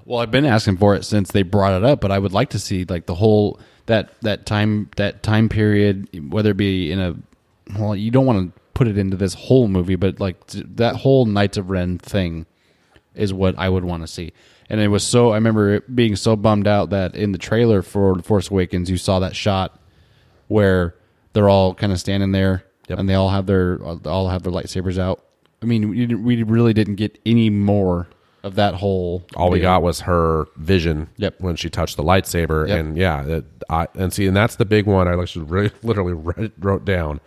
Well, 0.03 0.19
I've 0.19 0.31
been 0.31 0.45
asking 0.47 0.77
for 0.77 0.95
it 0.95 1.05
since 1.05 1.31
they 1.31 1.43
brought 1.43 1.73
it 1.73 1.85
up, 1.85 2.01
but 2.01 2.11
I 2.11 2.17
would 2.17 2.33
like 2.33 2.49
to 2.49 2.59
see 2.59 2.85
like 2.85 3.05
the 3.05 3.15
whole 3.15 3.59
that 3.85 4.19
that 4.21 4.47
time 4.47 4.89
that 4.97 5.21
time 5.21 5.47
period, 5.47 6.33
whether 6.33 6.49
it 6.51 6.57
be 6.57 6.91
in 6.91 6.99
a 6.99 7.15
well, 7.77 7.95
you 7.95 8.09
don't 8.09 8.25
want 8.25 8.53
to 8.53 8.61
put 8.73 8.87
it 8.87 8.97
into 8.97 9.15
this 9.15 9.35
whole 9.35 9.67
movie, 9.67 9.95
but 9.95 10.19
like 10.19 10.35
that 10.47 10.97
whole 10.97 11.25
Knights 11.25 11.55
of 11.57 11.69
Ren 11.69 11.99
thing 11.99 12.47
is 13.13 13.31
what 13.31 13.57
I 13.59 13.69
would 13.69 13.85
want 13.85 14.01
to 14.01 14.07
see. 14.07 14.33
And 14.69 14.81
it 14.81 14.87
was 14.87 15.03
so 15.03 15.31
I 15.31 15.35
remember 15.35 15.81
being 15.81 16.15
so 16.15 16.35
bummed 16.35 16.67
out 16.67 16.89
that 16.89 17.15
in 17.15 17.31
the 17.31 17.37
trailer 17.37 17.81
for 17.81 18.15
The 18.15 18.23
Force 18.23 18.49
Awakens, 18.49 18.89
you 18.89 18.97
saw 18.97 19.19
that 19.19 19.35
shot 19.35 19.79
where 20.47 20.95
they're 21.33 21.49
all 21.49 21.73
kind 21.73 21.91
of 21.91 21.99
standing 21.99 22.31
there 22.31 22.63
and 22.89 23.07
they 23.09 23.13
all 23.15 23.29
have 23.29 23.45
their 23.45 23.79
all 23.83 24.27
have 24.29 24.43
their 24.43 24.51
lightsabers 24.51 24.97
out. 24.97 25.23
I 25.61 25.65
mean, 25.65 25.89
we, 25.89 25.95
didn't- 26.05 26.23
we 26.23 26.43
really 26.43 26.73
didn't 26.73 26.95
get 26.95 27.19
any 27.25 27.49
more 27.49 28.07
of 28.43 28.55
that 28.55 28.73
whole. 28.75 29.23
All 29.35 29.51
we 29.51 29.59
deal. 29.59 29.67
got 29.69 29.83
was 29.83 30.01
her 30.01 30.45
vision 30.57 31.07
Yep. 31.17 31.35
when 31.39 31.55
she 31.55 31.69
touched 31.69 31.95
the 31.97 32.03
lightsaber, 32.03 32.67
Yep. 32.67 32.79
and 32.79 32.97
yeah, 32.97 33.23
it, 33.25 33.45
I, 33.69 33.87
and 33.93 34.11
see, 34.11 34.25
and 34.25 34.35
that's 34.35 34.55
the 34.55 34.65
big 34.65 34.87
one. 34.87 35.07
I 35.07 35.13
actually 35.21 35.45
re- 35.45 35.71
literally 35.83 36.13
read, 36.13 36.51
wrote 36.59 36.83
down 36.83 37.19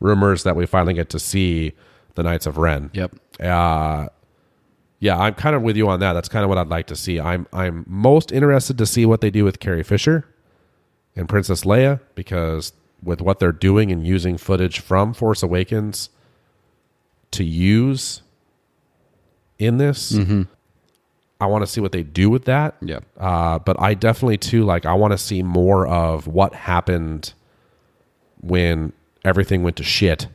rumors 0.00 0.42
that 0.44 0.56
we 0.56 0.64
finally 0.66 0.94
get 0.94 1.10
to 1.10 1.18
see 1.18 1.72
the 2.14 2.22
Knights 2.22 2.46
of 2.46 2.56
Ren. 2.56 2.90
Yep. 2.94 3.14
Uh, 3.38 4.08
yeah, 4.98 5.18
I'm 5.18 5.34
kind 5.34 5.54
of 5.54 5.62
with 5.62 5.76
you 5.76 5.88
on 5.88 6.00
that. 6.00 6.14
That's 6.14 6.28
kind 6.30 6.42
of 6.42 6.48
what 6.48 6.56
I'd 6.58 6.68
like 6.68 6.86
to 6.86 6.96
see. 6.96 7.20
I'm 7.20 7.46
I'm 7.52 7.84
most 7.86 8.32
interested 8.32 8.78
to 8.78 8.86
see 8.86 9.04
what 9.04 9.20
they 9.20 9.30
do 9.30 9.44
with 9.44 9.60
Carrie 9.60 9.82
Fisher 9.82 10.24
and 11.14 11.28
Princess 11.28 11.64
Leia 11.64 12.00
because 12.14 12.72
with 13.02 13.20
what 13.20 13.38
they're 13.38 13.52
doing 13.52 13.90
and 13.90 14.06
using 14.06 14.36
footage 14.38 14.80
from 14.80 15.12
Force 15.12 15.42
Awakens 15.42 16.10
to 17.32 17.44
use 17.44 18.22
in 19.58 19.78
this, 19.78 20.12
I 21.40 21.46
want 21.46 21.62
to 21.62 21.66
see 21.66 21.80
what 21.80 21.90
they 21.92 22.04
do 22.04 22.30
with 22.30 22.44
that. 22.44 22.76
Yep. 22.80 23.04
Uh, 23.18 23.58
but 23.58 23.80
I 23.80 23.94
definitely 23.94 24.38
too 24.38 24.64
like 24.64 24.86
I 24.86 24.94
want 24.94 25.12
to 25.12 25.18
see 25.18 25.42
more 25.42 25.86
of 25.86 26.26
what 26.28 26.54
happened 26.54 27.32
when 28.40 28.92
everything 29.24 29.62
went 29.62 29.76
to 29.76 29.82
shit 29.82 30.28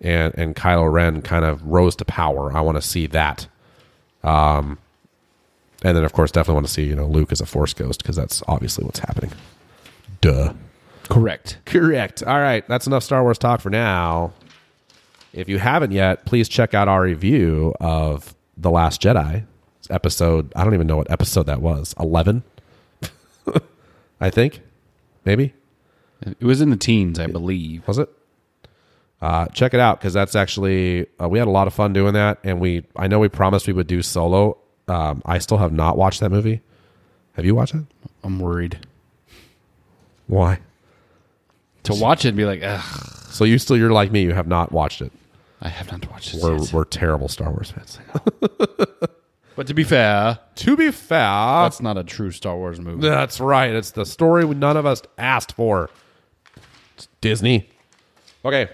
and 0.00 0.34
and 0.36 0.56
Kylo 0.56 0.90
Ren 0.90 1.22
kind 1.22 1.44
of 1.44 1.64
rose 1.64 1.94
to 1.96 2.04
power. 2.04 2.52
I 2.52 2.62
want 2.62 2.76
to 2.76 2.82
see 2.82 3.06
that. 3.08 3.46
Um 4.24 4.78
and 5.82 5.96
then 5.96 6.04
of 6.04 6.12
course 6.12 6.30
definitely 6.30 6.54
want 6.54 6.66
to 6.66 6.72
see, 6.72 6.84
you 6.84 6.96
know, 6.96 7.06
Luke 7.06 7.32
as 7.32 7.40
a 7.40 7.46
force 7.46 7.74
ghost 7.74 8.02
because 8.02 8.16
that's 8.16 8.42
obviously 8.48 8.84
what's 8.84 9.00
happening. 9.00 9.32
Duh. 10.20 10.52
Correct. 11.10 11.58
Correct. 11.66 12.22
All 12.22 12.38
right, 12.38 12.66
that's 12.68 12.86
enough 12.86 13.02
Star 13.02 13.22
Wars 13.22 13.38
talk 13.38 13.60
for 13.60 13.70
now. 13.70 14.32
If 15.32 15.48
you 15.48 15.58
haven't 15.58 15.92
yet, 15.92 16.24
please 16.24 16.48
check 16.48 16.72
out 16.72 16.88
our 16.88 17.02
review 17.02 17.74
of 17.80 18.34
The 18.56 18.70
Last 18.70 19.02
Jedi. 19.02 19.44
It's 19.78 19.90
episode, 19.90 20.52
I 20.56 20.64
don't 20.64 20.74
even 20.74 20.86
know 20.86 20.96
what 20.96 21.10
episode 21.10 21.44
that 21.46 21.60
was. 21.60 21.94
11. 21.98 22.42
I 24.20 24.30
think. 24.30 24.60
Maybe. 25.24 25.54
It 26.22 26.42
was 26.44 26.60
in 26.60 26.70
the 26.70 26.76
teens, 26.76 27.18
I 27.18 27.26
believe. 27.26 27.86
Was 27.88 27.98
it? 27.98 28.08
Uh, 29.20 29.46
check 29.46 29.74
it 29.74 29.80
out 29.80 30.00
because 30.00 30.14
that's 30.14 30.34
actually 30.34 31.06
uh, 31.20 31.28
we 31.28 31.38
had 31.38 31.46
a 31.48 31.50
lot 31.50 31.66
of 31.66 31.74
fun 31.74 31.92
doing 31.92 32.14
that, 32.14 32.38
and 32.42 32.58
we 32.58 32.86
I 32.96 33.06
know 33.06 33.18
we 33.18 33.28
promised 33.28 33.66
we 33.66 33.72
would 33.72 33.86
do 33.86 34.00
solo. 34.02 34.56
Um, 34.88 35.22
I 35.26 35.38
still 35.38 35.58
have 35.58 35.72
not 35.72 35.98
watched 35.98 36.20
that 36.20 36.30
movie. 36.30 36.62
Have 37.34 37.44
you 37.44 37.54
watched 37.54 37.74
it? 37.74 37.84
I'm 38.24 38.38
worried 38.38 38.78
Why? 40.26 40.60
To 41.84 41.94
watch 41.94 42.24
it 42.24 42.28
and 42.28 42.36
be 42.36 42.44
like, 42.44 42.60
ugh, 42.62 42.82
So 43.30 43.44
you 43.44 43.58
still 43.58 43.76
you're 43.76 43.90
like 43.92 44.10
me. 44.12 44.22
You 44.22 44.32
have 44.34 44.46
not 44.48 44.72
watched 44.72 45.00
it. 45.02 45.12
I 45.62 45.68
have 45.68 45.90
not 45.92 46.10
watched 46.10 46.34
it. 46.34 46.42
We're 46.42 46.58
yet. 46.58 46.72
we're 46.72 46.84
terrible 46.84 47.28
Star 47.28 47.50
Wars 47.50 47.70
fans. 47.70 47.98
But 49.56 49.66
to 49.66 49.74
be 49.74 49.84
fair, 49.84 50.38
to 50.54 50.74
be 50.76 50.90
fair, 50.90 51.18
that's 51.20 51.82
not 51.82 51.98
a 51.98 52.04
true 52.04 52.30
Star 52.30 52.56
Wars 52.56 52.80
movie. 52.80 53.06
that's 53.06 53.40
right. 53.40 53.74
It's 53.74 53.90
the 53.90 54.06
story 54.06 54.46
we- 54.46 54.54
none 54.54 54.78
of 54.78 54.86
us 54.86 55.02
asked 55.18 55.52
for. 55.52 55.90
It's 56.94 57.08
Disney. 57.20 57.68
Okay. 58.42 58.70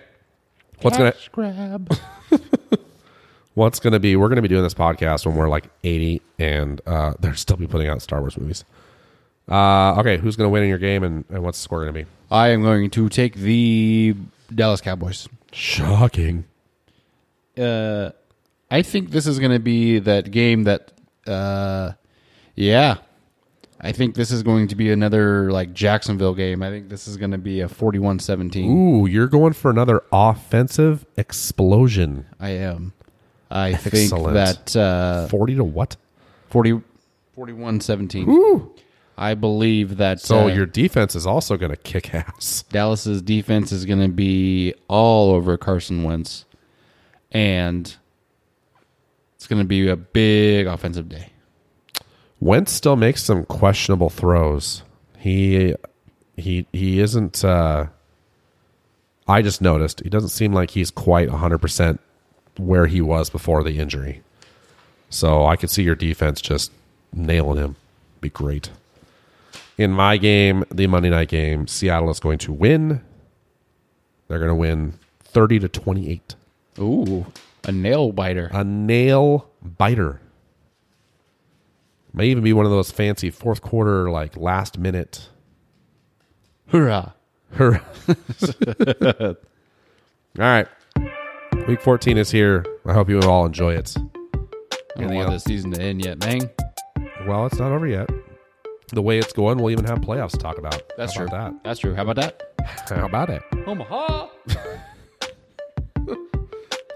What's 0.82 0.96
gonna 0.96 1.14
grab. 1.32 1.92
What's 3.54 3.80
gonna 3.80 3.98
be? 3.98 4.14
We're 4.14 4.28
gonna 4.28 4.42
be 4.42 4.48
doing 4.48 4.62
this 4.62 4.74
podcast 4.74 5.26
when 5.26 5.34
we're 5.34 5.48
like 5.48 5.64
eighty, 5.82 6.22
and 6.38 6.80
uh, 6.86 7.14
they'll 7.18 7.34
still 7.34 7.56
be 7.56 7.66
putting 7.66 7.88
out 7.88 8.00
Star 8.02 8.20
Wars 8.20 8.36
movies. 8.36 8.64
Uh, 9.48 10.00
okay, 10.00 10.16
who's 10.18 10.36
gonna 10.36 10.48
win 10.48 10.62
in 10.62 10.68
your 10.68 10.78
game, 10.78 11.02
and, 11.04 11.24
and 11.30 11.42
what's 11.42 11.58
the 11.58 11.62
score 11.62 11.80
gonna 11.80 11.92
be? 11.92 12.06
I 12.30 12.48
am 12.48 12.62
going 12.62 12.90
to 12.90 13.08
take 13.08 13.34
the 13.34 14.14
Dallas 14.54 14.80
Cowboys. 14.80 15.28
Shocking. 15.52 16.44
Uh, 17.56 18.10
I 18.70 18.82
think 18.82 19.10
this 19.10 19.26
is 19.26 19.38
going 19.38 19.52
to 19.52 19.60
be 19.60 20.00
that 20.00 20.30
game 20.30 20.64
that, 20.64 20.92
uh, 21.26 21.92
yeah. 22.54 22.96
I 23.80 23.92
think 23.92 24.14
this 24.14 24.30
is 24.30 24.42
going 24.42 24.68
to 24.68 24.74
be 24.74 24.90
another 24.90 25.52
like 25.52 25.72
Jacksonville 25.72 26.34
game. 26.34 26.62
I 26.62 26.70
think 26.70 26.88
this 26.88 27.06
is 27.06 27.16
going 27.16 27.30
to 27.30 27.38
be 27.38 27.60
a 27.60 27.68
41-17. 27.68 28.66
Ooh, 28.68 29.06
you're 29.06 29.28
going 29.28 29.52
for 29.52 29.70
another 29.70 30.02
offensive 30.12 31.06
explosion. 31.16 32.26
I 32.40 32.50
am. 32.50 32.92
I 33.50 33.72
Excellent. 33.72 34.34
think 34.34 34.34
that 34.34 34.76
uh, 34.76 35.28
Forty 35.28 35.54
to 35.54 35.62
what? 35.62 35.96
40, 36.50 36.80
41-17. 37.36 38.26
Ooh. 38.28 38.74
I 39.18 39.34
believe 39.34 39.96
that 39.96 40.20
So 40.20 40.42
uh, 40.42 40.46
your 40.48 40.66
defense 40.66 41.14
is 41.14 41.26
also 41.26 41.56
gonna 41.56 41.76
kick 41.76 42.14
ass. 42.14 42.64
Dallas's 42.70 43.22
defense 43.22 43.72
is 43.72 43.84
going 43.84 44.00
to 44.00 44.08
be 44.08 44.74
all 44.88 45.30
over 45.30 45.56
Carson 45.56 46.02
Wentz, 46.02 46.44
and 47.32 47.96
it's 49.36 49.46
going 49.46 49.60
to 49.60 49.66
be 49.66 49.88
a 49.88 49.96
big 49.96 50.66
offensive 50.66 51.08
day. 51.08 51.30
Wentz 52.40 52.72
still 52.72 52.96
makes 52.96 53.22
some 53.22 53.44
questionable 53.46 54.10
throws. 54.10 54.82
He 55.18 55.74
he 56.36 56.66
he 56.72 57.00
isn't 57.00 57.44
uh 57.44 57.86
I 59.28 59.42
just 59.42 59.60
noticed 59.60 60.00
he 60.00 60.10
doesn't 60.10 60.28
seem 60.28 60.52
like 60.52 60.70
he's 60.70 60.90
quite 60.90 61.28
100% 61.28 61.98
where 62.58 62.86
he 62.86 63.00
was 63.00 63.28
before 63.28 63.64
the 63.64 63.78
injury. 63.78 64.22
So 65.10 65.44
I 65.46 65.56
could 65.56 65.70
see 65.70 65.82
your 65.82 65.94
defense 65.94 66.40
just 66.40 66.70
nailing 67.12 67.58
him. 67.58 67.76
Be 68.20 68.30
great. 68.30 68.70
In 69.78 69.92
my 69.92 70.16
game, 70.16 70.64
the 70.70 70.86
Monday 70.86 71.10
night 71.10 71.28
game, 71.28 71.66
Seattle 71.66 72.10
is 72.10 72.18
going 72.18 72.38
to 72.38 72.52
win. 72.52 73.02
They're 74.28 74.38
going 74.38 74.48
to 74.48 74.54
win 74.54 74.94
30 75.20 75.60
to 75.60 75.68
28. 75.68 76.34
Ooh, 76.78 77.26
a 77.64 77.72
nail 77.72 78.12
biter. 78.12 78.48
A 78.52 78.64
nail 78.64 79.50
biter. 79.62 80.20
May 82.14 82.28
even 82.28 82.42
be 82.42 82.54
one 82.54 82.64
of 82.64 82.72
those 82.72 82.90
fancy 82.90 83.30
fourth 83.30 83.60
quarter, 83.60 84.10
like 84.10 84.36
last 84.36 84.78
minute. 84.78 85.28
Hurrah! 86.68 87.12
Hurrah. 87.52 87.82
all 89.20 89.36
right. 90.38 90.66
Week 91.68 91.82
14 91.82 92.16
is 92.16 92.30
here. 92.30 92.64
I 92.86 92.94
hope 92.94 93.10
you 93.10 93.20
all 93.20 93.44
enjoy 93.44 93.74
it. 93.74 93.94
I 94.96 95.02
don't 95.02 95.14
want 95.14 95.30
the 95.30 95.38
season 95.38 95.72
to 95.72 95.82
end 95.82 96.04
yet, 96.04 96.18
man. 96.20 96.48
Well, 97.26 97.44
it's 97.46 97.58
not 97.58 97.72
over 97.72 97.86
yet. 97.86 98.08
The 98.92 99.02
way 99.02 99.18
it's 99.18 99.32
going, 99.32 99.58
we'll 99.58 99.72
even 99.72 99.84
have 99.84 99.98
playoffs 99.98 100.30
to 100.32 100.38
talk 100.38 100.58
about. 100.58 100.92
That's 100.96 101.12
How 101.14 101.18
true. 101.20 101.26
about 101.26 101.64
That's 101.64 101.80
true. 101.80 101.94
How 101.94 102.02
about 102.02 102.16
that? 102.16 102.52
that? 102.58 102.88
How 102.96 103.06
about 103.06 103.30
it? 103.30 103.42
Omaha. 103.66 104.28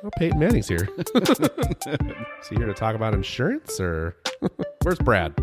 Oh, 0.02 0.08
Peyton 0.16 0.38
Manning's 0.38 0.66
here. 0.66 0.88
is 1.14 2.48
he 2.48 2.56
here 2.56 2.64
to 2.66 2.72
talk 2.72 2.94
about 2.94 3.12
insurance 3.12 3.78
or 3.78 4.16
where's 4.82 4.98
Brad? 4.98 5.34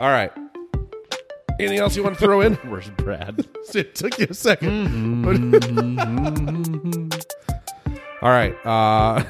All 0.00 0.08
right. 0.08 0.32
Anything 1.60 1.78
else 1.78 1.96
you 1.96 2.02
want 2.02 2.18
to 2.18 2.20
throw 2.20 2.40
in? 2.40 2.54
Where's 2.68 2.90
Brad? 2.90 3.46
it 3.76 3.94
took 3.94 4.18
you 4.18 4.24
a 4.24 4.28
2nd 4.30 5.24
All 8.22 8.30
right. 8.30 8.56
Uh, 8.66 9.22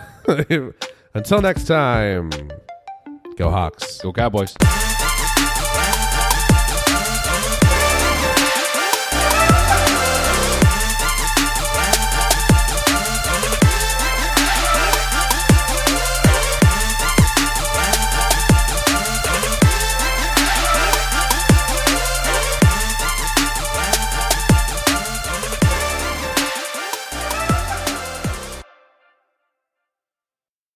until 1.12 1.42
next 1.42 1.64
time, 1.64 2.30
go 3.36 3.50
Hawks. 3.50 4.00
Go 4.00 4.10
Cowboys. 4.10 4.56